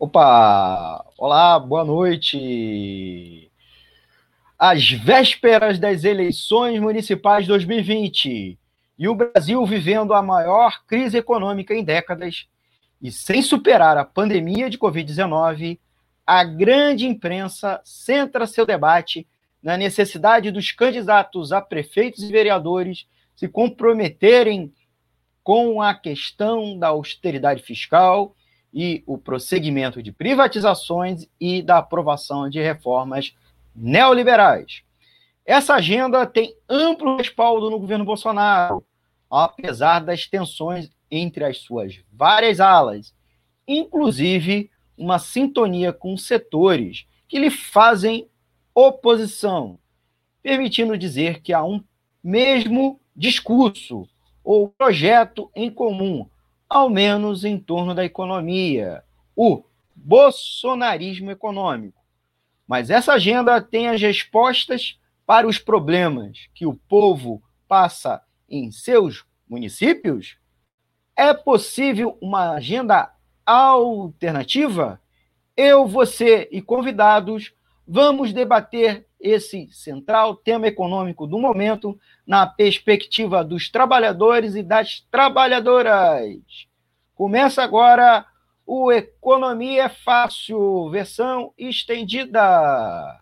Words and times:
Opa! 0.00 1.04
Olá, 1.18 1.58
boa 1.58 1.84
noite! 1.84 3.50
Às 4.56 4.88
vésperas 4.92 5.80
das 5.80 6.04
eleições 6.04 6.78
municipais 6.78 7.48
2020 7.48 8.56
e 8.96 9.08
o 9.08 9.14
Brasil 9.16 9.66
vivendo 9.66 10.14
a 10.14 10.22
maior 10.22 10.84
crise 10.86 11.18
econômica 11.18 11.74
em 11.74 11.82
décadas 11.82 12.46
e 13.02 13.10
sem 13.10 13.42
superar 13.42 13.98
a 13.98 14.04
pandemia 14.04 14.70
de 14.70 14.78
Covid-19, 14.78 15.80
a 16.24 16.44
grande 16.44 17.04
imprensa 17.04 17.80
centra 17.82 18.46
seu 18.46 18.64
debate 18.64 19.26
na 19.60 19.76
necessidade 19.76 20.52
dos 20.52 20.70
candidatos 20.70 21.50
a 21.50 21.60
prefeitos 21.60 22.22
e 22.22 22.30
vereadores 22.30 23.08
se 23.34 23.48
comprometerem 23.48 24.72
com 25.42 25.82
a 25.82 25.92
questão 25.92 26.78
da 26.78 26.86
austeridade 26.86 27.64
fiscal 27.64 28.36
e 28.72 29.02
o 29.06 29.16
prosseguimento 29.16 30.02
de 30.02 30.12
privatizações 30.12 31.26
e 31.40 31.62
da 31.62 31.78
aprovação 31.78 32.48
de 32.48 32.60
reformas 32.60 33.34
neoliberais. 33.74 34.82
Essa 35.44 35.74
agenda 35.74 36.26
tem 36.26 36.54
amplo 36.68 37.16
respaldo 37.16 37.70
no 37.70 37.78
governo 37.78 38.04
Bolsonaro, 38.04 38.84
apesar 39.30 40.00
das 40.00 40.26
tensões 40.26 40.90
entre 41.10 41.44
as 41.44 41.58
suas 41.58 42.00
várias 42.12 42.60
alas, 42.60 43.14
inclusive 43.66 44.70
uma 44.96 45.18
sintonia 45.18 45.92
com 45.92 46.16
setores 46.16 47.06
que 47.26 47.38
lhe 47.38 47.50
fazem 47.50 48.28
oposição, 48.74 49.78
permitindo 50.42 50.98
dizer 50.98 51.40
que 51.40 51.52
há 51.52 51.64
um 51.64 51.82
mesmo 52.22 53.00
discurso 53.14 54.06
ou 54.42 54.68
projeto 54.68 55.50
em 55.54 55.70
comum, 55.70 56.28
ao 56.68 56.90
menos 56.90 57.44
em 57.44 57.58
torno 57.58 57.94
da 57.94 58.04
economia, 58.04 59.02
o 59.34 59.64
bolsonarismo 59.94 61.30
econômico. 61.30 61.98
Mas 62.66 62.90
essa 62.90 63.14
agenda 63.14 63.60
tem 63.62 63.88
as 63.88 64.00
respostas 64.00 65.00
para 65.26 65.46
os 65.46 65.58
problemas 65.58 66.48
que 66.54 66.66
o 66.66 66.74
povo 66.74 67.42
passa 67.66 68.22
em 68.48 68.70
seus 68.70 69.24
municípios? 69.48 70.36
É 71.16 71.32
possível 71.32 72.18
uma 72.20 72.52
agenda 72.52 73.12
alternativa? 73.44 75.00
Eu, 75.56 75.86
você 75.86 76.48
e 76.52 76.60
convidados 76.60 77.52
vamos 77.86 78.32
debater 78.32 79.07
esse 79.20 79.68
central 79.72 80.36
tema 80.36 80.66
econômico 80.66 81.26
do 81.26 81.38
momento 81.38 81.98
na 82.26 82.46
perspectiva 82.46 83.44
dos 83.44 83.70
trabalhadores 83.70 84.54
e 84.54 84.62
das 84.62 85.00
trabalhadoras. 85.10 86.36
Começa 87.14 87.62
agora 87.62 88.24
o 88.66 88.92
Economia 88.92 89.84
é 89.84 89.88
Fácil, 89.88 90.90
versão 90.90 91.52
estendida. 91.56 93.18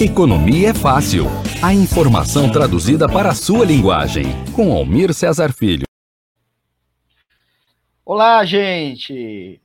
Economia 0.00 0.68
é 0.68 0.74
Fácil. 0.74 1.24
A 1.62 1.74
informação 1.74 2.52
traduzida 2.52 3.08
para 3.08 3.30
a 3.30 3.34
sua 3.34 3.64
linguagem. 3.64 4.26
Com 4.54 4.72
Almir 4.72 5.12
Cesar 5.12 5.52
Filho. 5.52 5.86
Olá, 8.04 8.44
gente. 8.44 9.60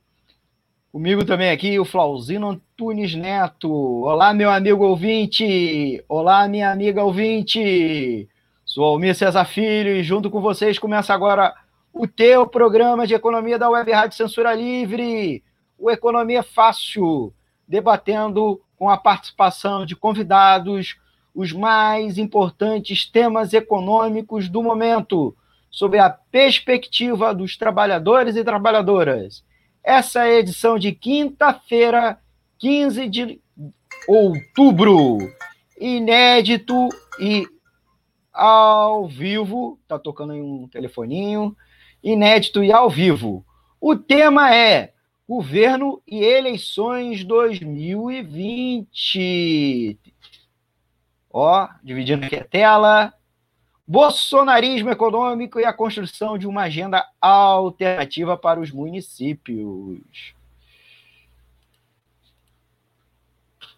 Comigo 0.94 1.24
também 1.24 1.50
aqui 1.50 1.76
o 1.76 1.84
Flauzino 1.84 2.50
Antunes 2.50 3.16
Neto. 3.16 3.68
Olá, 4.04 4.32
meu 4.32 4.48
amigo 4.48 4.84
ouvinte. 4.84 6.00
Olá, 6.08 6.46
minha 6.46 6.70
amiga 6.70 7.02
ouvinte. 7.02 8.28
Sou 8.64 8.84
Almir 8.84 9.12
César 9.16 9.44
Filho 9.44 9.90
e 9.90 10.04
junto 10.04 10.30
com 10.30 10.40
vocês 10.40 10.78
começa 10.78 11.12
agora 11.12 11.52
o 11.92 12.06
teu 12.06 12.46
programa 12.46 13.08
de 13.08 13.14
economia 13.14 13.58
da 13.58 13.68
Web 13.68 13.90
Rádio 13.90 14.16
Censura 14.16 14.54
Livre, 14.54 15.42
o 15.76 15.90
Economia 15.90 16.44
Fácil, 16.44 17.34
debatendo 17.66 18.62
com 18.78 18.88
a 18.88 18.96
participação 18.96 19.84
de 19.84 19.96
convidados 19.96 20.96
os 21.34 21.52
mais 21.52 22.18
importantes 22.18 23.04
temas 23.04 23.52
econômicos 23.52 24.48
do 24.48 24.62
momento, 24.62 25.36
sob 25.68 25.98
a 25.98 26.08
perspectiva 26.08 27.34
dos 27.34 27.56
trabalhadores 27.56 28.36
e 28.36 28.44
trabalhadoras 28.44 29.42
essa 29.84 30.26
é 30.26 30.36
a 30.36 30.40
edição 30.40 30.78
de 30.78 30.92
quinta-feira, 30.92 32.18
15 32.58 33.06
de 33.06 33.38
outubro. 34.08 35.18
Inédito 35.78 36.88
e 37.20 37.46
ao 38.32 39.06
vivo. 39.06 39.78
Tá 39.86 39.98
tocando 39.98 40.32
aí 40.32 40.40
um 40.40 40.66
telefoninho. 40.68 41.54
Inédito 42.02 42.64
e 42.64 42.72
ao 42.72 42.88
vivo. 42.88 43.44
O 43.78 43.94
tema 43.94 44.54
é 44.54 44.94
Governo 45.28 46.00
e 46.06 46.24
Eleições 46.24 47.22
2020. 47.22 49.98
Ó, 51.30 51.68
dividindo 51.82 52.24
aqui 52.24 52.36
a 52.36 52.44
tela 52.44 53.12
bolsonarismo 53.86 54.90
econômico 54.90 55.60
e 55.60 55.64
a 55.64 55.72
construção 55.72 56.38
de 56.38 56.46
uma 56.46 56.62
agenda 56.62 57.06
alternativa 57.20 58.36
para 58.36 58.58
os 58.60 58.70
municípios. 58.70 60.34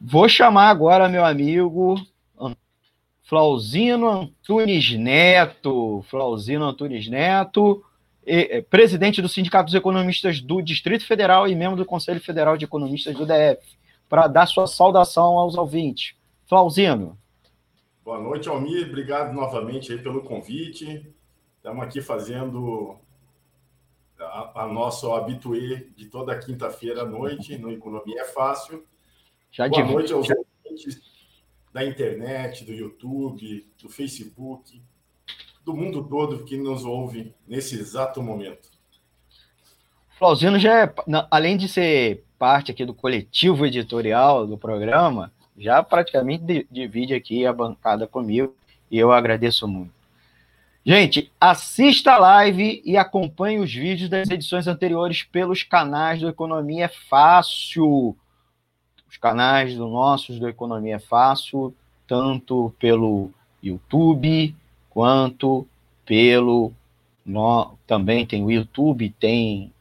Vou 0.00 0.28
chamar 0.28 0.68
agora 0.68 1.08
meu 1.08 1.24
amigo 1.24 1.96
Flauzino 3.24 4.08
Antunes 4.08 4.92
Neto. 4.92 6.04
Flauzino 6.08 6.64
Antunes 6.66 7.08
Neto, 7.08 7.84
presidente 8.70 9.20
do 9.20 9.28
Sindicato 9.28 9.64
dos 9.66 9.74
Economistas 9.74 10.40
do 10.40 10.62
Distrito 10.62 11.04
Federal 11.04 11.48
e 11.48 11.54
membro 11.56 11.76
do 11.76 11.84
Conselho 11.84 12.20
Federal 12.20 12.56
de 12.56 12.64
Economistas 12.64 13.16
do 13.16 13.26
DF, 13.26 13.76
para 14.08 14.28
dar 14.28 14.46
sua 14.46 14.68
saudação 14.68 15.38
aos 15.38 15.56
ouvintes. 15.56 16.14
Flauzino. 16.46 17.18
Boa 18.06 18.20
noite, 18.20 18.48
Almir. 18.48 18.86
Obrigado 18.86 19.32
novamente 19.34 19.90
aí 19.90 19.98
pelo 19.98 20.22
convite. 20.22 21.12
Estamos 21.56 21.82
aqui 21.82 22.00
fazendo 22.00 22.96
a, 24.16 24.62
a 24.62 24.66
nosso 24.68 25.12
habituê 25.12 25.88
de 25.96 26.06
toda 26.06 26.38
quinta-feira 26.38 27.02
à 27.02 27.04
noite 27.04 27.58
no 27.58 27.68
Economia 27.68 28.20
é 28.20 28.24
Fácil. 28.24 28.86
Já 29.50 29.68
Boa 29.68 29.84
noite 29.84 30.12
aos 30.12 30.28
ouvintes 30.30 31.02
da 31.72 31.84
internet, 31.84 32.64
do 32.64 32.72
YouTube, 32.72 33.68
do 33.82 33.88
Facebook, 33.88 34.80
do 35.64 35.74
mundo 35.74 36.04
todo 36.04 36.44
que 36.44 36.56
nos 36.56 36.84
ouve 36.84 37.34
nesse 37.44 37.74
exato 37.74 38.22
momento. 38.22 38.70
Flauzino 40.10 40.60
já 40.60 40.84
é, 40.84 40.94
além 41.28 41.56
de 41.56 41.68
ser 41.68 42.24
parte 42.38 42.70
aqui 42.70 42.84
do 42.84 42.94
coletivo 42.94 43.66
editorial 43.66 44.46
do 44.46 44.56
programa, 44.56 45.32
já 45.58 45.82
praticamente 45.82 46.66
divide 46.70 47.14
aqui 47.14 47.46
a 47.46 47.52
bancada 47.52 48.06
comigo 48.06 48.54
e 48.90 48.98
eu 48.98 49.12
agradeço 49.12 49.66
muito. 49.66 49.96
Gente, 50.84 51.32
assista 51.40 52.12
a 52.12 52.18
live 52.18 52.80
e 52.84 52.96
acompanhe 52.96 53.58
os 53.58 53.74
vídeos 53.74 54.08
das 54.08 54.30
edições 54.30 54.68
anteriores 54.68 55.24
pelos 55.24 55.64
canais 55.64 56.20
do 56.20 56.28
Economia 56.28 56.84
é 56.84 56.88
Fácil. 56.88 58.16
Os 59.10 59.16
canais 59.16 59.74
do 59.74 59.88
nossos 59.88 60.38
do 60.38 60.48
Economia 60.48 60.96
é 60.96 61.00
Fácil, 61.00 61.74
tanto 62.06 62.72
pelo 62.78 63.32
YouTube 63.60 64.54
quanto 64.90 65.66
pelo 66.04 66.72
no, 67.24 67.76
também 67.84 68.24
tem 68.24 68.44
o 68.44 68.50
YouTube, 68.50 69.10
tem 69.18 69.72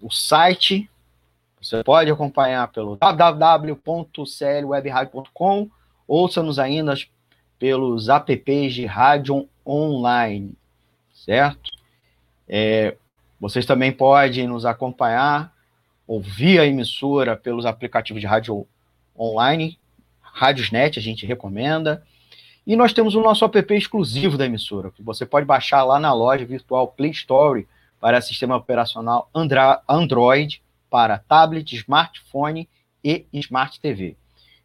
o 0.00 0.10
site 0.10 0.88
você 1.60 1.82
pode 1.82 2.10
acompanhar 2.10 2.68
pelo 2.68 2.96
www.clwebradio.com, 2.96 5.68
ouça-nos 6.06 6.58
ainda 6.58 6.94
pelos 7.58 8.08
apps 8.08 8.74
de 8.74 8.86
rádio 8.86 9.48
online, 9.66 10.54
certo? 11.12 11.70
É, 12.48 12.96
vocês 13.40 13.66
também 13.66 13.92
podem 13.92 14.46
nos 14.46 14.64
acompanhar, 14.64 15.52
ouvir 16.06 16.60
a 16.60 16.66
emissora 16.66 17.36
pelos 17.36 17.66
aplicativos 17.66 18.20
de 18.20 18.26
rádio 18.26 18.66
online, 19.18 19.78
Radiosnet, 20.20 20.98
a 20.98 21.02
gente 21.02 21.26
recomenda. 21.26 22.02
E 22.66 22.76
nós 22.76 22.92
temos 22.92 23.14
o 23.14 23.20
nosso 23.20 23.44
app 23.44 23.74
exclusivo 23.74 24.38
da 24.38 24.46
emissora, 24.46 24.90
que 24.90 25.02
você 25.02 25.26
pode 25.26 25.44
baixar 25.44 25.82
lá 25.84 25.98
na 25.98 26.12
loja 26.12 26.44
virtual 26.44 26.88
Play 26.88 27.10
Store 27.10 27.66
para 28.00 28.20
sistema 28.20 28.56
operacional 28.56 29.28
Android 29.88 30.62
para 30.90 31.18
tablet, 31.18 31.76
smartphone 31.76 32.68
e 33.02 33.26
smart 33.32 33.80
TV. 33.80 34.16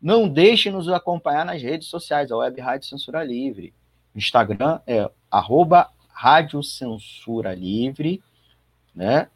Não 0.00 0.26
deixe 0.26 0.70
nos 0.70 0.88
acompanhar 0.88 1.44
nas 1.44 1.60
redes 1.60 1.88
sociais, 1.88 2.32
a 2.32 2.36
Web 2.38 2.58
Rádio 2.62 2.88
Censura 2.88 3.22
Livre. 3.22 3.74
Instagram 4.16 4.80
é 4.86 5.10
arroba 5.30 5.90
Rádio 6.08 6.62
Censura 6.62 7.54
Livre, 7.54 8.22
né? 8.94 9.28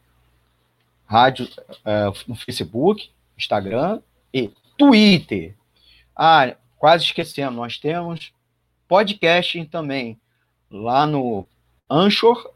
Rádio 1.04 1.46
é, 1.84 2.06
no 2.26 2.36
Facebook, 2.36 3.10
Instagram 3.36 4.00
e 4.32 4.50
Twitter. 4.78 5.54
Ah, 6.16 6.56
quase 6.78 7.04
esquecendo, 7.04 7.56
nós 7.56 7.78
temos 7.78 8.32
podcast 8.88 9.64
também 9.66 10.18
lá 10.70 11.06
no 11.06 11.46
Anchor, 11.88 12.52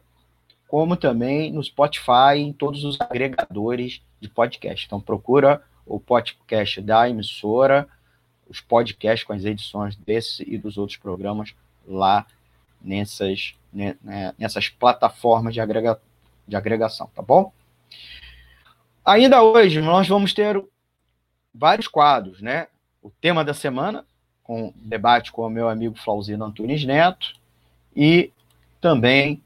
como 0.68 0.96
também 0.96 1.52
no 1.52 1.62
Spotify, 1.62 2.36
em 2.36 2.52
todos 2.52 2.84
os 2.84 3.00
agregadores 3.00 4.02
de 4.20 4.28
podcast. 4.28 4.86
Então 4.86 5.00
procura 5.00 5.62
o 5.84 5.98
podcast 5.98 6.80
da 6.80 7.08
emissora, 7.08 7.88
os 8.48 8.60
podcasts 8.60 9.26
com 9.26 9.32
as 9.32 9.44
edições 9.44 9.96
desse 9.96 10.44
e 10.48 10.58
dos 10.58 10.78
outros 10.78 10.98
programas 10.98 11.54
lá 11.86 12.26
nessas, 12.80 13.54
né, 13.72 13.96
nessas 14.38 14.68
plataformas 14.68 15.54
de, 15.54 15.60
agrega, 15.60 16.00
de 16.46 16.56
agregação, 16.56 17.10
tá 17.14 17.22
bom? 17.22 17.52
Ainda 19.04 19.42
hoje 19.42 19.80
nós 19.80 20.06
vamos 20.06 20.32
ter 20.32 20.62
vários 21.54 21.88
quadros, 21.88 22.40
né? 22.40 22.68
O 23.02 23.10
tema 23.10 23.44
da 23.44 23.54
semana, 23.54 24.04
com 24.50 24.72
debate 24.74 25.30
com 25.30 25.46
o 25.46 25.48
meu 25.48 25.68
amigo 25.68 25.96
Flauzino 25.96 26.44
Antunes 26.44 26.84
Neto, 26.84 27.34
e 27.94 28.32
também 28.80 29.40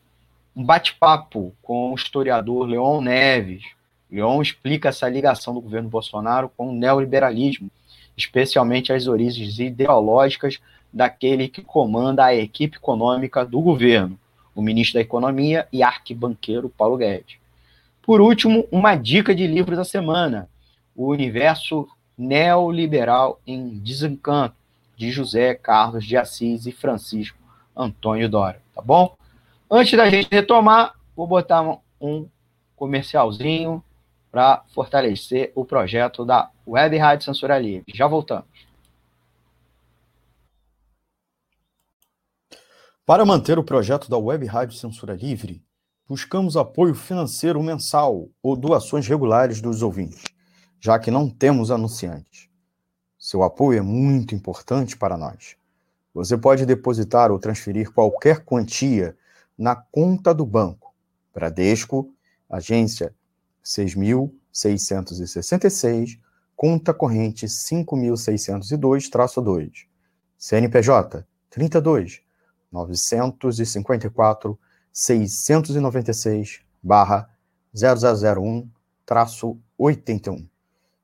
um 0.57 0.65
bate-papo 0.65 1.53
com 1.61 1.93
o 1.93 1.95
historiador 1.95 2.67
Leon 2.67 3.03
Neves. 3.03 3.65
Leon 4.11 4.41
explica 4.41 4.89
essa 4.89 5.07
ligação 5.07 5.53
do 5.53 5.61
governo 5.61 5.91
Bolsonaro 5.91 6.51
com 6.57 6.71
o 6.71 6.73
neoliberalismo, 6.73 7.71
especialmente 8.17 8.95
as 8.95 9.07
origens 9.07 9.59
ideológicas 9.59 10.59
daquele 10.91 11.49
que 11.49 11.61
comanda 11.61 12.25
a 12.25 12.35
equipe 12.35 12.79
econômica 12.79 13.45
do 13.45 13.61
governo, 13.61 14.19
o 14.55 14.63
ministro 14.63 14.95
da 14.95 15.03
Economia 15.03 15.69
e 15.71 15.83
arquibanqueiro 15.83 16.71
Paulo 16.71 16.97
Guedes. 16.97 17.37
Por 18.01 18.23
último, 18.23 18.67
uma 18.73 18.97
dica 18.97 19.35
de 19.35 19.47
livro 19.47 19.77
da 19.77 19.85
semana: 19.85 20.49
O 20.97 21.09
Universo 21.09 21.87
Neoliberal 22.17 23.39
em 23.47 23.69
Desencanto, 23.69 24.64
de 24.97 25.11
José 25.11 25.55
Carlos 25.55 26.05
de 26.05 26.17
Assis 26.17 26.67
e 26.67 26.73
Francisco 26.73 27.39
Antônio 27.77 28.29
Dora, 28.29 28.61
tá 28.75 28.81
bom? 28.81 29.17
Antes 29.71 29.97
da 29.97 30.09
gente 30.09 30.29
retomar, 30.31 30.95
vou 31.17 31.27
botar 31.27 31.63
um 32.01 32.29
comercialzinho 32.77 33.83
para 34.31 34.65
fortalecer 34.75 35.53
o 35.55 35.65
projeto 35.65 36.25
da 36.25 36.51
Web 36.67 36.97
Rádio 36.99 37.25
Censura 37.25 37.59
Livre. 37.59 37.85
Já 37.95 38.07
voltamos. 38.07 38.47
Para 43.07 43.25
manter 43.25 43.59
o 43.59 43.65
projeto 43.65 44.09
da 44.09 44.17
Web 44.17 44.47
Rádio 44.47 44.77
Censura 44.77 45.15
Livre, 45.15 45.63
buscamos 46.09 46.57
apoio 46.57 46.95
financeiro 46.95 47.63
mensal 47.63 48.29
ou 48.43 48.57
doações 48.57 49.07
regulares 49.07 49.61
dos 49.61 49.83
ouvintes, 49.83 50.25
já 50.81 50.99
que 50.99 51.11
não 51.11 51.29
temos 51.29 51.71
anunciantes. 51.71 52.49
Seu 53.25 53.43
apoio 53.43 53.79
é 53.79 53.81
muito 53.81 54.35
importante 54.35 54.99
para 54.99 55.17
nós. 55.17 55.57
Você 56.13 56.37
pode 56.37 56.67
depositar 56.67 57.33
ou 57.33 57.39
transferir 57.39 57.91
qualquer 57.91 58.45
quantia 58.45 59.17
na 59.57 59.75
conta 59.75 60.35
do 60.35 60.45
banco. 60.45 60.93
Bradesco, 61.33 62.13
agência 62.51 63.15
6.666, 63.65 66.19
conta 66.55 66.93
corrente 66.93 67.47
5.602-2, 67.47 69.87
CNPJ 70.37 71.27
32 71.49 72.21
954 72.71 74.59
696 74.93 76.61
barra 76.83 77.31
0001 77.75 78.69
81. 79.79 80.47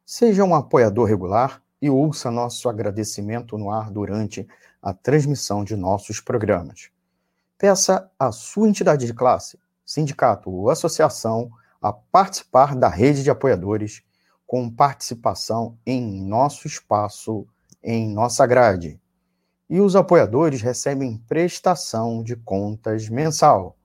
Seja 0.05 0.45
um 0.45 0.55
apoiador 0.55 1.09
regular 1.09 1.63
e 1.81 1.89
ouça 1.89 2.31
nosso 2.31 2.69
agradecimento 2.69 3.57
no 3.57 3.71
ar 3.71 3.91
durante 3.91 4.47
a 4.83 4.93
transmissão 4.93 5.65
de 5.65 5.77
nossos 5.77 6.21
programas. 6.21 6.91
Peça 7.59 8.11
à 8.19 8.33
sua 8.33 8.69
entidade 8.69 9.07
de 9.07 9.15
classe, 9.15 9.59
sindicato 9.85 10.51
ou 10.51 10.71
associação 10.71 11.51
a 11.81 11.93
participar 11.93 12.77
da 12.77 12.89
rede 12.89 13.23
de 13.23 13.31
apoiadores 13.31 14.03
com 14.47 14.69
participação 14.69 15.79
em 15.87 16.23
nosso 16.25 16.67
espaço, 16.67 17.47
em 17.83 18.13
nossa 18.13 18.47
grade. 18.47 19.01
E 19.69 19.81
os 19.81 19.95
apoiadores 19.95 20.61
recebem 20.61 21.17
prestação 21.29 22.23
de 22.23 22.35
contas 22.35 23.09
mensal. 23.09 23.77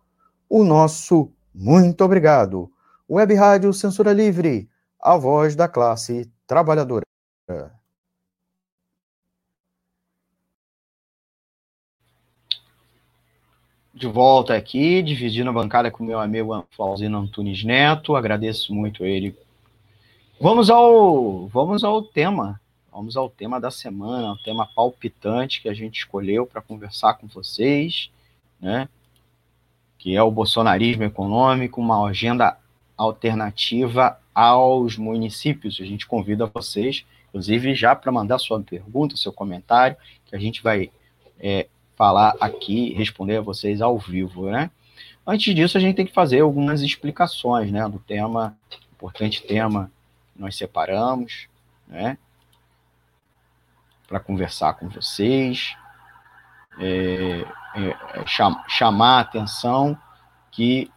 O 0.49 0.63
nosso 0.63 1.31
muito 1.53 2.03
obrigado. 2.03 2.71
Web 3.09 3.35
Rádio 3.35 3.71
Censura 3.71 4.11
Livre, 4.11 4.69
a 4.99 5.15
voz 5.15 5.55
da 5.55 5.67
classe 5.67 6.29
trabalhadora. 6.47 7.05
De 13.95 14.07
volta 14.07 14.53
aqui, 14.53 15.01
dividindo 15.01 15.49
a 15.49 15.53
bancada 15.53 15.89
com 15.89 16.03
meu 16.03 16.19
amigo 16.19 16.67
Flauzino 16.71 17.17
Antunes 17.17 17.63
Neto. 17.63 18.17
Agradeço 18.17 18.75
muito 18.75 19.05
ele. 19.05 19.33
Vamos 20.39 20.69
ao, 20.69 21.47
vamos 21.47 21.81
ao 21.81 22.01
tema. 22.01 22.59
Vamos 22.91 23.15
ao 23.15 23.29
tema 23.29 23.59
da 23.59 23.71
semana, 23.71 24.33
o 24.33 24.37
tema 24.37 24.67
palpitante 24.67 25.61
que 25.61 25.69
a 25.69 25.73
gente 25.73 25.99
escolheu 25.99 26.45
para 26.45 26.61
conversar 26.61 27.13
com 27.13 27.27
vocês, 27.27 28.09
né? 28.59 28.89
Que 29.97 30.15
é 30.15 30.21
o 30.21 30.31
bolsonarismo 30.31 31.03
econômico, 31.03 31.79
uma 31.79 32.05
agenda 32.05 32.57
alternativa 32.97 34.19
aos 34.33 34.97
municípios. 34.97 35.79
A 35.81 35.85
gente 35.85 36.05
convida 36.05 36.45
vocês, 36.53 37.05
inclusive, 37.29 37.73
já 37.75 37.95
para 37.95 38.11
mandar 38.11 38.39
sua 38.39 38.61
pergunta, 38.61 39.15
seu 39.15 39.31
comentário, 39.31 39.95
que 40.25 40.35
a 40.35 40.39
gente 40.39 40.61
vai 40.61 40.89
é, 41.39 41.67
falar 41.95 42.35
aqui, 42.39 42.93
responder 42.93 43.37
a 43.37 43.41
vocês 43.41 43.81
ao 43.81 43.97
vivo, 43.97 44.49
né? 44.49 44.69
Antes 45.25 45.55
disso, 45.55 45.77
a 45.77 45.81
gente 45.81 45.95
tem 45.95 46.05
que 46.05 46.13
fazer 46.13 46.41
algumas 46.41 46.81
explicações, 46.81 47.71
né, 47.71 47.87
do 47.89 47.97
tema, 47.97 48.55
importante 48.93 49.41
tema 49.41 49.91
que 50.33 50.39
nós 50.39 50.55
separamos, 50.55 51.47
né, 51.87 52.17
para 54.07 54.19
conversar 54.19 54.73
com 54.73 54.87
vocês, 54.87 55.75
é, 56.79 57.45
é, 57.75 57.87
é 58.19 58.27
cham, 58.27 58.55
chamar 58.67 59.17
a 59.17 59.21
atenção 59.21 59.97
que 60.51 60.91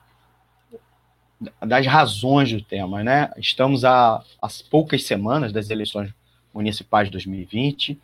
das 1.64 1.87
razões 1.87 2.52
do 2.52 2.61
tema, 2.61 3.05
né? 3.05 3.31
Estamos 3.37 3.85
a, 3.85 4.23
as 4.43 4.61
poucas 4.61 5.05
semanas 5.05 5.52
das 5.52 5.71
eleições 5.71 6.12
municipais 6.52 7.07
de 7.07 7.12
2020 7.12 7.99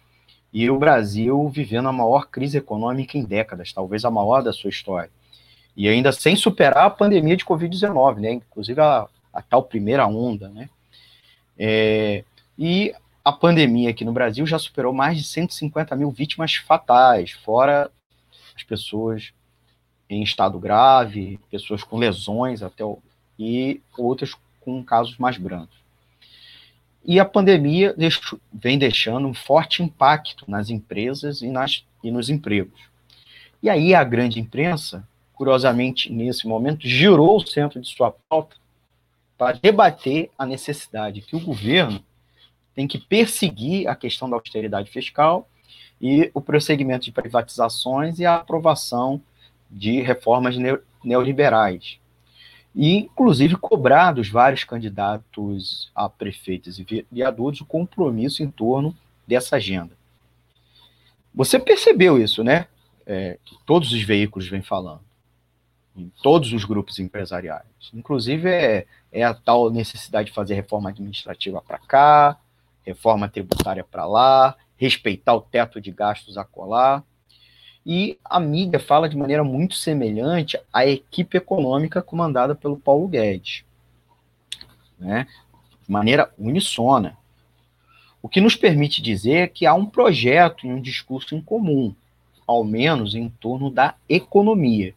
e 0.55 0.71
o 0.71 0.79
Brasil 0.79 1.49
vivendo 1.49 1.89
a 1.89 1.93
maior 1.93 2.29
crise 2.29 2.59
econômica 2.59 3.19
em 3.19 3.25
décadas, 3.25 3.73
talvez 3.73 4.05
a 4.05 4.11
maior 4.11 4.41
da 4.41 4.53
sua 4.53 4.71
história. 4.71 5.11
E 5.77 5.89
ainda 5.89 6.13
sem 6.13 6.37
superar 6.37 6.87
a 6.87 6.91
pandemia 6.91 7.37
de 7.37 7.45
Covid-19, 7.45 8.21
né? 8.21 8.33
inclusive 8.35 8.81
a, 8.81 9.09
a, 9.33 9.43
tal 9.43 9.65
primeira 9.65 10.07
onda. 10.07 10.49
Né? 10.49 10.71
É, 11.59 12.23
e 12.57 12.95
a 13.25 13.33
pandemia 13.33 13.91
aqui 13.91 14.05
no 14.05 14.13
Brasil 14.13 14.47
já 14.47 14.57
superou 14.57 14.93
mais 14.93 15.19
de 15.19 15.25
150 15.25 15.97
mil 15.97 16.13
vítimas 16.13 16.55
fatais, 16.55 17.33
fora 17.33 17.91
as 18.55 18.63
pessoas 18.63 19.33
em 20.09 20.23
estado 20.23 20.61
grave, 20.61 21.41
pessoas 21.51 21.83
com 21.83 21.99
lesões 21.99 22.63
até 22.63 22.85
o, 22.85 22.99
e 23.37 23.81
outras 23.99 24.37
com 24.61 24.85
casos 24.85 25.19
mais 25.19 25.37
brandos. 25.37 25.84
E 27.05 27.21
a 27.21 27.25
pandemia 27.25 27.95
vem 28.53 28.79
deixando 28.79 29.29
um 29.29 29.35
forte 29.35 29.83
impacto 29.83 30.51
nas 30.51 30.71
empresas 30.71 31.43
e, 31.43 31.49
nas, 31.49 31.85
e 32.03 32.11
nos 32.11 32.31
empregos. 32.31 32.81
E 33.63 33.69
aí 33.69 33.95
a 33.95 34.03
grande 34.03 34.41
imprensa, 34.41 35.07
curiosamente, 35.35 36.11
nesse 36.11 36.47
momento, 36.47 36.89
girou 36.89 37.37
o 37.37 37.47
centro 37.47 37.81
de 37.81 37.89
sua 37.89 38.15
pauta 38.29 38.57
para 39.37 39.59
debater 39.59 40.31
a 40.39 40.47
necessidade 40.47 41.21
que 41.21 41.37
o 41.37 41.41
governo 41.41 42.03
tem 42.75 42.89
que 42.89 42.99
perseguir 42.99 43.87
a 43.87 43.95
questão 43.95 44.29
da 44.29 44.37
austeridade 44.37 44.91
fiscal 44.91 45.49
e 46.01 46.31
o 46.33 46.41
prosseguimento 46.41 47.05
de 47.05 47.13
privatizações 47.13 48.19
e 48.19 48.27
a 48.27 48.37
aprovação 48.37 49.21
de 49.71 50.01
reformas 50.01 50.57
neoliberais 51.03 51.99
e, 52.75 52.97
inclusive, 52.97 53.57
cobrar 53.57 54.13
dos 54.13 54.29
vários 54.29 54.65
candidatos 54.65 55.91
a 55.95 56.09
prefeitos 56.09 56.79
e 56.79 56.83
vereadores 56.85 57.61
o 57.61 57.65
compromisso 57.65 58.43
em 58.43 58.51
torno 58.51 58.97
dessa 59.27 59.57
agenda. 59.57 59.97
Você 61.33 61.59
percebeu 61.59 62.21
isso, 62.21 62.43
né? 62.43 62.67
É, 63.07 63.39
que 63.45 63.57
todos 63.67 63.93
os 63.93 64.03
veículos 64.03 64.49
vêm 64.49 64.63
falando, 64.63 65.03
em 65.95 66.11
todos 66.23 66.53
os 66.53 66.65
grupos 66.65 66.99
empresariais. 66.99 67.67
Inclusive, 67.93 68.49
é, 68.49 68.87
é 69.13 69.23
a 69.23 69.35
tal 69.35 69.71
necessidade 69.71 70.29
de 70.29 70.35
fazer 70.35 70.55
reforma 70.55 70.89
administrativa 70.89 71.61
para 71.61 71.79
cá, 71.79 72.39
reforma 72.83 73.29
tributária 73.29 73.85
para 73.85 74.07
lá, 74.07 74.57
respeitar 74.77 75.35
o 75.35 75.41
teto 75.41 75.81
de 75.81 75.91
gastos 75.91 76.39
a 76.39 76.45
colar. 76.45 77.05
E 77.87 78.19
a 78.25 78.41
mídia 78.41 78.81
fala 78.81 79.09
de 79.09 79.17
maneira 79.17 79.45
muito 79.45 79.75
semelhante 79.75 80.59
à 80.73 80.87
equipe 80.87 81.37
econômica 81.37 82.01
comandada 82.01 82.55
pelo 82.55 82.79
Paulo 82.79 83.07
Guedes, 83.07 83.63
né? 84.99 85.27
de 85.85 85.93
maneira 85.93 86.33
unissona. 86.39 87.17
O 88.23 88.29
que 88.29 88.41
nos 88.41 88.57
permite 88.57 89.03
dizer 89.03 89.51
que 89.51 89.67
há 89.67 89.75
um 89.75 89.85
projeto 89.85 90.67
e 90.67 90.73
um 90.73 90.81
discurso 90.81 91.35
em 91.35 91.43
comum, 91.43 91.95
ao 92.47 92.65
menos 92.65 93.15
em 93.15 93.29
torno 93.29 93.71
da 93.71 93.95
economia. 94.09 94.95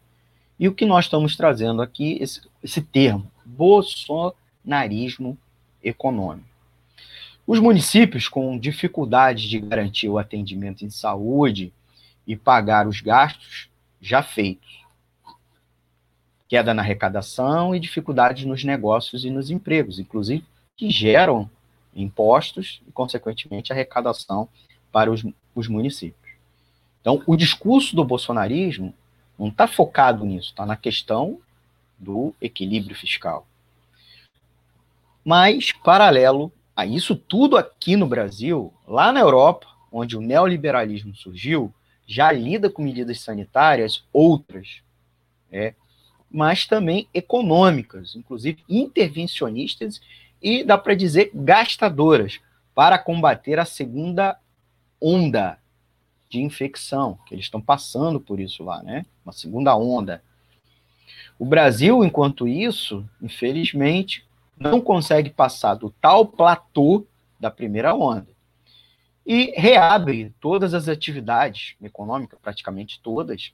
E 0.58 0.67
o 0.67 0.74
que 0.74 0.86
nós 0.86 1.06
estamos 1.06 1.36
trazendo 1.36 1.82
aqui, 1.82 2.17
esse, 2.22 2.41
esse 2.63 2.82
termo, 2.82 3.29
bolsonarismo 3.46 5.38
econômico. 5.84 6.48
Os 7.46 7.60
municípios 7.60 8.27
com 8.29 8.58
dificuldade 8.58 9.50
de 9.50 9.60
garantir 9.60 10.08
o 10.10 10.17
atendimento 10.17 10.86
em 10.86 10.89
saúde 10.89 11.74
e 12.27 12.36
pagar 12.36 12.88
os 12.88 13.00
gastos 13.00 13.69
já 14.01 14.22
feitos. 14.22 14.86
Queda 16.48 16.74
na 16.74 16.81
arrecadação 16.81 17.74
e 17.74 17.79
dificuldades 17.79 18.46
nos 18.46 18.63
negócios 18.63 19.24
e 19.25 19.29
nos 19.29 19.50
empregos, 19.50 19.98
inclusive 19.98 20.46
que 20.75 20.91
geram 20.91 21.50
impostos 21.96 22.81
e, 22.88 22.91
consequentemente, 22.91 23.74
arrecadação 23.74 24.48
para 24.91 25.12
os, 25.12 25.25
os 25.55 25.67
municípios. 25.67 26.34
Então, 27.01 27.24
o 27.25 27.36
discurso 27.36 27.96
do 27.96 28.03
bolsonarismo 28.03 28.93
não 29.39 29.48
está 29.48 29.67
focado 29.67 30.25
nisso, 30.25 30.50
está 30.50 30.65
na 30.65 30.75
questão 30.75 31.39
do 31.98 32.36
equilíbrio 32.39 32.96
fiscal. 32.96 33.48
Mas, 35.24 35.72
paralelo 35.72 36.51
a 36.75 36.86
isso 36.86 37.15
tudo 37.15 37.57
aqui 37.57 37.96
no 37.96 38.05
Brasil, 38.05 38.72
lá 38.88 39.12
na 39.12 39.19
Europa, 39.19 39.67
onde 39.91 40.15
o 40.15 40.22
neoliberalismo 40.22 41.15
surgiu, 41.15 41.74
já 42.07 42.31
lida 42.31 42.69
com 42.69 42.81
medidas 42.81 43.19
sanitárias 43.19 44.05
outras, 44.13 44.81
é, 45.51 45.75
mas 46.31 46.65
também 46.65 47.07
econômicas, 47.13 48.15
inclusive 48.15 48.63
intervencionistas 48.67 50.01
e, 50.41 50.63
dá 50.63 50.77
para 50.77 50.95
dizer, 50.95 51.31
gastadoras, 51.33 52.39
para 52.73 52.97
combater 52.97 53.59
a 53.59 53.65
segunda 53.65 54.39
onda 55.01 55.57
de 56.29 56.41
infecção, 56.41 57.17
que 57.25 57.33
eles 57.33 57.45
estão 57.45 57.61
passando 57.61 58.19
por 58.19 58.39
isso 58.39 58.63
lá, 58.63 58.81
né? 58.83 59.05
Uma 59.25 59.33
segunda 59.33 59.75
onda. 59.75 60.21
O 61.39 61.45
Brasil, 61.45 62.03
enquanto 62.03 62.47
isso, 62.47 63.07
infelizmente, 63.21 64.25
não 64.57 64.81
consegue 64.81 65.29
passar 65.29 65.75
do 65.75 65.89
tal 66.01 66.25
platô 66.25 67.05
da 67.39 67.49
primeira 67.49 67.95
onda. 67.95 68.37
E 69.27 69.51
reabre 69.57 70.34
todas 70.39 70.74
as 70.74 70.88
atividades 70.88 71.75
econômicas, 71.84 72.39
praticamente 72.41 73.01
todas, 73.03 73.51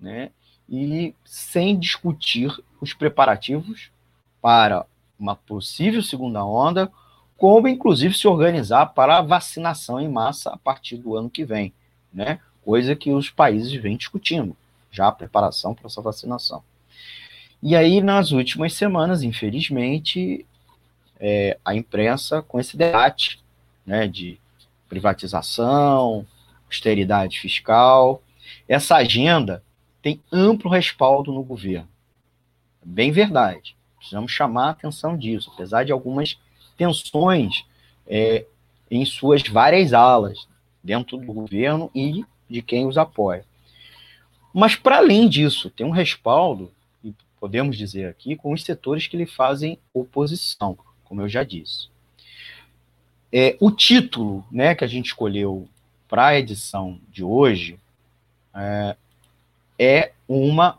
né? 0.00 0.32
E 0.68 1.14
sem 1.24 1.78
discutir 1.78 2.52
os 2.80 2.92
preparativos 2.92 3.92
para 4.40 4.84
uma 5.16 5.36
possível 5.36 6.02
segunda 6.02 6.44
onda, 6.44 6.90
como 7.36 7.68
inclusive 7.68 8.12
se 8.14 8.26
organizar 8.26 8.86
para 8.86 9.18
a 9.18 9.22
vacinação 9.22 10.00
em 10.00 10.08
massa 10.08 10.50
a 10.50 10.56
partir 10.56 10.96
do 10.96 11.16
ano 11.16 11.30
que 11.30 11.44
vem, 11.44 11.72
né? 12.12 12.40
Coisa 12.64 12.96
que 12.96 13.12
os 13.12 13.30
países 13.30 13.72
vêm 13.72 13.96
discutindo, 13.96 14.56
já 14.90 15.06
a 15.06 15.12
preparação 15.12 15.72
para 15.72 15.86
essa 15.86 16.02
vacinação. 16.02 16.64
E 17.62 17.76
aí, 17.76 18.00
nas 18.00 18.32
últimas 18.32 18.72
semanas, 18.72 19.22
infelizmente, 19.22 20.44
é, 21.20 21.56
a 21.64 21.76
imprensa 21.76 22.42
com 22.42 22.58
esse 22.58 22.76
debate 22.76 23.40
né, 23.86 24.08
de 24.08 24.41
privatização, 24.92 26.26
austeridade 26.66 27.40
fiscal. 27.40 28.22
Essa 28.68 28.96
agenda 28.96 29.64
tem 30.02 30.20
amplo 30.30 30.70
respaldo 30.70 31.32
no 31.32 31.42
governo. 31.42 31.88
Bem 32.84 33.10
verdade. 33.10 33.74
Precisamos 33.96 34.30
chamar 34.30 34.66
a 34.66 34.70
atenção 34.72 35.16
disso, 35.16 35.50
apesar 35.54 35.84
de 35.84 35.92
algumas 35.92 36.38
tensões 36.76 37.64
é, 38.06 38.44
em 38.90 39.02
suas 39.06 39.42
várias 39.48 39.94
alas, 39.94 40.46
dentro 40.84 41.16
do 41.16 41.32
governo 41.32 41.90
e 41.94 42.22
de 42.50 42.60
quem 42.60 42.86
os 42.86 42.98
apoia. 42.98 43.46
Mas, 44.52 44.76
para 44.76 44.98
além 44.98 45.26
disso, 45.26 45.70
tem 45.70 45.86
um 45.86 45.90
respaldo, 45.90 46.70
e 47.02 47.14
podemos 47.40 47.78
dizer 47.78 48.10
aqui, 48.10 48.36
com 48.36 48.52
os 48.52 48.62
setores 48.62 49.06
que 49.06 49.16
lhe 49.16 49.24
fazem 49.24 49.78
oposição, 49.94 50.76
como 51.04 51.22
eu 51.22 51.28
já 51.30 51.42
disse. 51.42 51.91
É, 53.32 53.56
o 53.60 53.70
título 53.70 54.44
né, 54.50 54.74
que 54.74 54.84
a 54.84 54.86
gente 54.86 55.06
escolheu 55.06 55.66
para 56.06 56.26
a 56.26 56.38
edição 56.38 57.00
de 57.08 57.24
hoje 57.24 57.78
é, 58.54 58.96
é 59.78 60.12
uma 60.28 60.78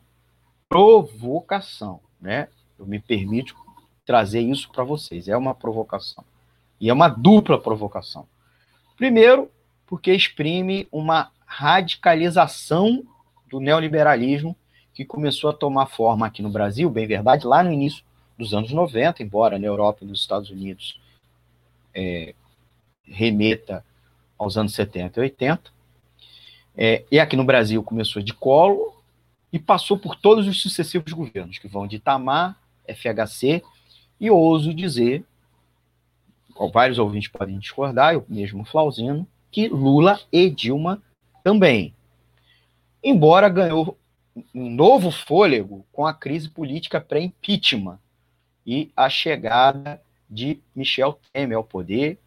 provocação. 0.70 2.00
Né? 2.22 2.48
Eu 2.78 2.86
me 2.86 3.00
permito 3.00 3.56
trazer 4.06 4.42
isso 4.42 4.70
para 4.72 4.84
vocês. 4.84 5.28
É 5.28 5.36
uma 5.36 5.56
provocação. 5.56 6.24
E 6.80 6.90
é 6.90 6.94
uma 6.94 7.08
dupla 7.08 7.60
provocação. 7.60 8.28
Primeiro, 8.96 9.50
porque 9.88 10.14
exprime 10.14 10.88
uma 10.92 11.32
radicalização 11.46 13.04
do 13.50 13.60
neoliberalismo 13.60 14.56
que 14.94 15.04
começou 15.04 15.50
a 15.50 15.54
tomar 15.54 15.88
forma 15.88 16.28
aqui 16.28 16.42
no 16.42 16.50
Brasil, 16.50 16.90
bem 16.90 17.08
verdade, 17.08 17.48
lá 17.48 17.64
no 17.64 17.72
início 17.72 18.04
dos 18.38 18.54
anos 18.54 18.72
90, 18.72 19.24
embora 19.24 19.58
na 19.58 19.66
Europa 19.66 20.04
e 20.04 20.08
nos 20.08 20.20
Estados 20.20 20.50
Unidos 20.52 21.00
é, 21.94 22.34
remeta 23.06 23.86
aos 24.38 24.58
anos 24.58 24.74
70 24.74 25.20
e 25.20 25.24
80. 25.24 25.72
É, 26.76 27.06
e 27.12 27.20
aqui 27.20 27.36
no 27.36 27.44
Brasil 27.44 27.84
começou 27.84 28.22
de 28.22 28.34
colo 28.34 28.96
e 29.52 29.60
passou 29.60 29.98
por 29.98 30.16
todos 30.16 30.48
os 30.48 30.62
sucessivos 30.62 31.14
governos, 31.14 31.60
que 31.60 31.68
vão 31.68 31.86
de 31.86 31.98
Itamar, 31.98 32.58
FHC, 32.88 33.64
e 34.20 34.32
ouso 34.32 34.74
dizer, 34.74 35.24
vários 36.72 36.98
ouvintes 36.98 37.30
podem 37.30 37.60
discordar, 37.60 38.14
eu 38.14 38.26
mesmo 38.28 38.66
Flauzino, 38.66 39.28
que 39.52 39.68
Lula 39.68 40.20
e 40.32 40.50
Dilma 40.50 41.02
também. 41.44 41.94
Embora 43.04 43.50
ganhou 43.50 43.98
um 44.54 44.70
novo 44.70 45.12
fôlego 45.12 45.86
com 45.92 46.08
a 46.08 46.14
crise 46.14 46.50
política 46.50 47.00
pré-impeachment, 47.00 48.00
e 48.66 48.92
a 48.96 49.10
chegada 49.10 50.02
de 50.30 50.60
Michel 50.76 51.20
Temer 51.32 51.58
ao 51.58 51.64
poder, 51.64 52.18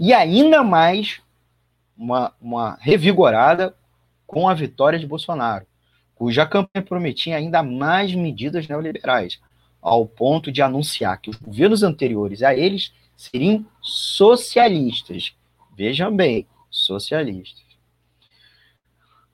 e 0.00 0.14
ainda 0.14 0.64
mais 0.64 1.20
uma, 1.94 2.34
uma 2.40 2.78
revigorada 2.80 3.76
com 4.26 4.48
a 4.48 4.54
vitória 4.54 4.98
de 4.98 5.06
Bolsonaro, 5.06 5.66
cuja 6.14 6.46
campanha 6.46 6.82
prometia 6.82 7.36
ainda 7.36 7.62
mais 7.62 8.14
medidas 8.14 8.66
neoliberais, 8.66 9.38
ao 9.78 10.06
ponto 10.06 10.50
de 10.50 10.62
anunciar 10.62 11.20
que 11.20 11.28
os 11.28 11.36
governos 11.36 11.82
anteriores 11.82 12.42
a 12.42 12.54
eles 12.54 12.94
seriam 13.14 13.66
socialistas. 13.82 15.34
Vejam 15.76 16.16
bem, 16.16 16.46
socialistas. 16.70 17.62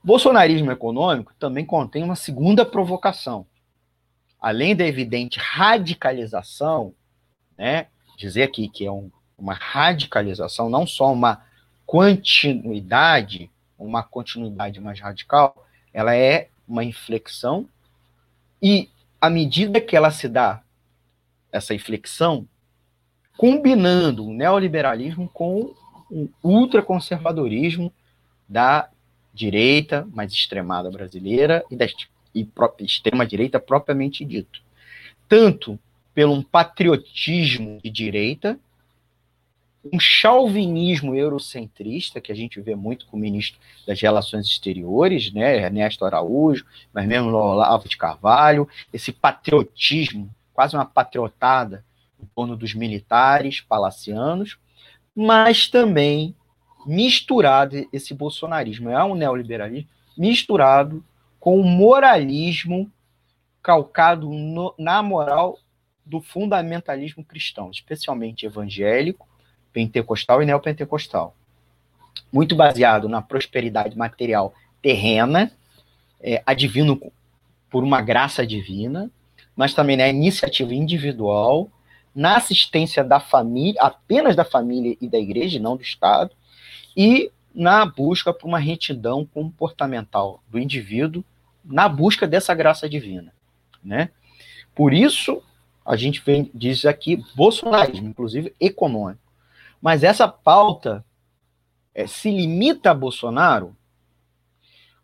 Bolsonarismo 0.03 0.73
econômico 0.73 1.33
também 1.39 1.65
contém 1.65 2.03
uma 2.03 2.17
segunda 2.17 2.67
provocação, 2.67 3.47
além 4.41 4.75
da 4.75 4.85
evidente 4.85 5.39
radicalização, 5.39 6.93
né, 7.57 7.87
dizer 8.19 8.43
aqui 8.43 8.69
que 8.69 8.85
é 8.85 8.91
um, 8.91 9.13
uma 9.39 9.55
radicalização, 9.55 10.69
não 10.69 10.87
só 10.87 11.13
uma 11.13 11.45
continuidade, 11.85 13.51
uma 13.79 14.03
continuidade 14.03 14.81
mais 14.81 15.01
radical, 15.01 15.67
ela 15.93 16.15
é 16.15 16.49
uma 16.67 16.83
inflexão 16.83 17.69
e 18.63 18.91
à 19.21 19.31
medida 19.31 19.81
que 19.81 19.97
ela 19.97 20.11
se 20.11 20.29
dá 20.29 20.63
essa 21.53 21.75
inflexão, 21.75 22.47
combinando 23.37 24.27
o 24.27 24.33
neoliberalismo 24.33 25.29
com 25.29 25.75
o 26.11 26.29
ultraconservadorismo 26.43 27.93
da 28.49 28.89
direita 29.33 30.09
mais 30.13 30.33
extremada 30.33 30.91
brasileira 30.91 31.65
e 31.71 31.77
da 31.77 31.87
e 32.35 32.47
extrema-direita 32.81 33.59
propriamente 33.59 34.23
dito. 34.25 34.61
Tanto 35.27 35.79
pelo 36.15 36.35
um 36.35 36.43
patriotismo 36.43 37.81
de 37.83 37.91
direita, 37.91 38.59
um 39.93 40.01
chauvinismo 40.01 41.15
eurocentrista, 41.15 42.21
que 42.21 42.33
a 42.33 42.35
gente 42.35 42.61
vê 42.61 42.75
muito 42.75 43.07
com 43.07 43.17
o 43.17 43.21
ministro 43.21 43.59
das 43.87 44.01
Relações 44.01 44.47
Exteriores, 44.47 45.33
né, 45.33 45.57
Ernesto 45.57 46.05
Araújo, 46.05 46.65
mas 46.93 47.07
mesmo 47.07 47.31
Olavo 47.31 47.89
de 47.89 47.97
Carvalho, 47.97 48.69
esse 48.93 49.13
patriotismo, 49.13 50.31
quase 50.53 50.77
uma 50.77 50.85
patriotada 50.85 51.85
em 52.23 52.27
torno 52.35 52.57
dos 52.57 52.75
militares 52.75 53.61
palacianos, 53.61 54.59
mas 55.15 55.69
também 55.69 56.35
misturado 56.87 57.87
esse 57.93 58.15
bolsonarismo, 58.15 58.89
é 58.91 59.03
um 59.03 59.15
neoliberalismo 59.15 59.89
misturado 60.17 61.05
com 61.39 61.61
o 61.61 61.65
moralismo 61.65 62.91
calcado 63.63 64.31
no, 64.31 64.75
na 64.79 65.03
moral 65.03 65.59
do 66.05 66.21
fundamentalismo 66.21 67.25
cristão, 67.25 67.71
especialmente 67.71 68.47
evangélico, 68.47 69.29
pentecostal 69.77 70.43
e 70.43 70.47
neopentecostal. 70.47 71.37
Muito 72.33 72.57
baseado 72.57 73.11
na 73.11 73.21
prosperidade 73.21 73.95
material 73.95 74.55
terrena, 74.81 75.53
é, 76.19 76.43
advino 76.47 76.99
por 77.69 77.85
uma 77.85 78.01
graça 78.01 78.47
divina, 78.47 79.11
mas 79.55 79.75
também 79.75 79.99
na 79.99 80.09
iniciativa 80.09 80.75
individual, 80.75 81.71
na 82.15 82.39
assistência 82.39 83.05
da 83.05 83.21
família, 83.21 83.79
apenas 83.83 84.35
da 84.35 84.47
família 84.47 84.97
e 84.99 85.07
da 85.07 85.19
igreja, 85.19 85.61
não 85.61 85.77
do 85.77 85.83
Estado, 85.83 86.31
e 86.97 87.31
na 87.55 87.85
busca 87.85 88.33
por 88.33 88.47
uma 88.49 88.59
retidão 88.59 89.27
comportamental 89.27 90.43
do 90.49 90.59
indivíduo, 90.59 91.23
na 91.63 91.87
busca 91.87 92.27
dessa 92.27 92.55
graça 92.55 92.89
divina, 92.89 93.31
né? 93.85 94.09
Por 94.75 94.95
isso, 94.95 95.43
a 95.85 95.97
gente 95.97 96.23
vem, 96.25 96.51
diz 96.55 96.87
aqui 96.87 97.23
bolsonarismo, 97.35 98.09
inclusive 98.09 98.55
econômico. 98.59 99.26
Mas 99.81 100.03
essa 100.03 100.27
pauta 100.27 101.05
é, 101.95 102.07
se 102.07 102.31
limita 102.31 102.91
a 102.91 102.95
Bolsonaro, 102.95 103.77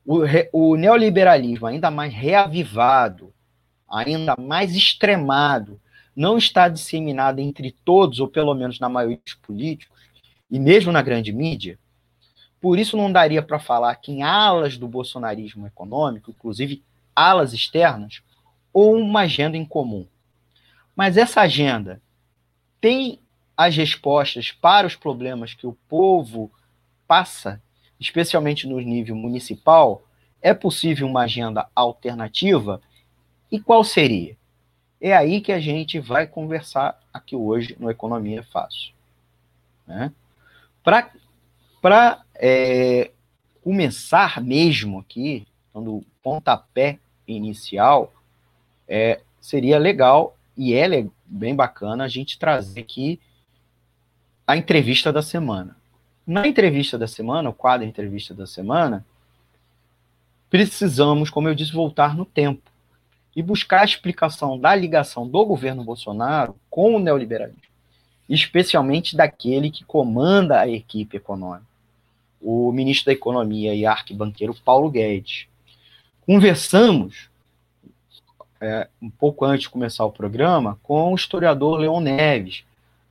o, 0.05 0.21
o 0.53 0.77
neoliberalismo 0.77 1.67
ainda 1.67 1.91
mais 1.91 2.13
reavivado, 2.13 3.33
ainda 3.89 4.35
mais 4.39 4.75
extremado, 4.75 5.81
não 6.15 6.37
está 6.37 6.69
disseminado 6.69 7.41
entre 7.41 7.73
todos, 7.85 8.21
ou 8.21 8.29
pelo 8.29 8.55
menos 8.55 8.79
na 8.79 8.89
maioria 8.89 9.21
dos 9.25 9.35
políticos, 9.35 9.97
e 10.51 10.59
mesmo 10.59 10.93
na 10.93 11.01
grande 11.01 11.33
mídia. 11.33 11.79
Por 12.61 12.79
isso 12.79 12.97
não 12.97 13.11
daria 13.11 13.43
para 13.43 13.59
falar 13.59 13.95
que 13.97 14.13
em 14.13 14.23
alas 14.23 14.77
do 14.77 14.87
bolsonarismo 14.87 15.67
econômico, 15.67 16.31
inclusive 16.31 16.83
alas 17.17 17.53
externas, 17.53 18.23
ou 18.73 18.97
uma 18.97 19.23
agenda 19.23 19.57
em 19.57 19.65
comum. 19.65 20.07
Mas 20.95 21.17
essa 21.17 21.41
agenda 21.41 22.01
tem 22.81 23.22
as 23.57 23.77
respostas 23.77 24.51
para 24.53 24.87
os 24.87 24.97
problemas 24.97 25.55
que 25.55 25.67
o 25.67 25.77
povo 25.89 26.51
passa, 27.07 27.63
especialmente 27.99 28.67
no 28.67 28.81
nível 28.81 29.15
municipal? 29.15 30.03
É 30.41 30.53
possível 30.53 31.07
uma 31.07 31.23
agenda 31.23 31.69
alternativa? 31.75 32.81
E 33.51 33.61
qual 33.61 33.85
seria? 33.85 34.37
É 35.01 35.15
aí 35.15 35.41
que 35.41 35.53
a 35.53 35.61
gente 35.61 35.99
vai 35.99 36.27
conversar 36.27 36.99
aqui 37.13 37.37
hoje 37.37 37.77
no 37.79 37.91
Economia 37.91 38.43
Fácil. 38.43 38.93
Né? 39.87 40.13
Para 40.83 42.25
é, 42.35 43.11
começar 43.63 44.41
mesmo 44.43 44.99
aqui, 44.99 45.47
dando 45.75 46.05
pontapé 46.23 46.99
inicial, 47.27 48.13
é, 48.89 49.21
seria 49.41 49.79
legal 49.79 50.37
e 50.57 50.75
é 50.75 51.07
bem 51.25 51.55
bacana 51.55 52.05
a 52.05 52.09
gente 52.09 52.39
trazer 52.39 52.81
aqui 52.81 53.21
a 54.47 54.57
entrevista 54.57 55.13
da 55.13 55.23
semana. 55.23 55.77
Na 56.27 56.47
entrevista 56.47 56.99
da 56.99 57.07
semana, 57.07 57.51
o 57.51 57.53
quadro 57.53 57.87
entrevista 57.87 58.35
da 58.35 58.47
semana, 58.47 59.05
precisamos, 60.49 61.31
como 61.31 61.49
eu 61.49 61.55
disse, 61.55 61.73
voltar 61.73 62.15
no 62.15 62.25
tempo 62.25 62.71
e 63.35 63.43
buscar 63.43 63.81
a 63.81 63.85
explicação 63.85 64.59
da 64.59 64.75
ligação 64.75 65.27
do 65.27 65.45
governo 65.45 65.83
Bolsonaro 65.83 66.55
com 66.69 66.95
o 66.95 66.99
neoliberalismo, 66.99 67.63
especialmente 68.29 69.17
daquele 69.17 69.71
que 69.71 69.85
comanda 69.85 70.61
a 70.61 70.69
equipe 70.69 71.17
econômica, 71.17 71.67
o 72.41 72.71
ministro 72.73 73.07
da 73.07 73.13
Economia 73.13 73.75
e 73.75 73.87
arquibanqueiro 73.87 74.55
Paulo 74.55 74.91
Guedes. 74.91 75.47
Conversamos, 76.27 77.31
é, 78.61 78.89
um 79.01 79.11
pouco 79.11 79.45
antes 79.45 79.63
de 79.63 79.71
começar 79.71 80.05
o 80.05 80.13
programa, 80.13 80.79
com 80.83 81.13
o 81.13 81.17
historiador 81.17 81.79
Leon 81.79 82.01
Neves, 82.01 82.65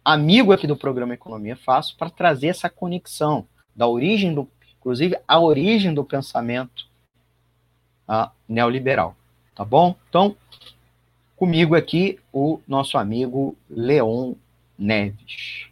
amigo 0.03 0.51
aqui 0.51 0.67
do 0.67 0.75
programa 0.75 1.13
Economia 1.13 1.55
Fácil, 1.55 1.95
para 1.97 2.09
trazer 2.09 2.47
essa 2.47 2.69
conexão 2.69 3.47
da 3.75 3.87
origem 3.87 4.33
do, 4.33 4.47
inclusive 4.77 5.17
a 5.27 5.39
origem 5.39 5.93
do 5.93 6.03
pensamento 6.03 6.87
a, 8.07 8.31
neoliberal. 8.47 9.15
Tá 9.55 9.63
bom? 9.63 9.95
Então, 10.09 10.35
comigo 11.35 11.75
aqui 11.75 12.19
o 12.33 12.59
nosso 12.67 12.97
amigo 12.97 13.55
Leon 13.69 14.33
Neves. 14.77 15.71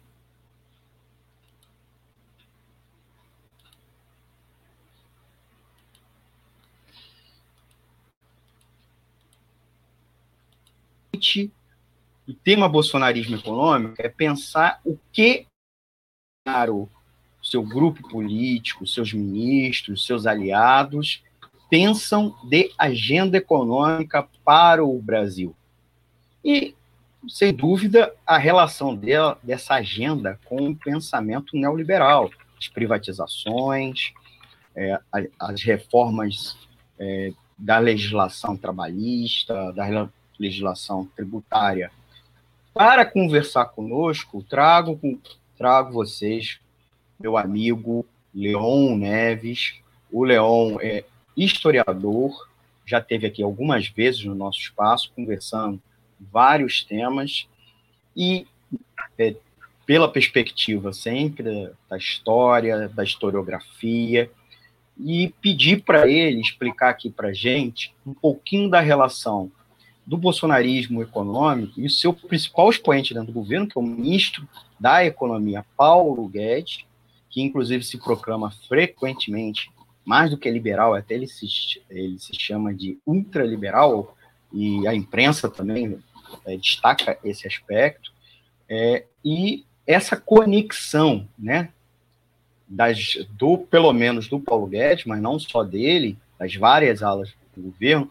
O 12.30 12.34
tema 12.44 12.68
bolsonarismo 12.68 13.34
econômico 13.34 13.96
é 13.98 14.08
pensar 14.08 14.80
o 14.84 14.96
que 15.10 15.46
o 16.46 16.88
seu 17.42 17.60
grupo 17.60 18.08
político, 18.08 18.86
seus 18.86 19.12
ministros, 19.12 20.06
seus 20.06 20.26
aliados 20.26 21.24
pensam 21.68 22.32
de 22.44 22.70
agenda 22.78 23.36
econômica 23.36 24.28
para 24.44 24.84
o 24.84 25.02
Brasil. 25.02 25.56
E, 26.44 26.72
sem 27.28 27.52
dúvida, 27.52 28.14
a 28.24 28.38
relação 28.38 28.94
dela, 28.94 29.36
dessa 29.42 29.74
agenda 29.74 30.38
com 30.44 30.68
o 30.68 30.76
pensamento 30.76 31.56
neoliberal, 31.56 32.30
as 32.56 32.68
privatizações, 32.68 34.12
é, 34.76 35.00
as 35.36 35.64
reformas 35.64 36.56
é, 36.96 37.32
da 37.58 37.80
legislação 37.80 38.56
trabalhista, 38.56 39.72
da 39.72 40.08
legislação 40.38 41.10
tributária. 41.16 41.90
Para 42.72 43.04
conversar 43.04 43.64
conosco, 43.66 44.44
trago, 44.48 44.98
trago 45.58 45.92
vocês, 45.92 46.60
meu 47.18 47.36
amigo 47.36 48.06
Leon 48.32 48.96
Neves. 48.96 49.74
O 50.10 50.24
Leon 50.24 50.78
é 50.80 51.04
historiador, 51.36 52.48
já 52.86 53.00
teve 53.00 53.26
aqui 53.26 53.42
algumas 53.42 53.88
vezes 53.88 54.24
no 54.24 54.36
nosso 54.36 54.60
espaço, 54.60 55.12
conversando 55.16 55.80
vários 56.20 56.84
temas, 56.84 57.48
e 58.16 58.46
é, 59.18 59.34
pela 59.84 60.10
perspectiva 60.10 60.92
sempre 60.92 61.70
da 61.88 61.96
história, 61.96 62.88
da 62.88 63.02
historiografia, 63.02 64.30
e 64.96 65.34
pedir 65.40 65.82
para 65.82 66.08
ele 66.08 66.40
explicar 66.40 66.90
aqui 66.90 67.10
para 67.10 67.32
gente 67.32 67.92
um 68.06 68.14
pouquinho 68.14 68.70
da 68.70 68.80
relação 68.80 69.50
do 70.06 70.16
bolsonarismo 70.16 71.02
econômico 71.02 71.80
e 71.80 71.86
o 71.86 71.90
seu 71.90 72.12
principal 72.12 72.70
expoente 72.70 73.14
dentro 73.14 73.32
do 73.32 73.40
governo, 73.40 73.66
que 73.66 73.78
é 73.78 73.80
o 73.80 73.84
ministro 73.84 74.48
da 74.78 75.04
Economia, 75.04 75.64
Paulo 75.76 76.28
Guedes, 76.28 76.84
que 77.28 77.40
inclusive 77.40 77.84
se 77.84 77.98
proclama 77.98 78.50
frequentemente 78.68 79.70
mais 80.04 80.30
do 80.30 80.38
que 80.38 80.50
liberal, 80.50 80.94
até 80.94 81.14
ele 81.14 81.28
se, 81.28 81.46
ele 81.88 82.18
se 82.18 82.32
chama 82.34 82.74
de 82.74 82.98
ultraliberal, 83.06 84.16
e 84.52 84.86
a 84.88 84.94
imprensa 84.94 85.48
também 85.48 85.98
é, 86.44 86.56
destaca 86.56 87.16
esse 87.22 87.46
aspecto, 87.46 88.12
é, 88.68 89.04
e 89.24 89.64
essa 89.86 90.16
conexão, 90.16 91.28
né, 91.38 91.68
das, 92.66 93.16
do, 93.30 93.58
pelo 93.58 93.92
menos 93.92 94.28
do 94.28 94.40
Paulo 94.40 94.66
Guedes, 94.66 95.04
mas 95.04 95.20
não 95.20 95.38
só 95.38 95.62
dele, 95.62 96.16
das 96.38 96.54
várias 96.54 97.02
alas 97.02 97.32
do 97.54 97.62
governo, 97.62 98.10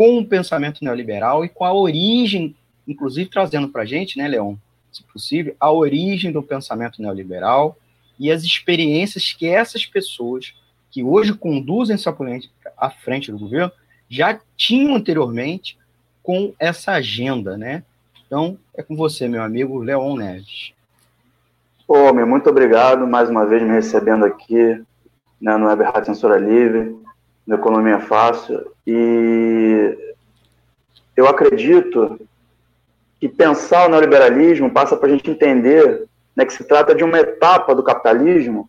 com 0.00 0.16
o 0.16 0.24
pensamento 0.24 0.82
neoliberal 0.82 1.44
e 1.44 1.48
com 1.50 1.62
a 1.62 1.74
origem, 1.74 2.56
inclusive 2.88 3.28
trazendo 3.28 3.68
para 3.68 3.82
a 3.82 3.84
gente, 3.84 4.16
né, 4.16 4.26
Leon, 4.26 4.54
se 4.90 5.02
possível, 5.02 5.54
a 5.60 5.70
origem 5.70 6.32
do 6.32 6.42
pensamento 6.42 7.02
neoliberal 7.02 7.76
e 8.18 8.32
as 8.32 8.42
experiências 8.42 9.34
que 9.34 9.46
essas 9.46 9.84
pessoas 9.84 10.54
que 10.90 11.04
hoje 11.04 11.34
conduzem 11.34 11.92
essa 11.92 12.10
política 12.10 12.72
à 12.78 12.88
frente 12.88 13.30
do 13.30 13.38
governo, 13.38 13.70
já 14.08 14.40
tinham 14.56 14.94
anteriormente 14.94 15.76
com 16.22 16.54
essa 16.58 16.92
agenda, 16.92 17.58
né? 17.58 17.82
Então, 18.26 18.56
é 18.74 18.82
com 18.82 18.96
você, 18.96 19.28
meu 19.28 19.42
amigo 19.42 19.82
Leon 19.82 20.16
Neves. 20.16 20.72
Ô, 21.86 22.10
meu, 22.10 22.26
muito 22.26 22.48
obrigado 22.48 23.06
mais 23.06 23.28
uma 23.28 23.44
vez 23.44 23.62
me 23.62 23.72
recebendo 23.72 24.24
aqui 24.24 24.82
né, 25.38 25.58
no 25.58 25.66
Rádio 25.66 26.06
Censura 26.06 26.38
Livre, 26.38 26.96
no 27.46 27.56
Economia 27.56 28.00
Fácil. 28.00 28.72
E 28.86 29.96
eu 31.16 31.26
acredito 31.26 32.20
que 33.20 33.28
pensar 33.28 33.86
o 33.86 33.90
neoliberalismo 33.90 34.70
passa 34.70 34.96
para 34.96 35.08
a 35.08 35.12
gente 35.12 35.30
entender 35.30 36.06
né, 36.34 36.44
que 36.44 36.52
se 36.52 36.64
trata 36.64 36.94
de 36.94 37.04
uma 37.04 37.18
etapa 37.18 37.74
do 37.74 37.82
capitalismo 37.82 38.68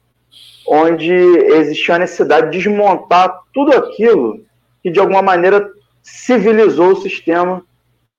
onde 0.67 1.11
existia 1.11 1.95
a 1.95 1.99
necessidade 1.99 2.51
de 2.51 2.57
desmontar 2.57 3.41
tudo 3.53 3.75
aquilo 3.75 4.43
que, 4.83 4.89
de 4.89 4.99
alguma 4.99 5.21
maneira, 5.21 5.69
civilizou 6.01 6.91
o 6.91 7.01
sistema 7.01 7.63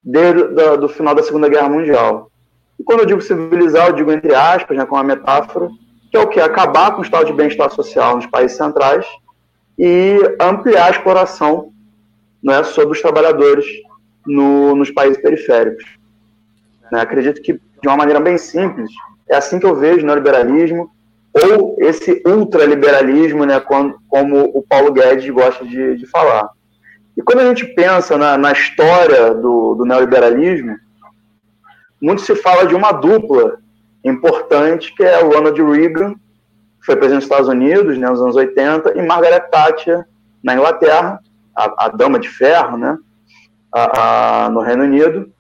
desde 0.03 0.45
do, 0.49 0.77
do 0.79 0.89
final 0.89 1.15
da 1.15 1.23
Segunda 1.23 1.49
Guerra 1.49 1.69
Mundial. 1.69 2.31
E 2.79 2.83
quando 2.83 3.01
eu 3.01 3.07
digo 3.07 3.21
civilizar, 3.21 3.89
eu 3.89 3.95
digo 3.95 4.11
entre 4.11 4.35
aspas, 4.35 4.77
né, 4.77 4.85
com 4.85 4.97
uma 4.97 5.05
metáfora, 5.05 5.69
que 6.11 6.17
é 6.17 6.21
o 6.21 6.29
que? 6.29 6.41
Acabar 6.41 6.93
com 6.93 7.01
o 7.01 7.05
estado 7.05 7.27
de 7.27 7.33
bem-estar 7.33 7.71
social 7.71 8.17
nos 8.17 8.27
países 8.27 8.57
centrais 8.57 9.07
e 9.85 10.37
ampliar 10.41 10.87
a 10.87 10.91
exploração 10.91 11.73
né, 12.41 12.63
sobre 12.63 12.95
os 12.95 13.03
trabalhadores 13.03 13.67
no, 14.25 14.77
nos 14.77 14.93
países 14.93 15.21
periféricos. 15.21 15.85
Né, 16.93 17.01
acredito 17.01 17.43
que, 17.43 17.55
de 17.55 17.89
uma 17.89 17.97
maneira 17.97 18.21
bem 18.21 18.39
simples, 18.39 18.89
é 19.29 19.35
assim 19.35 19.59
que 19.59 19.67
eu 19.67 19.75
vejo 19.75 20.05
o 20.05 20.07
neoliberalismo, 20.07 20.89
ou 21.33 21.75
esse 21.81 22.23
ultraliberalismo, 22.25 23.45
né, 23.45 23.59
como, 23.59 24.01
como 24.09 24.53
o 24.55 24.63
Paulo 24.63 24.93
Guedes 24.93 25.29
gosta 25.31 25.65
de, 25.65 25.97
de 25.97 26.07
falar. 26.07 26.49
E 27.17 27.23
quando 27.23 27.41
a 27.41 27.47
gente 27.47 27.67
pensa 27.75 28.17
na, 28.17 28.39
na 28.39 28.53
história 28.53 29.35
do, 29.35 29.75
do 29.75 29.85
neoliberalismo, 29.85 30.77
muito 32.01 32.23
se 32.23 32.37
fala 32.37 32.69
de 32.69 32.75
uma 32.77 32.93
dupla 32.93 33.59
importante, 34.05 34.95
que 34.95 35.03
é 35.03 35.25
o 35.25 35.31
Ronald 35.31 35.61
Reagan, 35.61 36.15
foi 36.85 36.97
presidente 36.97 37.21
dos 37.21 37.25
Estados 37.25 37.49
Unidos 37.49 37.97
né, 37.97 38.09
nos 38.09 38.21
anos 38.21 38.37
80, 38.37 38.99
e 38.99 39.03
Margaret 39.03 39.49
Thatcher, 39.51 40.05
na 40.43 40.55
Inglaterra, 40.55 41.21
a, 41.55 41.87
a 41.87 41.89
dama 41.89 42.19
de 42.19 42.29
ferro, 42.29 42.77
né, 42.77 42.99
a, 43.73 44.47
a, 44.47 44.51
no 44.51 44.61
Reino 44.61 44.85
Unido. 44.85 45.33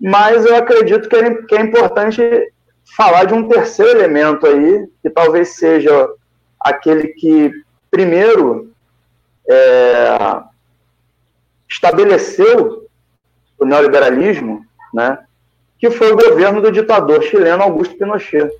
Mas 0.00 0.44
eu 0.44 0.54
acredito 0.54 1.08
que 1.08 1.16
é, 1.16 1.34
que 1.42 1.54
é 1.56 1.60
importante 1.60 2.22
falar 2.96 3.24
de 3.24 3.34
um 3.34 3.48
terceiro 3.48 3.98
elemento 3.98 4.46
aí, 4.46 4.88
que 5.02 5.10
talvez 5.10 5.56
seja 5.56 6.08
aquele 6.60 7.08
que, 7.08 7.52
primeiro, 7.90 8.72
é, 9.48 10.42
estabeleceu 11.68 12.88
o 13.58 13.64
neoliberalismo, 13.64 14.64
né, 14.94 15.18
que 15.78 15.90
foi 15.90 16.12
o 16.12 16.16
governo 16.16 16.60
do 16.60 16.70
ditador 16.70 17.22
chileno 17.22 17.62
Augusto 17.62 17.96
Pinochet. 17.96 18.50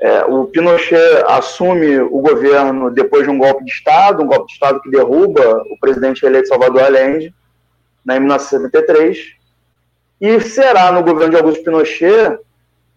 É, 0.00 0.24
o 0.24 0.46
Pinochet 0.46 1.24
assume 1.26 1.98
o 1.98 2.20
governo 2.20 2.90
depois 2.90 3.24
de 3.24 3.30
um 3.30 3.38
golpe 3.38 3.64
de 3.64 3.72
Estado, 3.72 4.22
um 4.22 4.26
golpe 4.26 4.46
de 4.46 4.52
Estado 4.52 4.80
que 4.80 4.90
derruba 4.90 5.62
o 5.70 5.78
presidente 5.80 6.24
eleito 6.24 6.48
Salvador 6.48 6.82
Allende, 6.82 7.34
né, 8.04 8.16
em 8.16 8.20
1973, 8.20 9.18
e 10.20 10.40
será 10.40 10.92
no 10.92 11.02
governo 11.02 11.30
de 11.30 11.36
Augusto 11.36 11.64
Pinochet 11.64 12.38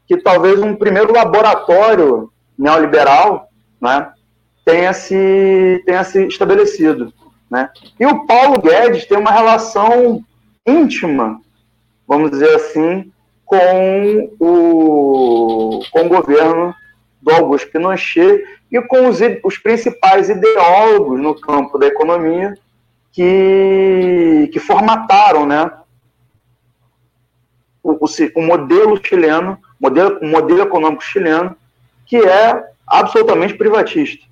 que 0.08 0.18
talvez 0.18 0.60
um 0.60 0.76
primeiro 0.76 1.14
laboratório 1.14 2.32
neoliberal 2.58 3.50
né, 3.80 4.12
tenha, 4.64 4.94
se, 4.94 5.82
tenha 5.86 6.04
se 6.04 6.26
estabelecido. 6.28 7.12
Né? 7.50 7.70
E 8.00 8.06
o 8.06 8.26
Paulo 8.26 8.62
Guedes 8.62 9.06
tem 9.06 9.18
uma 9.18 9.32
relação 9.32 10.24
íntima 10.66 11.42
vamos 12.12 12.30
dizer 12.30 12.54
assim, 12.56 13.10
com 13.46 14.30
o, 14.38 15.80
com 15.92 16.02
o 16.02 16.10
governo 16.10 16.76
do 17.22 17.32
Augusto 17.32 17.70
Pinochet 17.70 18.44
e 18.72 18.82
com 18.82 19.08
os, 19.08 19.20
os 19.44 19.58
principais 19.58 20.30
ideólogos 20.30 21.20
no 21.20 21.40
campo 21.40 21.78
da 21.78 21.88
economia 21.88 22.58
que, 23.12 24.50
que 24.52 24.60
formataram 24.60 25.46
né, 25.46 25.70
o, 27.84 27.92
o, 27.92 28.08
o 28.36 28.42
modelo 28.42 29.00
chileno, 29.04 29.60
modelo, 29.80 30.20
o 30.22 30.28
modelo 30.28 30.62
econômico 30.62 31.04
chileno, 31.04 31.56
que 32.06 32.18
é 32.18 32.64
absolutamente 32.88 33.54
privatista. 33.54 34.26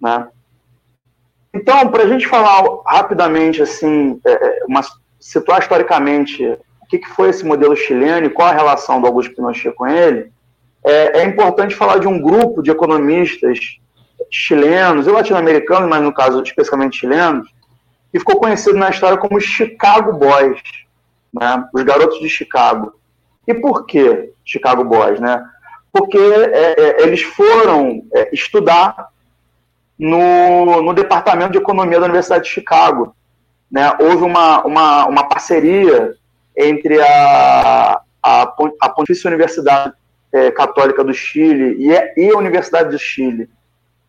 Né? 0.00 0.28
Então, 1.54 1.88
para 1.88 2.04
a 2.04 2.08
gente 2.08 2.26
falar 2.26 2.62
rapidamente, 2.86 3.62
assim, 3.62 4.20
é, 4.24 4.32
é, 4.32 4.64
uma, 4.66 4.80
situar 5.20 5.60
historicamente 5.60 6.58
que, 6.88 6.98
que 6.98 7.08
foi 7.08 7.30
esse 7.30 7.44
modelo 7.44 7.74
chileno 7.74 8.26
e 8.26 8.30
qual 8.30 8.48
a 8.48 8.52
relação 8.52 9.00
do 9.00 9.06
Augusto 9.06 9.34
Pinochet 9.34 9.74
com 9.74 9.86
ele, 9.86 10.30
é, 10.84 11.20
é 11.20 11.24
importante 11.24 11.74
falar 11.74 11.98
de 11.98 12.08
um 12.08 12.20
grupo 12.20 12.62
de 12.62 12.70
economistas 12.70 13.58
chilenos 14.30 15.06
e 15.06 15.10
latino-americanos, 15.10 15.88
mas 15.88 16.02
no 16.02 16.12
caso 16.12 16.42
especificamente 16.42 16.98
chilenos, 16.98 17.48
que 18.10 18.18
ficou 18.18 18.36
conhecido 18.36 18.76
na 18.76 18.90
história 18.90 19.16
como 19.16 19.40
Chicago 19.40 20.12
Boys, 20.12 20.60
né? 21.32 21.64
os 21.72 21.82
garotos 21.82 22.18
de 22.20 22.28
Chicago. 22.28 22.94
E 23.46 23.54
por 23.54 23.86
que 23.86 24.32
Chicago 24.44 24.84
Boys? 24.84 25.20
Né? 25.20 25.42
Porque 25.92 26.18
é, 26.18 26.74
é, 26.78 27.02
eles 27.02 27.22
foram 27.22 28.02
é, 28.14 28.30
estudar 28.32 29.08
no, 29.98 30.82
no 30.82 30.92
Departamento 30.92 31.52
de 31.52 31.58
Economia 31.58 31.98
da 31.98 32.06
Universidade 32.06 32.44
de 32.44 32.50
Chicago. 32.50 33.14
Né? 33.70 33.90
Houve 34.00 34.24
uma, 34.24 34.62
uma, 34.64 35.06
uma 35.06 35.28
parceria 35.28 36.14
entre 36.56 37.00
a, 37.00 38.00
a, 38.22 38.54
a 38.80 38.88
Pontifícia 38.90 39.28
Universidade 39.28 39.94
é, 40.32 40.50
Católica 40.50 41.04
do 41.04 41.12
Chile 41.12 41.76
e, 41.78 42.20
e 42.20 42.30
a 42.30 42.38
Universidade 42.38 42.90
do 42.90 42.98
Chile 42.98 43.48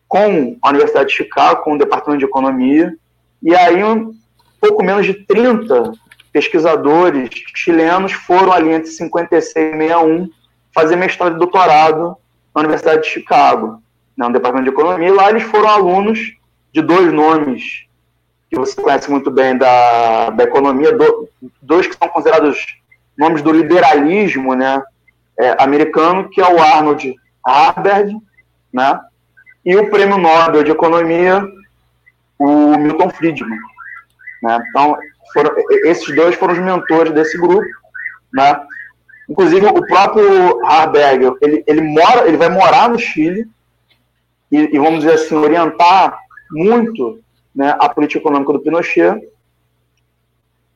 com 0.08 0.56
a 0.62 0.68
Universidade 0.70 1.08
de 1.08 1.16
Chicago, 1.16 1.62
com 1.62 1.74
o 1.74 1.78
Departamento 1.78 2.20
de 2.20 2.24
Economia, 2.24 2.94
e 3.42 3.54
aí 3.54 3.82
um 3.82 4.14
pouco 4.60 4.82
menos 4.82 5.04
de 5.04 5.14
30 5.14 5.92
pesquisadores 6.32 7.30
chilenos 7.54 8.12
foram 8.12 8.52
ali 8.52 8.70
entre 8.70 8.90
56 8.90 9.66
e 9.66 9.70
61 9.70 10.30
fazer 10.74 10.96
mestrado 10.96 11.36
e 11.36 11.38
doutorado 11.38 12.16
na 12.54 12.60
Universidade 12.60 13.02
de 13.02 13.08
Chicago, 13.08 13.82
né, 14.16 14.26
no 14.26 14.32
Departamento 14.32 14.70
de 14.70 14.76
Economia, 14.76 15.08
e 15.08 15.12
lá 15.12 15.30
eles 15.30 15.42
foram 15.44 15.68
alunos 15.68 16.36
de 16.72 16.80
dois 16.80 17.12
nomes 17.12 17.86
que 18.50 18.56
você 18.56 18.80
conhece 18.80 19.10
muito 19.10 19.30
bem 19.30 19.56
da, 19.56 20.30
da 20.30 20.44
economia, 20.44 20.96
do, 20.96 21.28
dois 21.60 21.86
que 21.86 21.96
são 21.96 22.08
considerados 22.08 22.76
nomes 23.18 23.42
do 23.42 23.50
liberalismo 23.50 24.54
né, 24.54 24.82
é, 25.38 25.62
americano, 25.62 26.28
que 26.30 26.40
é 26.40 26.48
o 26.48 26.60
Arnold 26.60 27.14
Harvard, 27.46 28.16
né, 28.72 29.00
e 29.64 29.76
o 29.76 29.90
prêmio 29.90 30.18
Nobel 30.18 30.62
de 30.62 30.70
Economia, 30.70 31.42
o 32.38 32.76
Milton 32.76 33.10
Friedman. 33.10 33.58
Né? 34.42 34.58
Então, 34.68 34.96
foram, 35.32 35.54
esses 35.84 36.14
dois 36.14 36.34
foram 36.36 36.52
os 36.52 36.60
mentores 36.60 37.12
desse 37.12 37.38
grupo. 37.38 37.66
Né? 38.32 38.60
Inclusive, 39.28 39.66
o 39.66 39.86
próprio 39.86 40.64
Harberger, 40.66 41.32
ele, 41.40 41.64
ele, 41.66 41.80
mora, 41.80 42.28
ele 42.28 42.36
vai 42.36 42.50
morar 42.50 42.88
no 42.88 42.98
Chile 42.98 43.48
e, 44.52 44.76
e, 44.76 44.78
vamos 44.78 45.00
dizer 45.00 45.14
assim, 45.14 45.34
orientar 45.34 46.18
muito 46.50 47.20
né, 47.54 47.74
a 47.78 47.88
política 47.88 48.20
econômica 48.20 48.52
do 48.52 48.60
Pinochet. 48.60 49.18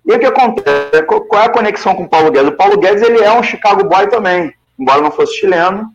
E 0.09 0.13
o 0.15 0.19
que 0.19 0.25
acontece? 0.25 1.03
Qual 1.03 1.43
é 1.43 1.45
a 1.45 1.51
conexão 1.51 1.95
com 1.95 2.05
o 2.05 2.09
Paulo 2.09 2.31
Guedes? 2.31 2.49
O 2.49 2.57
Paulo 2.57 2.79
Guedes 2.79 3.03
ele 3.03 3.23
é 3.23 3.31
um 3.31 3.43
Chicago 3.43 3.85
boy 3.85 4.09
também, 4.09 4.55
embora 4.79 5.03
não 5.03 5.11
fosse 5.11 5.35
chileno. 5.35 5.93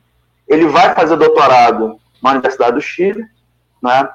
Ele 0.47 0.67
vai 0.67 0.93
fazer 0.93 1.17
doutorado 1.17 1.99
na 2.21 2.30
Universidade 2.30 2.76
do 2.76 2.82
Chile, 2.82 3.26
né? 3.82 4.08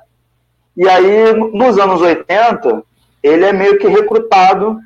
E 0.76 0.88
aí, 0.88 1.32
nos 1.52 1.76
anos 1.78 2.00
80, 2.00 2.80
ele 3.24 3.44
é 3.44 3.52
meio 3.52 3.76
que 3.76 3.88
recrutado 3.88 4.78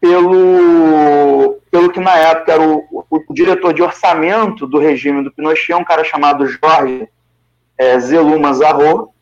pelo, 0.00 1.58
pelo 1.70 1.90
que 1.90 2.00
na 2.00 2.16
época 2.16 2.52
era 2.52 2.62
o, 2.62 2.78
o, 2.90 3.04
o 3.28 3.34
diretor 3.34 3.74
de 3.74 3.82
orçamento 3.82 4.66
do 4.66 4.78
regime 4.78 5.22
do 5.22 5.30
Pinochet, 5.30 5.74
um 5.74 5.84
cara 5.84 6.02
chamado 6.02 6.46
Jorge 6.46 7.06
é, 7.76 8.00
Zeluma 8.00 8.54
Zarro, 8.54 9.12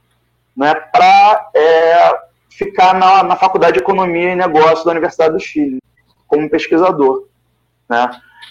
né, 0.57 0.73
para 0.77 1.51
é, 1.57 2.28
ficar 2.59 2.92
na, 2.92 3.23
na 3.23 3.37
Faculdade 3.37 3.75
de 3.75 3.79
Economia 3.79 4.33
e 4.33 4.37
Negócios 4.37 4.85
da 4.85 4.90
Universidade 4.90 5.33
do 5.33 5.40
Chile, 5.40 5.81
como 6.27 6.51
pesquisador. 6.51 7.29
Né. 7.88 8.11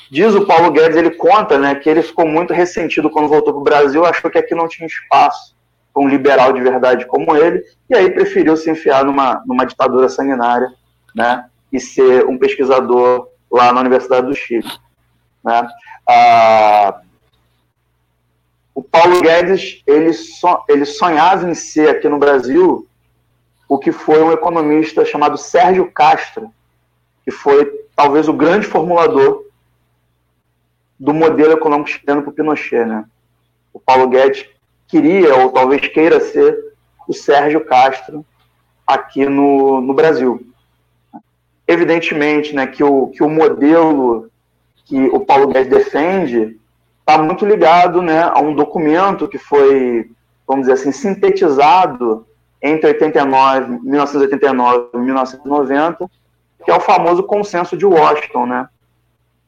Diz 0.09 0.33
o 0.33 0.45
Paulo 0.45 0.71
Guedes, 0.71 0.95
ele 0.95 1.11
conta 1.11 1.59
né, 1.59 1.75
que 1.75 1.89
ele 1.89 2.01
ficou 2.01 2.25
muito 2.25 2.53
ressentido 2.53 3.09
quando 3.09 3.27
voltou 3.27 3.53
para 3.53 3.59
o 3.59 3.63
Brasil, 3.63 4.05
achou 4.05 4.31
que 4.31 4.37
aqui 4.37 4.55
não 4.55 4.69
tinha 4.69 4.87
espaço 4.87 5.53
para 5.93 6.01
um 6.01 6.07
liberal 6.07 6.53
de 6.53 6.61
verdade 6.61 7.05
como 7.05 7.35
ele, 7.35 7.61
e 7.89 7.95
aí 7.95 8.09
preferiu 8.09 8.55
se 8.55 8.71
enfiar 8.71 9.03
numa, 9.03 9.43
numa 9.45 9.65
ditadura 9.65 10.07
sanguinária 10.07 10.69
né, 11.13 11.45
e 11.71 11.79
ser 11.79 12.25
um 12.25 12.37
pesquisador 12.37 13.27
lá 13.51 13.73
na 13.73 13.81
Universidade 13.81 14.27
do 14.27 14.35
Chile. 14.35 14.67
Né. 15.43 15.67
Ah, 16.09 17.01
o 18.73 18.81
Paulo 18.81 19.21
Guedes 19.21 19.83
ele, 19.85 20.13
so, 20.13 20.63
ele 20.69 20.85
sonhava 20.85 21.49
em 21.49 21.53
ser 21.53 21.89
aqui 21.89 22.07
no 22.07 22.17
Brasil 22.17 22.87
o 23.67 23.77
que 23.77 23.91
foi 23.91 24.21
um 24.21 24.31
economista 24.31 25.03
chamado 25.05 25.37
Sérgio 25.37 25.91
Castro, 25.91 26.51
que 27.23 27.31
foi 27.31 27.65
talvez 27.95 28.27
o 28.27 28.33
grande 28.33 28.65
formulador 28.65 29.45
do 30.99 31.13
modelo 31.13 31.53
econômico 31.53 31.89
chileno 31.89 32.21
para 32.21 32.31
o 32.31 32.33
Pinochet. 32.33 32.85
Né? 32.85 33.05
O 33.73 33.79
Paulo 33.79 34.07
Guedes 34.07 34.45
queria, 34.87 35.35
ou 35.35 35.51
talvez 35.51 35.85
queira 35.87 36.19
ser, 36.19 36.73
o 37.07 37.13
Sérgio 37.13 37.65
Castro 37.65 38.25
aqui 38.85 39.25
no, 39.25 39.81
no 39.81 39.93
Brasil. 39.93 40.45
Evidentemente 41.67 42.55
né, 42.55 42.67
que, 42.67 42.83
o, 42.83 43.07
que 43.07 43.23
o 43.23 43.29
modelo 43.29 44.29
que 44.85 45.07
o 45.07 45.19
Paulo 45.19 45.47
Guedes 45.49 45.69
defende 45.69 46.57
está 46.99 47.17
muito 47.17 47.45
ligado 47.45 48.01
né, 48.01 48.21
a 48.21 48.39
um 48.39 48.53
documento 48.53 49.27
que 49.27 49.37
foi, 49.37 50.09
vamos 50.45 50.67
dizer 50.67 50.73
assim, 50.73 50.91
sintetizado 50.91 52.26
entre 52.61 52.87
89, 52.87 53.79
1989 53.83 54.89
e 54.93 54.97
1990, 54.97 56.09
que 56.63 56.71
é 56.71 56.75
o 56.75 56.79
famoso 56.79 57.23
consenso 57.23 57.77
de 57.77 57.85
Washington, 57.85 58.45
né? 58.45 58.69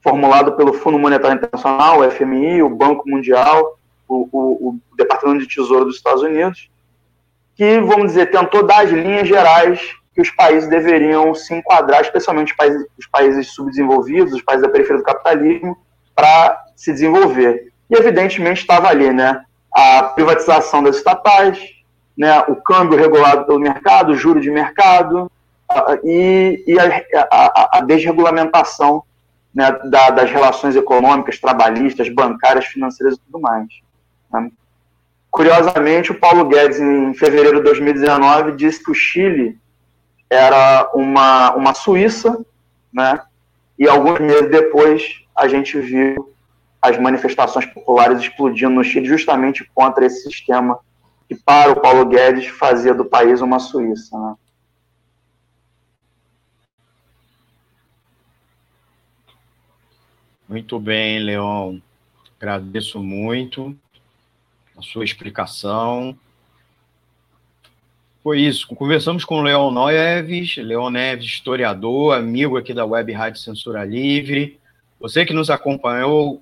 formulado 0.01 0.53
pelo 0.53 0.73
Fundo 0.73 0.97
Monetário 0.97 1.37
Internacional, 1.37 1.99
o 1.99 2.11
FMI, 2.11 2.61
o 2.63 2.69
Banco 2.69 3.09
Mundial 3.09 3.79
o, 4.09 4.27
o, 4.31 4.69
o 4.69 4.79
Departamento 4.97 5.41
de 5.41 5.55
Tesouro 5.55 5.85
dos 5.85 5.97
Estados 5.97 6.23
Unidos, 6.23 6.69
que, 7.55 7.79
vamos 7.79 8.07
dizer, 8.07 8.31
tentou 8.31 8.65
dar 8.65 8.83
as 8.83 8.89
linhas 8.89 9.27
gerais 9.27 9.79
que 10.15 10.21
os 10.21 10.31
países 10.31 10.67
deveriam 10.67 11.33
se 11.35 11.53
enquadrar, 11.53 12.01
especialmente 12.01 12.51
os 12.51 12.57
países, 12.57 12.87
os 12.97 13.07
países 13.07 13.51
subdesenvolvidos, 13.51 14.33
os 14.33 14.41
países 14.41 14.65
da 14.65 14.71
periferia 14.71 14.97
do 14.97 15.05
capitalismo, 15.05 15.77
para 16.15 16.65
se 16.75 16.91
desenvolver. 16.91 17.71
E, 17.89 17.95
evidentemente, 17.95 18.61
estava 18.61 18.89
ali 18.89 19.13
né, 19.13 19.41
a 19.71 20.03
privatização 20.03 20.81
das 20.81 20.97
estatais, 20.97 21.59
né, 22.19 22.43
o 22.49 22.55
câmbio 22.57 22.99
regulado 22.99 23.45
pelo 23.45 23.61
mercado, 23.61 24.11
o 24.11 24.15
juro 24.15 24.41
de 24.41 24.51
mercado 24.51 25.31
e, 26.03 26.61
e 26.67 26.77
a, 26.77 27.01
a, 27.31 27.77
a, 27.77 27.81
desregulamentação 27.81 29.03
né, 29.55 29.71
da, 29.85 30.09
das 30.09 30.29
relações 30.29 30.75
econômicas, 30.75 31.39
trabalhistas, 31.39 32.09
bancárias, 32.09 32.65
financeiras 32.65 33.15
e 33.15 33.21
tudo 33.21 33.39
mais. 33.39 33.67
Né. 34.33 34.51
Curiosamente, 35.31 36.11
o 36.11 36.19
Paulo 36.19 36.43
Guedes, 36.43 36.81
em 36.81 37.13
fevereiro 37.13 37.59
de 37.59 37.63
2019, 37.63 38.57
disse 38.57 38.83
que 38.83 38.91
o 38.91 38.95
Chile 38.95 39.57
era 40.29 40.91
uma, 40.93 41.55
uma 41.55 41.73
Suíça, 41.73 42.37
né? 42.91 43.21
e 43.77 43.87
alguns 43.87 44.19
meses 44.19 44.51
depois 44.51 45.23
a 45.33 45.47
gente 45.47 45.79
viu 45.79 46.33
as 46.81 46.99
manifestações 46.99 47.65
populares 47.67 48.19
explodindo 48.19 48.71
no 48.71 48.83
Chile 48.83 49.05
justamente 49.05 49.63
contra 49.73 50.05
esse 50.05 50.23
sistema 50.23 50.79
que, 51.29 51.35
para 51.35 51.71
o 51.71 51.79
Paulo 51.79 52.07
Guedes, 52.07 52.47
fazia 52.47 52.91
do 52.91 53.05
país 53.05 53.39
uma 53.39 53.59
Suíça. 53.59 54.17
Né? 54.17 54.35
Muito 60.47 60.79
bem, 60.79 61.19
Leon. 61.19 61.77
Agradeço 62.39 62.99
muito 63.03 63.77
a 64.75 64.81
sua 64.81 65.03
explicação. 65.03 66.17
Foi 68.23 68.41
isso. 68.41 68.65
Conversamos 68.75 69.23
com 69.23 69.35
o 69.35 69.41
Leon 69.43 69.71
Neves, 69.71 70.57
Leon 70.57 70.89
Neves, 70.89 71.25
historiador, 71.25 72.15
amigo 72.15 72.57
aqui 72.57 72.73
da 72.73 72.85
Web 72.85 73.13
Rádio 73.13 73.39
Censura 73.39 73.85
Livre. 73.85 74.59
Você 74.99 75.27
que 75.27 75.33
nos 75.33 75.51
acompanhou, 75.51 76.41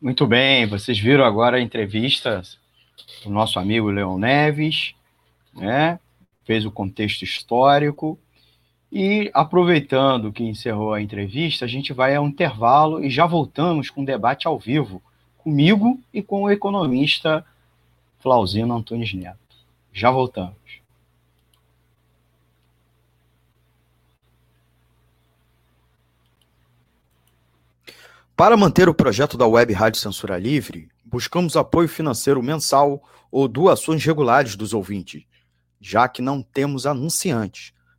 Muito 0.00 0.26
bem, 0.26 0.66
vocês 0.66 0.98
viram 0.98 1.24
agora 1.24 1.56
a 1.56 1.60
entrevista 1.60 2.42
do 3.24 3.30
nosso 3.30 3.58
amigo 3.58 3.90
Leon 3.90 4.16
Neves, 4.16 4.94
né? 5.52 5.98
Fez 6.44 6.64
o 6.64 6.70
contexto 6.70 7.22
histórico. 7.22 8.16
E 8.90 9.30
aproveitando 9.34 10.32
que 10.32 10.42
encerrou 10.42 10.94
a 10.94 11.02
entrevista, 11.02 11.64
a 11.64 11.68
gente 11.68 11.92
vai 11.92 12.14
a 12.14 12.20
um 12.20 12.28
intervalo 12.28 13.04
e 13.04 13.10
já 13.10 13.26
voltamos 13.26 13.90
com 13.90 14.00
um 14.00 14.04
debate 14.04 14.46
ao 14.46 14.58
vivo, 14.58 15.02
comigo 15.36 16.00
e 16.12 16.22
com 16.22 16.42
o 16.42 16.50
economista 16.50 17.44
Flauzino 18.18 18.74
Antunes 18.74 19.12
Neto. 19.12 19.38
Já 19.92 20.10
voltamos. 20.10 20.56
Para 28.34 28.56
manter 28.56 28.88
o 28.88 28.94
projeto 28.94 29.36
da 29.36 29.46
Web 29.46 29.72
Rádio 29.72 30.00
Censura 30.00 30.38
Livre, 30.38 30.88
buscamos 31.04 31.56
apoio 31.56 31.88
financeiro 31.88 32.40
mensal 32.42 33.02
ou 33.32 33.48
doações 33.48 34.04
regulares 34.04 34.54
dos 34.54 34.72
ouvintes, 34.72 35.24
já 35.80 36.08
que 36.08 36.22
não 36.22 36.40
temos 36.40 36.86
anunciantes, 36.86 37.72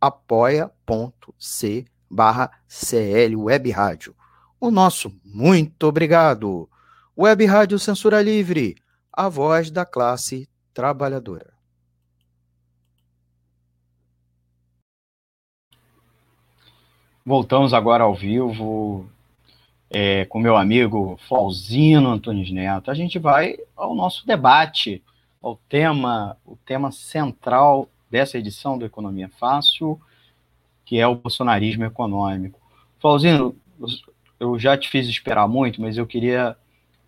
apoia.c 0.00 1.84
barra 2.10 2.50
CL 2.66 3.36
Web 3.36 3.70
Rádio. 3.70 4.14
O 4.60 4.70
nosso 4.70 5.12
muito 5.24 5.84
obrigado. 5.84 6.68
Web 7.16 7.44
Rádio 7.44 7.78
Censura 7.78 8.22
Livre, 8.22 8.76
a 9.12 9.28
voz 9.28 9.70
da 9.70 9.84
classe 9.84 10.48
trabalhadora. 10.72 11.52
Voltamos 17.24 17.74
agora 17.74 18.04
ao 18.04 18.14
vivo 18.14 19.08
é, 19.90 20.24
com 20.26 20.38
meu 20.38 20.56
amigo 20.56 21.18
Flauzino 21.28 22.10
Antunes 22.10 22.50
Neto, 22.50 22.90
a 22.90 22.94
gente 22.94 23.18
vai 23.18 23.58
ao 23.76 23.94
nosso 23.94 24.24
debate, 24.26 25.02
ao 25.42 25.56
tema, 25.68 26.36
o 26.46 26.56
tema 26.56 26.92
central 26.92 27.88
dessa 28.10 28.38
edição 28.38 28.76
do 28.76 28.84
Economia 28.84 29.28
Fácil, 29.38 30.00
que 30.84 30.98
é 30.98 31.06
o 31.06 31.14
bolsonarismo 31.14 31.84
econômico. 31.84 32.58
Flauzino, 32.98 33.54
eu 34.38 34.58
já 34.58 34.76
te 34.76 34.88
fiz 34.88 35.06
esperar 35.06 35.46
muito, 35.46 35.80
mas 35.80 35.96
eu 35.96 36.06
queria 36.06 36.56